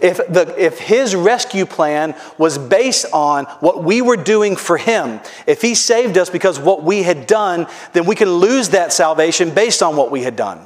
If, 0.00 0.18
the, 0.18 0.54
if 0.56 0.78
his 0.78 1.16
rescue 1.16 1.66
plan 1.66 2.14
was 2.38 2.56
based 2.56 3.06
on 3.12 3.46
what 3.60 3.82
we 3.82 4.00
were 4.00 4.16
doing 4.16 4.54
for 4.54 4.76
him, 4.76 5.20
if 5.46 5.60
he 5.60 5.74
saved 5.74 6.16
us 6.16 6.30
because 6.30 6.58
what 6.58 6.84
we 6.84 7.02
had 7.02 7.26
done, 7.26 7.66
then 7.92 8.06
we 8.06 8.14
can 8.14 8.30
lose 8.30 8.68
that 8.70 8.92
salvation 8.92 9.52
based 9.52 9.82
on 9.82 9.96
what 9.96 10.10
we 10.10 10.22
had 10.22 10.36
done. 10.36 10.60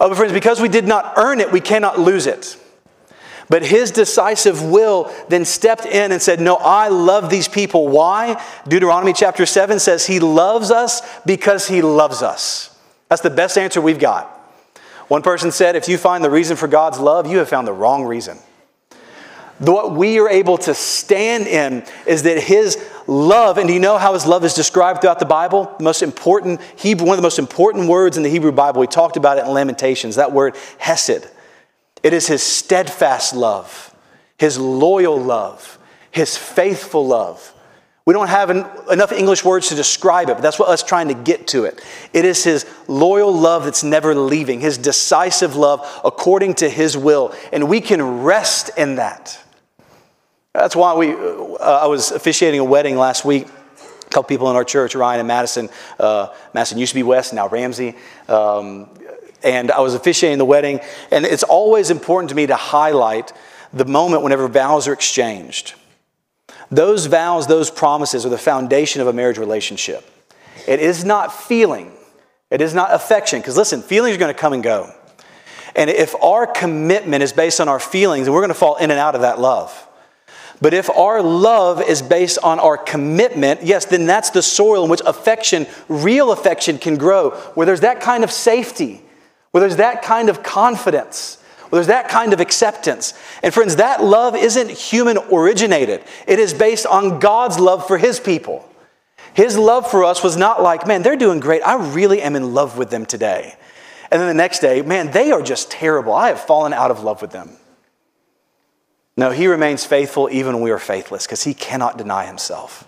Oh, 0.00 0.08
but 0.08 0.16
friends, 0.16 0.32
because 0.32 0.60
we 0.60 0.68
did 0.68 0.86
not 0.86 1.14
earn 1.16 1.40
it, 1.40 1.52
we 1.52 1.60
cannot 1.60 1.98
lose 2.00 2.26
it. 2.26 2.56
But 3.48 3.62
his 3.62 3.90
decisive 3.90 4.62
will 4.62 5.12
then 5.28 5.44
stepped 5.44 5.84
in 5.84 6.10
and 6.10 6.22
said, 6.22 6.40
No, 6.40 6.56
I 6.56 6.88
love 6.88 7.28
these 7.28 7.48
people. 7.48 7.88
Why? 7.88 8.42
Deuteronomy 8.66 9.12
chapter 9.12 9.44
7 9.44 9.78
says 9.78 10.06
he 10.06 10.20
loves 10.20 10.70
us 10.70 11.02
because 11.26 11.68
he 11.68 11.82
loves 11.82 12.22
us. 12.22 12.74
That's 13.10 13.20
the 13.20 13.28
best 13.28 13.58
answer 13.58 13.82
we've 13.82 13.98
got. 13.98 14.31
One 15.08 15.22
person 15.22 15.50
said, 15.50 15.76
if 15.76 15.88
you 15.88 15.98
find 15.98 16.24
the 16.24 16.30
reason 16.30 16.56
for 16.56 16.68
God's 16.68 16.98
love, 16.98 17.26
you 17.26 17.38
have 17.38 17.48
found 17.48 17.66
the 17.66 17.72
wrong 17.72 18.04
reason. 18.04 18.38
What 19.58 19.92
we 19.92 20.18
are 20.18 20.28
able 20.28 20.58
to 20.58 20.74
stand 20.74 21.46
in 21.46 21.84
is 22.06 22.24
that 22.24 22.42
His 22.42 22.82
love, 23.06 23.58
and 23.58 23.68
do 23.68 23.74
you 23.74 23.80
know 23.80 23.96
how 23.96 24.14
His 24.14 24.26
love 24.26 24.44
is 24.44 24.54
described 24.54 25.00
throughout 25.00 25.20
the 25.20 25.26
Bible? 25.26 25.72
The 25.78 25.84
most 25.84 26.02
important 26.02 26.60
Hebrew, 26.76 27.06
one 27.06 27.14
of 27.14 27.18
the 27.18 27.26
most 27.26 27.38
important 27.38 27.88
words 27.88 28.16
in 28.16 28.24
the 28.24 28.28
Hebrew 28.28 28.50
Bible. 28.50 28.80
We 28.80 28.88
talked 28.88 29.16
about 29.16 29.38
it 29.38 29.44
in 29.44 29.52
Lamentations. 29.52 30.16
That 30.16 30.32
word 30.32 30.56
Hesed. 30.78 31.28
It 32.02 32.12
is 32.12 32.26
His 32.26 32.42
steadfast 32.42 33.36
love, 33.36 33.94
His 34.36 34.58
loyal 34.58 35.20
love, 35.20 35.78
His 36.10 36.36
faithful 36.36 37.06
love. 37.06 37.51
We 38.04 38.14
don't 38.14 38.28
have 38.28 38.50
en- 38.50 38.66
enough 38.90 39.12
English 39.12 39.44
words 39.44 39.68
to 39.68 39.76
describe 39.76 40.28
it, 40.28 40.34
but 40.34 40.42
that's 40.42 40.58
what 40.58 40.68
us 40.68 40.82
trying 40.82 41.08
to 41.08 41.14
get 41.14 41.46
to 41.48 41.64
it. 41.64 41.80
It 42.12 42.24
is 42.24 42.42
his 42.42 42.66
loyal 42.88 43.32
love 43.32 43.64
that's 43.64 43.84
never 43.84 44.14
leaving, 44.14 44.60
his 44.60 44.76
decisive 44.76 45.54
love 45.54 45.86
according 46.04 46.54
to 46.54 46.68
his 46.68 46.96
will, 46.96 47.32
and 47.52 47.68
we 47.68 47.80
can 47.80 48.22
rest 48.22 48.70
in 48.76 48.96
that. 48.96 49.38
That's 50.52 50.76
why 50.76 50.94
we. 50.94 51.12
Uh, 51.12 51.56
I 51.60 51.86
was 51.86 52.10
officiating 52.10 52.60
a 52.60 52.64
wedding 52.64 52.96
last 52.96 53.24
week. 53.24 53.46
A 53.46 54.08
couple 54.10 54.24
people 54.24 54.50
in 54.50 54.56
our 54.56 54.64
church, 54.64 54.94
Ryan 54.94 55.20
and 55.20 55.28
Madison. 55.28 55.70
Uh, 55.98 56.28
Madison 56.52 56.78
used 56.78 56.90
to 56.90 56.96
be 56.96 57.02
West, 57.02 57.32
now 57.32 57.48
Ramsey. 57.48 57.94
Um, 58.28 58.88
and 59.42 59.70
I 59.70 59.80
was 59.80 59.94
officiating 59.94 60.38
the 60.38 60.44
wedding, 60.44 60.80
and 61.10 61.24
it's 61.24 61.42
always 61.42 61.90
important 61.90 62.30
to 62.30 62.36
me 62.36 62.46
to 62.46 62.56
highlight 62.56 63.32
the 63.72 63.84
moment 63.84 64.22
whenever 64.22 64.46
vows 64.48 64.86
are 64.88 64.92
exchanged. 64.92 65.74
Those 66.72 67.04
vows, 67.04 67.46
those 67.46 67.70
promises 67.70 68.24
are 68.24 68.30
the 68.30 68.38
foundation 68.38 69.02
of 69.02 69.06
a 69.06 69.12
marriage 69.12 69.36
relationship. 69.36 70.08
It 70.66 70.80
is 70.80 71.04
not 71.04 71.30
feeling, 71.30 71.92
it 72.50 72.62
is 72.62 72.74
not 72.74 72.92
affection. 72.92 73.40
Because 73.40 73.58
listen, 73.58 73.82
feelings 73.82 74.16
are 74.16 74.18
going 74.18 74.34
to 74.34 74.40
come 74.40 74.54
and 74.54 74.62
go. 74.62 74.90
And 75.76 75.90
if 75.90 76.14
our 76.22 76.46
commitment 76.46 77.22
is 77.22 77.32
based 77.32 77.60
on 77.60 77.68
our 77.68 77.78
feelings, 77.78 78.24
then 78.24 78.32
we're 78.34 78.40
going 78.40 78.48
to 78.48 78.54
fall 78.54 78.76
in 78.76 78.90
and 78.90 78.98
out 78.98 79.14
of 79.14 79.20
that 79.20 79.38
love. 79.38 79.86
But 80.62 80.72
if 80.72 80.88
our 80.88 81.20
love 81.22 81.82
is 81.82 82.00
based 82.00 82.38
on 82.42 82.58
our 82.58 82.78
commitment, 82.78 83.64
yes, 83.64 83.84
then 83.84 84.06
that's 84.06 84.30
the 84.30 84.42
soil 84.42 84.84
in 84.84 84.90
which 84.90 85.02
affection, 85.04 85.66
real 85.88 86.32
affection, 86.32 86.78
can 86.78 86.96
grow, 86.96 87.30
where 87.54 87.66
there's 87.66 87.80
that 87.80 88.00
kind 88.00 88.24
of 88.24 88.30
safety, 88.30 89.02
where 89.50 89.60
there's 89.60 89.76
that 89.76 90.02
kind 90.02 90.28
of 90.28 90.42
confidence, 90.42 91.41
well, 91.72 91.78
there's 91.78 91.86
that 91.86 92.10
kind 92.10 92.34
of 92.34 92.40
acceptance. 92.40 93.14
And 93.42 93.54
friends, 93.54 93.76
that 93.76 94.04
love 94.04 94.36
isn't 94.36 94.70
human 94.70 95.16
originated, 95.16 96.04
it 96.26 96.38
is 96.38 96.52
based 96.52 96.84
on 96.84 97.18
God's 97.18 97.58
love 97.58 97.86
for 97.86 97.96
His 97.96 98.20
people. 98.20 98.68
His 99.32 99.56
love 99.56 99.90
for 99.90 100.04
us 100.04 100.22
was 100.22 100.36
not 100.36 100.62
like, 100.62 100.86
man, 100.86 101.00
they're 101.02 101.16
doing 101.16 101.40
great. 101.40 101.62
I 101.62 101.94
really 101.94 102.20
am 102.20 102.36
in 102.36 102.52
love 102.52 102.76
with 102.76 102.90
them 102.90 103.06
today. 103.06 103.56
And 104.10 104.20
then 104.20 104.28
the 104.28 104.34
next 104.34 104.58
day, 104.58 104.82
man, 104.82 105.10
they 105.12 105.32
are 105.32 105.40
just 105.40 105.70
terrible. 105.70 106.12
I 106.12 106.28
have 106.28 106.40
fallen 106.40 106.74
out 106.74 106.90
of 106.90 107.02
love 107.02 107.22
with 107.22 107.30
them. 107.30 107.56
No, 109.16 109.30
he 109.30 109.46
remains 109.46 109.86
faithful 109.86 110.28
even 110.30 110.56
when 110.56 110.62
we 110.62 110.70
are 110.70 110.78
faithless 110.78 111.26
because 111.26 111.44
he 111.44 111.54
cannot 111.54 111.96
deny 111.96 112.26
himself. 112.26 112.86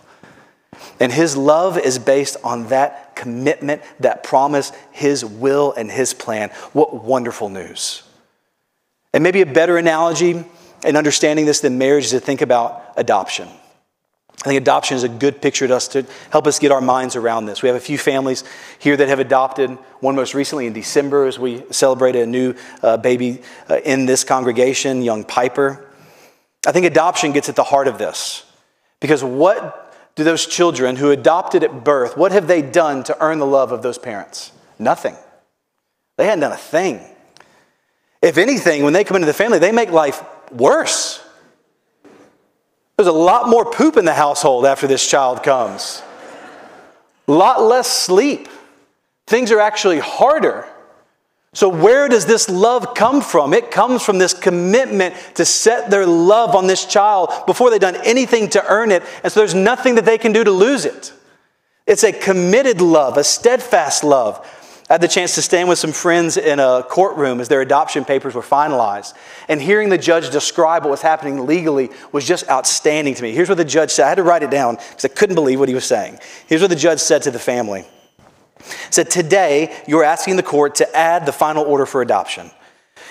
And 1.01 1.11
his 1.11 1.39
love 1.39 1.79
is 1.79 1.99
based 1.99 2.37
on 2.45 2.67
that 2.69 3.17
commitment, 3.17 3.81
that 4.01 4.23
promise, 4.23 4.73
his 4.93 5.25
will, 5.25 5.73
and 5.73 5.91
his 5.91 6.13
plan. 6.13 6.51
What 6.75 7.03
wonderful 7.03 7.49
news. 7.49 8.03
And 9.15 9.23
maybe 9.23 9.41
a 9.41 9.47
better 9.47 9.79
analogy 9.79 10.45
in 10.85 10.97
understanding 10.97 11.47
this 11.47 11.61
than 11.61 11.79
marriage 11.79 12.07
is 12.07 12.11
to 12.11 12.21
think 12.21 12.43
about 12.43 12.93
adoption. 12.97 13.49
I 14.41 14.49
think 14.49 14.61
adoption 14.61 14.97
is 14.97 15.05
a 15.05 15.09
good 15.09 15.41
picture 15.41 15.69
to 15.69 15.77
us 15.77 15.89
to 15.89 16.05
help 16.31 16.49
us 16.49 16.59
get 16.59 16.73
our 16.73 16.81
minds 16.81 17.15
around 17.15 17.47
this. 17.47 17.63
We 17.63 17.69
have 17.69 17.77
a 17.77 17.81
few 17.81 17.97
families 17.97 18.43
here 18.81 18.97
that 18.97 19.09
have 19.09 19.21
adopted, 19.21 19.71
one 20.01 20.17
most 20.17 20.35
recently 20.35 20.67
in 20.67 20.73
December 20.73 21.27
as 21.27 21.39
we 21.39 21.63
celebrated 21.71 22.25
a 22.25 22.27
new 22.27 22.55
uh, 22.83 22.97
baby 22.97 23.41
uh, 23.71 23.77
in 23.85 24.05
this 24.05 24.25
congregation, 24.25 25.01
young 25.01 25.25
Piper. 25.25 25.87
I 26.67 26.73
think 26.73 26.85
adoption 26.85 27.33
gets 27.33 27.49
at 27.49 27.57
the 27.57 27.63
heart 27.63 27.87
of 27.87 27.99
this. 27.99 28.45
Because 29.01 29.23
what 29.23 29.81
do 30.17 30.25
those 30.25 30.45
children 30.45 30.97
who 30.97 31.13
adopted 31.13 31.63
at 31.63 31.85
birth, 31.85 32.17
what 32.17 32.33
have 32.33 32.49
they 32.49 32.63
done 32.63 33.05
to 33.05 33.17
earn 33.23 33.39
the 33.39 33.47
love 33.47 33.71
of 33.71 33.83
those 33.83 33.99
parents? 33.99 34.51
Nothing. 34.79 35.17
They 36.19 36.25
hadn't 36.25 36.41
done 36.41 36.53
a 36.53 36.57
thing. 36.57 37.14
If 38.25 38.39
anything, 38.39 38.85
when 38.85 38.95
they 38.95 39.05
come 39.05 39.17
into 39.17 39.27
the 39.27 39.35
family, 39.35 39.59
they 39.59 39.71
make 39.71 39.91
life 39.91 40.25
worse. 40.51 41.23
There's 42.97 43.07
a 43.07 43.13
lot 43.13 43.51
more 43.51 43.71
poop 43.71 43.99
in 43.99 44.07
the 44.07 44.15
household 44.15 44.65
after 44.65 44.87
this 44.87 45.07
child 45.07 45.43
comes, 45.43 46.03
a 47.29 47.33
lot 47.33 47.61
less 47.61 47.87
sleep. 47.87 48.49
Things 49.27 49.53
are 49.53 49.61
actually 49.61 49.99
harder. 49.99 50.67
So, 51.53 51.69
where 51.69 52.09
does 52.09 52.25
this 52.25 52.49
love 52.49 52.95
come 52.95 53.21
from? 53.21 53.53
It 53.53 53.71
comes 53.71 54.03
from 54.03 54.17
this 54.17 54.33
commitment 54.33 55.15
to 55.35 55.45
set 55.45 55.91
their 55.91 56.07
love 56.07 56.55
on 56.55 56.67
this 56.67 56.87
child 56.87 57.31
before 57.45 57.69
they've 57.69 57.79
done 57.79 57.97
anything 58.05 58.49
to 58.51 58.65
earn 58.67 58.91
it. 58.91 59.03
And 59.23 59.31
so, 59.31 59.41
there's 59.41 59.55
nothing 59.55 59.97
that 59.97 60.07
they 60.07 60.17
can 60.17 60.33
do 60.33 60.45
to 60.45 60.51
lose 60.51 60.87
it. 60.87 61.13
It's 61.87 62.05
a 62.05 62.13
committed 62.13 62.81
love, 62.81 63.19
a 63.19 63.25
steadfast 63.25 64.03
love. 64.03 64.47
I 64.89 64.95
had 64.95 65.01
the 65.01 65.09
chance 65.09 65.35
to 65.37 65.43
stand 65.43 65.71
with 65.71 65.79
some 65.79 65.93
friends 65.93 66.37
in 66.37 66.61
a 66.61 66.83
courtroom 66.83 67.41
as 67.41 67.49
their 67.49 67.63
adoption 67.63 68.05
papers 68.05 68.35
were 68.35 68.43
finalized. 68.43 69.15
And 69.49 69.61
hearing 69.61 69.89
the 69.89 69.97
judge 69.97 70.31
describe 70.31 70.83
what 70.83 70.91
was 70.91 71.01
happening 71.01 71.47
legally 71.47 71.89
was 72.13 72.27
just 72.27 72.49
outstanding 72.51 73.15
to 73.15 73.23
me. 73.23 73.33
Here's 73.33 73.49
what 73.49 73.57
the 73.57 73.65
judge 73.65 73.91
said. 73.91 74.05
I 74.05 74.09
had 74.11 74.17
to 74.17 74.23
write 74.23 74.43
it 74.43 74.51
down 74.51 74.77
because 74.77 75.07
I 75.07 75.09
couldn't 75.09 75.37
believe 75.37 75.59
what 75.59 75.71
he 75.71 75.75
was 75.75 75.87
saying. 75.87 76.19
Here's 76.47 76.61
what 76.61 76.69
the 76.69 76.77
judge 76.77 77.01
said 77.01 77.23
to 77.23 77.31
the 77.31 77.39
family 77.39 77.87
said, 78.91 79.11
Today, 79.11 79.75
you're 79.87 80.05
asking 80.05 80.37
the 80.37 80.43
court 80.43 80.75
to 80.77 80.97
add 80.97 81.25
the 81.27 81.33
final 81.33 81.65
order 81.65 81.87
for 81.87 82.03
adoption. 82.03 82.51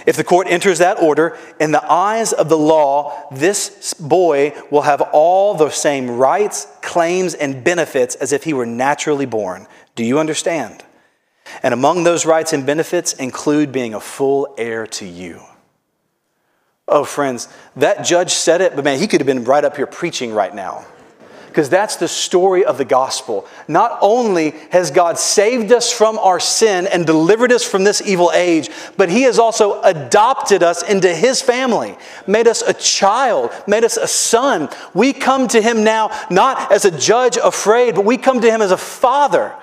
If 0.06 0.16
the 0.16 0.24
court 0.24 0.48
enters 0.48 0.80
that 0.80 1.02
order, 1.02 1.38
in 1.60 1.72
the 1.72 1.92
eyes 1.92 2.34
of 2.34 2.50
the 2.50 2.58
law, 2.58 3.28
this 3.32 3.94
boy 3.94 4.54
will 4.70 4.82
have 4.82 5.02
all 5.14 5.54
the 5.56 5.70
same 5.70 6.12
rights, 6.12 6.68
claims, 6.82 7.34
and 7.34 7.64
benefits 7.64 8.16
as 8.16 8.32
if 8.32 8.44
he 8.44 8.54
were 8.54 8.66
naturally 8.66 9.26
born. 9.26 9.68
Do 9.96 10.04
you 10.04 10.20
understand? 10.20 10.84
And 11.62 11.74
among 11.74 12.04
those 12.04 12.26
rights 12.26 12.54
and 12.54 12.66
benefits 12.66 13.14
include 13.14 13.72
being 13.72 13.94
a 13.94 14.00
full 14.00 14.54
heir 14.58 14.88
to 14.88 15.06
you. 15.06 15.42
Oh, 16.88 17.04
friends, 17.04 17.48
that 17.76 18.06
judge 18.06 18.32
said 18.32 18.62
it, 18.62 18.76
but 18.76 18.84
man, 18.84 19.00
he 19.00 19.08
could 19.08 19.22
have 19.22 19.28
been 19.28 19.44
right 19.46 19.64
up 19.64 19.78
here 19.78 19.88
preaching 19.88 20.34
right 20.34 20.54
now 20.54 20.86
because 21.54 21.70
that's 21.70 21.98
the 21.98 22.08
story 22.08 22.66
of 22.66 22.80
the 22.80 22.86
gospel. 22.86 23.48
Not 23.68 24.00
only 24.02 24.56
has 24.72 24.90
God 24.90 25.20
saved 25.20 25.72
us 25.72 25.92
from 25.92 26.18
our 26.18 26.40
sin 26.40 26.88
and 26.88 27.06
delivered 27.06 27.52
us 27.52 27.64
from 27.64 27.84
this 27.84 28.02
evil 28.02 28.32
age, 28.34 28.72
but 28.98 29.08
He 29.08 29.22
has 29.22 29.38
also 29.38 29.80
adopted 29.84 30.64
us 30.64 30.82
into 30.82 31.14
His 31.14 31.44
family, 31.44 31.96
made 32.26 32.48
us 32.48 32.64
a 32.64 32.74
child, 32.74 33.52
made 33.68 33.84
us 33.84 33.98
a 33.98 34.08
son. 34.08 34.68
We 34.96 35.14
come 35.14 35.48
to 35.50 35.62
Him 35.62 35.84
now 35.84 36.10
not 36.32 36.72
as 36.72 36.86
a 36.86 36.98
judge 36.98 37.38
afraid, 37.38 37.94
but 37.94 38.04
we 38.04 38.18
come 38.18 38.42
to 38.42 38.50
Him 38.50 38.64
as 38.64 38.72
a 38.72 38.78
father. 38.78 39.54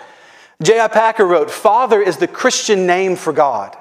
J.I. 0.63 0.89
Packer 0.89 1.25
wrote, 1.25 1.51
Father 1.51 2.03
is 2.03 2.19
the 2.19 2.29
Christian 2.29 2.87
name 2.87 3.17
for 3.17 3.33
God. 3.33 3.77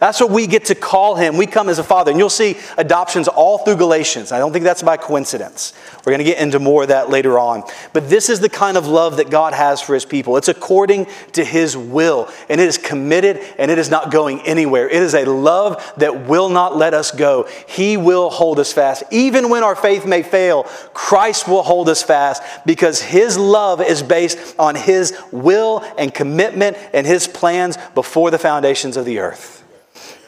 That's 0.00 0.18
what 0.18 0.30
we 0.30 0.46
get 0.46 0.64
to 0.66 0.74
call 0.74 1.14
him. 1.14 1.36
We 1.36 1.46
come 1.46 1.68
as 1.68 1.78
a 1.78 1.84
father. 1.84 2.10
And 2.10 2.18
you'll 2.18 2.30
see 2.30 2.56
adoptions 2.78 3.28
all 3.28 3.58
through 3.58 3.76
Galatians. 3.76 4.32
I 4.32 4.38
don't 4.38 4.50
think 4.50 4.64
that's 4.64 4.82
by 4.82 4.96
coincidence. 4.96 5.74
We're 5.98 6.12
going 6.12 6.18
to 6.18 6.24
get 6.24 6.38
into 6.38 6.58
more 6.58 6.82
of 6.82 6.88
that 6.88 7.10
later 7.10 7.38
on. 7.38 7.64
But 7.92 8.08
this 8.08 8.30
is 8.30 8.40
the 8.40 8.48
kind 8.48 8.78
of 8.78 8.86
love 8.86 9.18
that 9.18 9.28
God 9.28 9.52
has 9.52 9.82
for 9.82 9.92
his 9.92 10.06
people. 10.06 10.38
It's 10.38 10.48
according 10.48 11.06
to 11.32 11.44
his 11.44 11.76
will, 11.76 12.30
and 12.48 12.58
it 12.60 12.66
is 12.66 12.78
committed 12.78 13.40
and 13.58 13.70
it 13.70 13.78
is 13.78 13.90
not 13.90 14.10
going 14.10 14.40
anywhere. 14.40 14.88
It 14.88 15.02
is 15.02 15.14
a 15.14 15.26
love 15.26 15.92
that 15.98 16.26
will 16.26 16.48
not 16.48 16.74
let 16.74 16.94
us 16.94 17.10
go. 17.10 17.46
He 17.68 17.98
will 17.98 18.30
hold 18.30 18.58
us 18.58 18.72
fast. 18.72 19.02
Even 19.10 19.50
when 19.50 19.62
our 19.62 19.76
faith 19.76 20.06
may 20.06 20.22
fail, 20.22 20.62
Christ 20.94 21.46
will 21.46 21.62
hold 21.62 21.90
us 21.90 22.02
fast 22.02 22.42
because 22.64 23.02
his 23.02 23.36
love 23.36 23.82
is 23.82 24.02
based 24.02 24.54
on 24.58 24.76
his 24.76 25.14
will 25.30 25.84
and 25.98 26.14
commitment 26.14 26.78
and 26.94 27.06
his 27.06 27.28
plans 27.28 27.76
before 27.94 28.30
the 28.30 28.38
foundations 28.38 28.96
of 28.96 29.04
the 29.04 29.18
earth. 29.18 29.59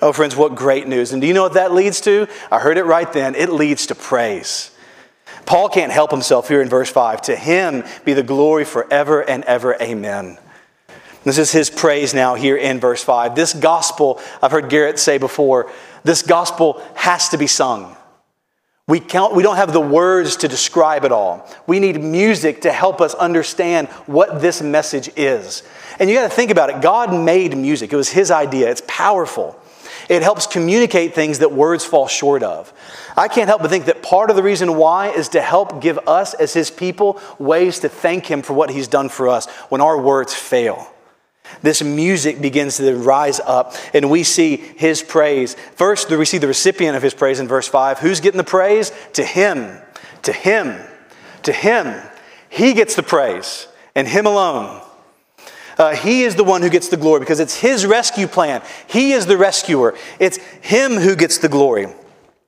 Oh, 0.02 0.12
friends, 0.12 0.34
what 0.34 0.56
great 0.56 0.88
news. 0.88 1.12
And 1.12 1.22
do 1.22 1.28
you 1.28 1.32
know 1.32 1.44
what 1.44 1.54
that 1.54 1.72
leads 1.72 2.00
to? 2.00 2.26
I 2.50 2.58
heard 2.58 2.76
it 2.76 2.82
right 2.82 3.10
then. 3.12 3.36
It 3.36 3.50
leads 3.50 3.86
to 3.86 3.94
praise. 3.94 4.72
Paul 5.46 5.68
can't 5.68 5.92
help 5.92 6.10
himself 6.10 6.48
here 6.48 6.60
in 6.60 6.68
verse 6.68 6.90
5. 6.90 7.22
To 7.22 7.36
him 7.36 7.84
be 8.04 8.12
the 8.12 8.24
glory 8.24 8.64
forever 8.64 9.22
and 9.22 9.44
ever. 9.44 9.80
Amen. 9.80 10.38
This 11.22 11.38
is 11.38 11.52
his 11.52 11.70
praise 11.70 12.14
now 12.14 12.34
here 12.34 12.56
in 12.56 12.80
verse 12.80 13.04
5. 13.04 13.36
This 13.36 13.54
gospel, 13.54 14.20
I've 14.42 14.50
heard 14.50 14.68
Garrett 14.68 14.98
say 14.98 15.18
before, 15.18 15.70
this 16.02 16.22
gospel 16.22 16.82
has 16.96 17.28
to 17.28 17.38
be 17.38 17.46
sung. 17.46 17.96
We, 18.88 18.98
can't, 18.98 19.32
we 19.32 19.44
don't 19.44 19.54
have 19.54 19.72
the 19.72 19.80
words 19.80 20.34
to 20.38 20.48
describe 20.48 21.04
it 21.04 21.12
all. 21.12 21.48
We 21.68 21.78
need 21.78 22.02
music 22.02 22.62
to 22.62 22.72
help 22.72 23.00
us 23.00 23.14
understand 23.14 23.86
what 24.06 24.42
this 24.42 24.60
message 24.60 25.10
is. 25.14 25.62
And 26.00 26.10
you 26.10 26.16
got 26.16 26.28
to 26.28 26.34
think 26.34 26.50
about 26.50 26.70
it. 26.70 26.82
God 26.82 27.14
made 27.14 27.56
music, 27.56 27.92
it 27.92 27.96
was 27.96 28.08
his 28.08 28.32
idea, 28.32 28.68
it's 28.68 28.82
powerful. 28.88 29.61
It 30.08 30.22
helps 30.22 30.46
communicate 30.46 31.14
things 31.14 31.38
that 31.40 31.52
words 31.52 31.84
fall 31.84 32.08
short 32.08 32.42
of. 32.42 32.72
I 33.16 33.28
can't 33.28 33.48
help 33.48 33.62
but 33.62 33.70
think 33.70 33.86
that 33.86 34.02
part 34.02 34.30
of 34.30 34.36
the 34.36 34.42
reason 34.42 34.76
why 34.76 35.10
is 35.10 35.28
to 35.30 35.40
help 35.40 35.80
give 35.80 35.98
us, 36.08 36.34
as 36.34 36.52
His 36.52 36.70
people, 36.70 37.20
ways 37.38 37.80
to 37.80 37.88
thank 37.88 38.26
Him 38.26 38.42
for 38.42 38.52
what 38.52 38.70
He's 38.70 38.88
done 38.88 39.08
for 39.08 39.28
us 39.28 39.46
when 39.68 39.80
our 39.80 40.00
words 40.00 40.34
fail. 40.34 40.88
This 41.60 41.82
music 41.82 42.40
begins 42.40 42.78
to 42.78 42.94
rise 42.96 43.40
up, 43.40 43.74
and 43.94 44.10
we 44.10 44.24
see 44.24 44.56
His 44.56 45.02
praise. 45.02 45.54
First, 45.74 46.10
we 46.10 46.24
see 46.24 46.38
the 46.38 46.46
recipient 46.46 46.96
of 46.96 47.02
His 47.02 47.14
praise 47.14 47.40
in 47.40 47.48
verse 47.48 47.68
5. 47.68 47.98
Who's 47.98 48.20
getting 48.20 48.38
the 48.38 48.44
praise? 48.44 48.92
To 49.14 49.24
Him, 49.24 49.78
to 50.22 50.32
Him, 50.32 50.80
to 51.42 51.52
Him. 51.52 52.02
He 52.48 52.74
gets 52.74 52.94
the 52.94 53.02
praise, 53.02 53.68
and 53.94 54.08
Him 54.08 54.26
alone. 54.26 54.81
Uh, 55.78 55.94
he 55.94 56.22
is 56.22 56.34
the 56.34 56.44
one 56.44 56.62
who 56.62 56.70
gets 56.70 56.88
the 56.88 56.96
glory 56.96 57.20
because 57.20 57.40
it's 57.40 57.56
his 57.56 57.86
rescue 57.86 58.26
plan. 58.26 58.62
He 58.86 59.12
is 59.12 59.26
the 59.26 59.36
rescuer. 59.36 59.96
It's 60.18 60.38
him 60.60 60.92
who 60.92 61.16
gets 61.16 61.38
the 61.38 61.48
glory. 61.48 61.86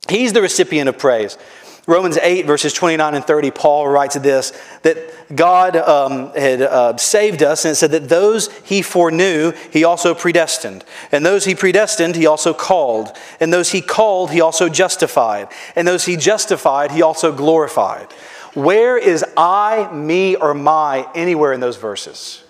He's 0.08 0.32
the 0.32 0.42
recipient 0.42 0.88
of 0.88 0.98
praise. 0.98 1.38
Romans 1.86 2.16
8, 2.16 2.46
verses 2.46 2.72
29 2.72 3.14
and 3.14 3.24
30, 3.24 3.50
Paul 3.50 3.88
writes 3.88 4.14
this 4.14 4.52
that 4.82 4.96
God 5.34 5.76
um, 5.76 6.32
had 6.32 6.62
uh, 6.62 6.96
saved 6.96 7.42
us, 7.42 7.64
and 7.64 7.72
it 7.72 7.76
said 7.76 7.90
that 7.90 8.08
those 8.08 8.50
he 8.62 8.80
foreknew, 8.80 9.52
he 9.70 9.84
also 9.84 10.14
predestined. 10.14 10.84
And 11.12 11.26
those 11.26 11.44
he 11.44 11.54
predestined, 11.54 12.16
he 12.16 12.26
also 12.26 12.54
called. 12.54 13.14
And 13.38 13.52
those 13.52 13.70
he 13.70 13.82
called, 13.82 14.30
he 14.30 14.40
also 14.40 14.70
justified. 14.70 15.48
And 15.76 15.86
those 15.86 16.06
he 16.06 16.16
justified, 16.16 16.90
he 16.90 17.02
also 17.02 17.32
glorified. 17.32 18.12
Where 18.54 18.96
is 18.96 19.24
I, 19.36 19.90
me, 19.92 20.36
or 20.36 20.54
my 20.54 21.06
anywhere 21.14 21.52
in 21.52 21.60
those 21.60 21.76
verses? 21.76 22.43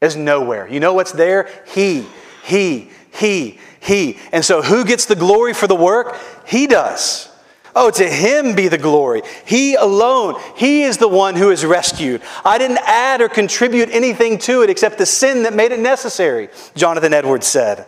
There's 0.00 0.16
nowhere. 0.16 0.68
You 0.68 0.80
know 0.80 0.94
what's 0.94 1.12
there? 1.12 1.48
He, 1.74 2.04
He, 2.44 2.90
He, 3.12 3.58
He. 3.80 4.18
And 4.32 4.44
so 4.44 4.62
who 4.62 4.84
gets 4.84 5.06
the 5.06 5.16
glory 5.16 5.54
for 5.54 5.66
the 5.66 5.76
work? 5.76 6.16
He 6.46 6.66
does. 6.66 7.30
Oh, 7.78 7.90
to 7.90 8.08
him 8.08 8.54
be 8.54 8.68
the 8.68 8.78
glory. 8.78 9.20
He 9.44 9.74
alone. 9.74 10.40
He 10.56 10.84
is 10.84 10.96
the 10.96 11.08
one 11.08 11.34
who 11.34 11.50
is 11.50 11.62
rescued. 11.62 12.22
I 12.42 12.56
didn't 12.56 12.78
add 12.78 13.20
or 13.20 13.28
contribute 13.28 13.90
anything 13.90 14.38
to 14.38 14.62
it 14.62 14.70
except 14.70 14.96
the 14.96 15.04
sin 15.04 15.42
that 15.42 15.52
made 15.52 15.72
it 15.72 15.78
necessary, 15.78 16.48
Jonathan 16.74 17.12
Edwards 17.12 17.46
said. 17.46 17.86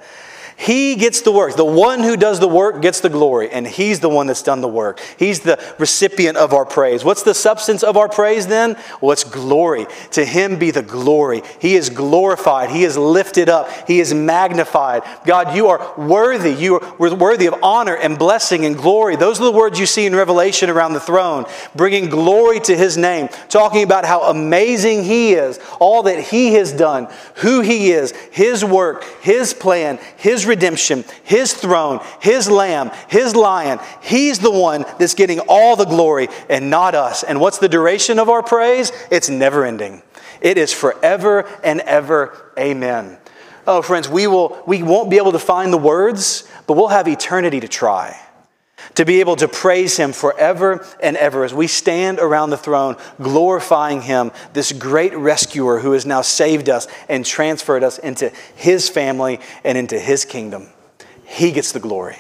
He 0.60 0.96
gets 0.96 1.20
the 1.20 1.30
work. 1.30 1.54
The 1.54 1.64
one 1.64 2.00
who 2.00 2.16
does 2.16 2.40
the 2.40 2.48
work 2.48 2.82
gets 2.82 2.98
the 2.98 3.08
glory, 3.08 3.48
and 3.48 3.64
He's 3.64 4.00
the 4.00 4.08
one 4.08 4.26
that's 4.26 4.42
done 4.42 4.60
the 4.60 4.66
work. 4.66 5.00
He's 5.16 5.38
the 5.38 5.56
recipient 5.78 6.36
of 6.36 6.52
our 6.52 6.66
praise. 6.66 7.04
What's 7.04 7.22
the 7.22 7.32
substance 7.32 7.84
of 7.84 7.96
our 7.96 8.08
praise 8.08 8.48
then? 8.48 8.76
Well, 9.00 9.12
it's 9.12 9.22
glory. 9.22 9.86
To 10.10 10.24
Him 10.24 10.58
be 10.58 10.72
the 10.72 10.82
glory. 10.82 11.44
He 11.60 11.76
is 11.76 11.90
glorified. 11.90 12.70
He 12.70 12.82
is 12.82 12.98
lifted 12.98 13.48
up. 13.48 13.70
He 13.86 14.00
is 14.00 14.12
magnified. 14.12 15.04
God, 15.24 15.54
you 15.54 15.68
are 15.68 15.94
worthy. 15.96 16.52
You 16.52 16.80
are 16.80 17.14
worthy 17.14 17.46
of 17.46 17.54
honor 17.62 17.94
and 17.94 18.18
blessing 18.18 18.66
and 18.66 18.76
glory. 18.76 19.14
Those 19.14 19.40
are 19.40 19.44
the 19.44 19.52
words 19.52 19.78
you 19.78 19.86
see 19.86 20.06
in 20.06 20.16
Revelation 20.16 20.70
around 20.70 20.94
the 20.94 21.00
throne, 21.00 21.46
bringing 21.76 22.08
glory 22.08 22.58
to 22.60 22.76
His 22.76 22.96
name, 22.96 23.28
talking 23.48 23.84
about 23.84 24.04
how 24.04 24.22
amazing 24.22 25.04
He 25.04 25.34
is, 25.34 25.60
all 25.78 26.02
that 26.02 26.18
He 26.18 26.54
has 26.54 26.72
done, 26.72 27.06
who 27.36 27.60
He 27.60 27.92
is, 27.92 28.10
His 28.32 28.64
work, 28.64 29.04
His 29.22 29.54
plan, 29.54 30.00
His 30.16 30.47
redemption, 30.48 31.04
His 31.22 31.52
throne, 31.54 32.00
His 32.20 32.50
lamb, 32.50 32.90
His 33.08 33.36
lion. 33.36 33.78
He's 34.02 34.38
the 34.38 34.50
one 34.50 34.84
that's 34.98 35.14
getting 35.14 35.40
all 35.40 35.76
the 35.76 35.84
glory 35.84 36.28
and 36.48 36.70
not 36.70 36.94
us. 36.94 37.22
And 37.22 37.40
what's 37.40 37.58
the 37.58 37.68
duration 37.68 38.18
of 38.18 38.28
our 38.28 38.42
praise? 38.42 38.90
It's 39.10 39.28
never 39.28 39.64
ending. 39.64 40.02
It 40.40 40.58
is 40.58 40.72
forever 40.72 41.48
and 41.62 41.80
ever. 41.80 42.52
Amen. 42.58 43.18
Oh, 43.66 43.82
friends, 43.82 44.08
we, 44.08 44.26
will, 44.26 44.62
we 44.66 44.82
won't 44.82 45.10
be 45.10 45.18
able 45.18 45.32
to 45.32 45.38
find 45.38 45.72
the 45.72 45.78
words, 45.78 46.48
but 46.66 46.76
we'll 46.76 46.88
have 46.88 47.06
eternity 47.06 47.60
to 47.60 47.68
try 47.68 48.18
to 48.98 49.04
be 49.04 49.20
able 49.20 49.36
to 49.36 49.46
praise 49.46 49.96
Him 49.96 50.12
forever 50.12 50.84
and 51.00 51.16
ever 51.16 51.44
as 51.44 51.54
we 51.54 51.68
stand 51.68 52.18
around 52.18 52.50
the 52.50 52.56
throne, 52.56 52.96
glorifying 53.22 54.02
Him, 54.02 54.32
this 54.54 54.72
great 54.72 55.14
rescuer 55.14 55.78
who 55.78 55.92
has 55.92 56.04
now 56.04 56.20
saved 56.20 56.68
us 56.68 56.88
and 57.08 57.24
transferred 57.24 57.84
us 57.84 57.98
into 57.98 58.28
His 58.56 58.88
family 58.88 59.38
and 59.62 59.78
into 59.78 60.00
His 60.00 60.24
kingdom. 60.24 60.66
He 61.24 61.52
gets 61.52 61.70
the 61.70 61.78
glory. 61.78 62.16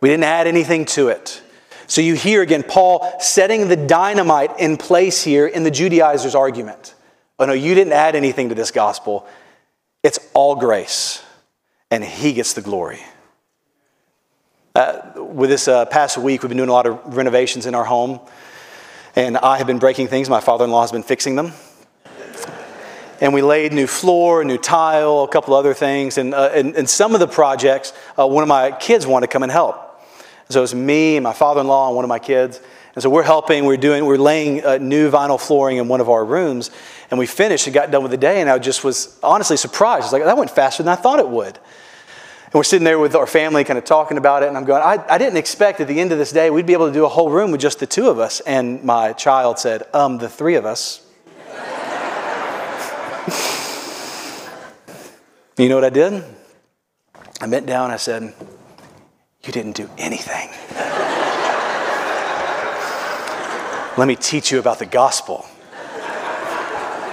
We 0.00 0.08
didn't 0.08 0.24
add 0.24 0.48
anything 0.48 0.84
to 0.86 1.10
it. 1.10 1.40
So 1.86 2.00
you 2.00 2.14
hear 2.14 2.42
again 2.42 2.64
Paul 2.64 3.20
setting 3.20 3.68
the 3.68 3.76
dynamite 3.76 4.58
in 4.58 4.78
place 4.78 5.22
here 5.22 5.46
in 5.46 5.62
the 5.62 5.70
Judaizers' 5.70 6.34
argument. 6.34 6.96
Oh 7.38 7.46
no, 7.46 7.52
you 7.52 7.76
didn't 7.76 7.92
add 7.92 8.16
anything 8.16 8.48
to 8.48 8.56
this 8.56 8.72
gospel. 8.72 9.28
It's 10.02 10.18
all 10.34 10.56
grace, 10.56 11.22
and 11.88 12.02
He 12.02 12.32
gets 12.32 12.54
the 12.54 12.62
glory. 12.62 12.98
Uh, 14.72 15.10
with 15.16 15.50
this 15.50 15.66
uh, 15.66 15.84
past 15.86 16.16
week, 16.16 16.42
we've 16.42 16.48
been 16.48 16.56
doing 16.56 16.68
a 16.68 16.72
lot 16.72 16.86
of 16.86 17.16
renovations 17.16 17.66
in 17.66 17.74
our 17.74 17.82
home, 17.82 18.20
and 19.16 19.36
I 19.36 19.58
have 19.58 19.66
been 19.66 19.80
breaking 19.80 20.06
things. 20.06 20.30
My 20.30 20.38
father 20.38 20.64
in 20.64 20.70
law 20.70 20.82
has 20.82 20.92
been 20.92 21.02
fixing 21.02 21.34
them. 21.34 21.52
And 23.20 23.34
we 23.34 23.42
laid 23.42 23.72
new 23.72 23.88
floor, 23.88 24.44
new 24.44 24.58
tile, 24.58 25.24
a 25.24 25.28
couple 25.28 25.54
other 25.54 25.74
things. 25.74 26.18
And, 26.18 26.32
uh, 26.32 26.50
and, 26.54 26.76
and, 26.76 26.88
some 26.88 27.14
of 27.14 27.20
the 27.20 27.26
projects, 27.26 27.92
uh, 28.16 28.26
one 28.26 28.42
of 28.42 28.48
my 28.48 28.70
kids 28.70 29.06
wanted 29.08 29.26
to 29.26 29.32
come 29.32 29.42
and 29.42 29.50
help. 29.50 30.00
So 30.48 30.60
it 30.60 30.62
was 30.62 30.74
me 30.74 31.16
and 31.16 31.24
my 31.24 31.34
father 31.34 31.60
in 31.60 31.66
law 31.66 31.88
and 31.88 31.96
one 31.96 32.04
of 32.04 32.08
my 32.08 32.20
kids. 32.20 32.60
And 32.94 33.02
so 33.02 33.10
we're 33.10 33.24
helping, 33.24 33.66
we're 33.66 33.76
doing, 33.76 34.06
we're 34.06 34.16
laying 34.16 34.64
uh, 34.64 34.78
new 34.78 35.10
vinyl 35.10 35.38
flooring 35.38 35.78
in 35.78 35.88
one 35.88 36.00
of 36.00 36.08
our 36.08 36.24
rooms. 36.24 36.70
And 37.10 37.18
we 37.18 37.26
finished 37.26 37.66
and 37.66 37.74
got 37.74 37.90
done 37.90 38.02
with 38.02 38.12
the 38.12 38.16
day, 38.16 38.40
and 38.40 38.48
I 38.48 38.58
just 38.58 38.84
was 38.84 39.18
honestly 39.22 39.56
surprised. 39.56 40.04
I 40.04 40.06
was 40.06 40.12
like, 40.12 40.24
that 40.24 40.38
went 40.38 40.50
faster 40.50 40.82
than 40.82 40.92
I 40.92 40.96
thought 40.96 41.18
it 41.18 41.28
would. 41.28 41.58
And 42.50 42.58
we're 42.58 42.64
sitting 42.64 42.84
there 42.84 42.98
with 42.98 43.14
our 43.14 43.28
family 43.28 43.62
kind 43.62 43.78
of 43.78 43.84
talking 43.84 44.18
about 44.18 44.42
it, 44.42 44.48
and 44.48 44.56
I'm 44.56 44.64
going, 44.64 44.82
I, 44.82 44.98
I 45.08 45.18
didn't 45.18 45.36
expect 45.36 45.80
at 45.80 45.86
the 45.86 46.00
end 46.00 46.10
of 46.10 46.18
this 46.18 46.32
day 46.32 46.50
we'd 46.50 46.66
be 46.66 46.72
able 46.72 46.88
to 46.88 46.92
do 46.92 47.04
a 47.04 47.08
whole 47.08 47.30
room 47.30 47.52
with 47.52 47.60
just 47.60 47.78
the 47.78 47.86
two 47.86 48.08
of 48.08 48.18
us. 48.18 48.40
And 48.40 48.82
my 48.82 49.12
child 49.12 49.60
said, 49.60 49.84
um, 49.94 50.18
the 50.18 50.28
three 50.28 50.56
of 50.56 50.66
us. 50.66 51.06
you 55.56 55.68
know 55.68 55.76
what 55.76 55.84
I 55.84 55.90
did? 55.90 56.24
I 57.40 57.46
bent 57.46 57.66
down, 57.66 57.92
I 57.92 57.98
said, 57.98 58.34
You 59.44 59.52
didn't 59.52 59.76
do 59.76 59.88
anything. 59.96 60.48
Let 63.96 64.08
me 64.08 64.16
teach 64.16 64.50
you 64.50 64.58
about 64.58 64.80
the 64.80 64.86
gospel. 64.86 65.46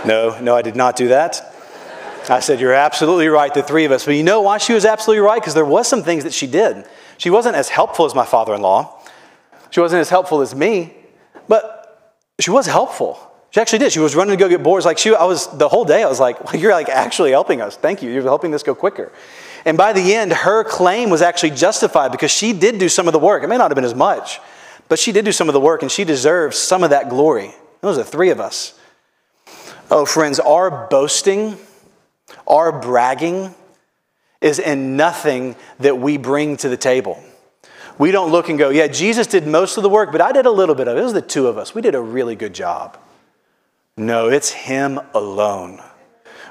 No, 0.03 0.39
no, 0.41 0.55
I 0.55 0.63
did 0.63 0.75
not 0.75 0.95
do 0.95 1.09
that. 1.09 1.53
I 2.29 2.39
said, 2.39 2.59
You're 2.59 2.73
absolutely 2.73 3.27
right, 3.27 3.53
the 3.53 3.63
three 3.63 3.85
of 3.85 3.91
us. 3.91 4.05
But 4.05 4.15
you 4.15 4.23
know 4.23 4.41
why 4.41 4.57
she 4.57 4.73
was 4.73 4.85
absolutely 4.85 5.21
right? 5.21 5.41
Because 5.41 5.53
there 5.53 5.65
was 5.65 5.87
some 5.87 6.03
things 6.03 6.23
that 6.23 6.33
she 6.33 6.47
did. 6.47 6.85
She 7.17 7.29
wasn't 7.29 7.55
as 7.55 7.69
helpful 7.69 8.05
as 8.05 8.13
my 8.13 8.25
father 8.25 8.53
in 8.53 8.61
law. 8.61 9.01
She 9.71 9.79
wasn't 9.79 10.01
as 10.01 10.09
helpful 10.09 10.41
as 10.41 10.55
me, 10.55 10.93
but 11.47 12.23
she 12.39 12.51
was 12.51 12.67
helpful. 12.67 13.19
She 13.51 13.61
actually 13.61 13.79
did. 13.79 13.91
She 13.91 13.99
was 13.99 14.15
running 14.15 14.37
to 14.37 14.43
go 14.43 14.49
get 14.49 14.61
boards. 14.61 14.85
Like 14.85 14.97
she, 14.97 15.13
I 15.15 15.23
was 15.23 15.47
the 15.57 15.67
whole 15.67 15.85
day. 15.85 16.03
I 16.03 16.07
was 16.07 16.19
like, 16.19 16.43
well, 16.43 16.55
"You're 16.61 16.73
like 16.73 16.89
actually 16.89 17.31
helping 17.31 17.61
us. 17.61 17.75
Thank 17.75 18.01
you. 18.01 18.11
You're 18.11 18.23
helping 18.23 18.51
this 18.51 18.63
go 18.63 18.75
quicker." 18.75 19.11
And 19.65 19.77
by 19.77 19.93
the 19.93 20.13
end, 20.13 20.31
her 20.31 20.63
claim 20.63 21.09
was 21.09 21.21
actually 21.21 21.51
justified 21.51 22.11
because 22.11 22.31
she 22.31 22.53
did 22.53 22.79
do 22.79 22.87
some 22.87 23.07
of 23.07 23.13
the 23.13 23.19
work. 23.19 23.43
It 23.43 23.47
may 23.47 23.57
not 23.57 23.69
have 23.71 23.75
been 23.75 23.83
as 23.83 23.95
much, 23.95 24.39
but 24.87 24.99
she 24.99 25.11
did 25.11 25.25
do 25.25 25.31
some 25.31 25.49
of 25.49 25.53
the 25.53 25.59
work, 25.59 25.81
and 25.81 25.91
she 25.91 26.03
deserves 26.03 26.57
some 26.57 26.83
of 26.83 26.91
that 26.91 27.09
glory. 27.09 27.53
Those 27.81 27.97
are 27.97 28.03
three 28.03 28.29
of 28.29 28.39
us. 28.39 28.79
Oh, 29.89 30.05
friends, 30.05 30.39
our 30.39 30.87
boasting 30.89 31.57
our 32.47 32.79
bragging 32.79 33.53
is 34.41 34.59
in 34.59 34.95
nothing 34.95 35.55
that 35.79 35.97
we 35.97 36.17
bring 36.17 36.57
to 36.57 36.69
the 36.69 36.77
table. 36.77 37.21
We 37.97 38.11
don't 38.11 38.31
look 38.31 38.49
and 38.49 38.59
go, 38.59 38.69
yeah, 38.69 38.87
Jesus 38.87 39.27
did 39.27 39.47
most 39.47 39.77
of 39.77 39.83
the 39.83 39.89
work, 39.89 40.11
but 40.11 40.21
I 40.21 40.31
did 40.31 40.45
a 40.45 40.51
little 40.51 40.75
bit 40.75 40.87
of 40.87 40.97
it. 40.97 40.99
It 40.99 41.03
was 41.03 41.13
the 41.13 41.21
two 41.21 41.47
of 41.47 41.57
us. 41.57 41.73
We 41.73 41.81
did 41.81 41.95
a 41.95 42.01
really 42.01 42.35
good 42.35 42.53
job. 42.53 42.97
No, 43.97 44.29
it's 44.29 44.51
Him 44.51 44.99
alone. 45.15 45.81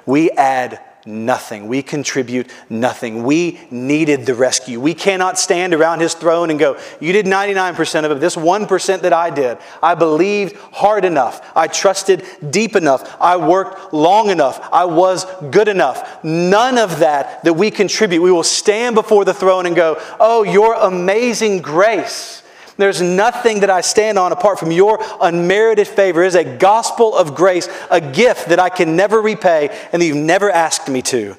We 0.04 0.30
add 0.32 0.80
nothing. 1.06 1.68
We 1.68 1.82
contribute 1.82 2.50
nothing. 2.68 3.22
We 3.22 3.60
needed 3.70 4.26
the 4.26 4.34
rescue. 4.34 4.80
We 4.80 4.94
cannot 4.94 5.38
stand 5.38 5.74
around 5.74 6.00
his 6.00 6.14
throne 6.14 6.50
and 6.50 6.58
go, 6.58 6.78
You 7.00 7.12
did 7.12 7.26
99% 7.26 8.04
of 8.04 8.10
it. 8.10 8.20
This 8.20 8.36
1% 8.36 9.00
that 9.00 9.12
I 9.12 9.30
did, 9.30 9.58
I 9.82 9.94
believed 9.94 10.56
hard 10.72 11.04
enough. 11.04 11.52
I 11.56 11.68
trusted 11.68 12.24
deep 12.50 12.76
enough. 12.76 13.16
I 13.20 13.36
worked 13.36 13.92
long 13.92 14.30
enough. 14.30 14.68
I 14.72 14.84
was 14.84 15.26
good 15.50 15.68
enough. 15.68 16.22
None 16.24 16.78
of 16.78 16.98
that 16.98 17.44
that 17.44 17.54
we 17.54 17.70
contribute. 17.70 18.22
We 18.22 18.32
will 18.32 18.42
stand 18.42 18.94
before 18.94 19.24
the 19.24 19.34
throne 19.34 19.66
and 19.66 19.76
go, 19.76 20.00
Oh, 20.18 20.42
your 20.42 20.74
amazing 20.74 21.62
grace. 21.62 22.42
There's 22.76 23.00
nothing 23.00 23.60
that 23.60 23.70
I 23.70 23.80
stand 23.80 24.18
on 24.18 24.32
apart 24.32 24.58
from 24.58 24.70
your 24.70 24.98
unmerited 25.20 25.88
favor. 25.88 26.22
It 26.22 26.28
is 26.28 26.34
a 26.34 26.44
gospel 26.44 27.16
of 27.16 27.34
grace, 27.34 27.68
a 27.90 28.00
gift 28.00 28.50
that 28.50 28.58
I 28.58 28.68
can 28.68 28.96
never 28.96 29.20
repay 29.20 29.68
and 29.92 30.02
that 30.02 30.06
you've 30.06 30.16
never 30.16 30.50
asked 30.50 30.88
me 30.88 31.02
to. 31.02 31.36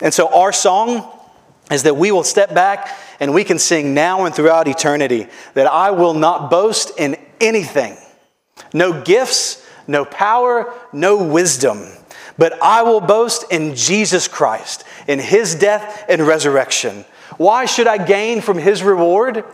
And 0.00 0.12
so 0.12 0.28
our 0.34 0.52
song 0.52 1.08
is 1.70 1.84
that 1.84 1.96
we 1.96 2.10
will 2.10 2.24
step 2.24 2.54
back 2.54 2.98
and 3.20 3.32
we 3.32 3.44
can 3.44 3.58
sing 3.58 3.94
now 3.94 4.24
and 4.24 4.34
throughout 4.34 4.66
eternity 4.66 5.28
that 5.54 5.66
I 5.66 5.92
will 5.92 6.14
not 6.14 6.50
boast 6.50 6.98
in 6.98 7.16
anything. 7.40 7.96
No 8.74 9.02
gifts, 9.02 9.64
no 9.86 10.04
power, 10.04 10.72
no 10.92 11.22
wisdom. 11.22 11.86
But 12.38 12.60
I 12.62 12.82
will 12.82 13.00
boast 13.00 13.44
in 13.52 13.76
Jesus 13.76 14.26
Christ, 14.26 14.84
in 15.06 15.18
his 15.18 15.54
death 15.54 16.04
and 16.08 16.22
resurrection. 16.22 17.04
Why 17.36 17.66
should 17.66 17.86
I 17.86 18.04
gain 18.04 18.40
from 18.40 18.58
his 18.58 18.82
reward? 18.82 19.44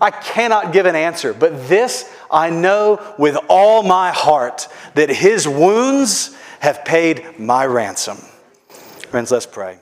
I 0.00 0.10
cannot 0.10 0.72
give 0.72 0.86
an 0.86 0.96
answer, 0.96 1.32
but 1.32 1.68
this 1.68 2.10
I 2.30 2.50
know 2.50 3.00
with 3.18 3.36
all 3.48 3.82
my 3.82 4.10
heart 4.10 4.68
that 4.94 5.08
his 5.08 5.46
wounds 5.46 6.36
have 6.60 6.84
paid 6.84 7.38
my 7.38 7.66
ransom. 7.66 8.18
Friends, 9.10 9.30
let's 9.30 9.46
pray. 9.46 9.78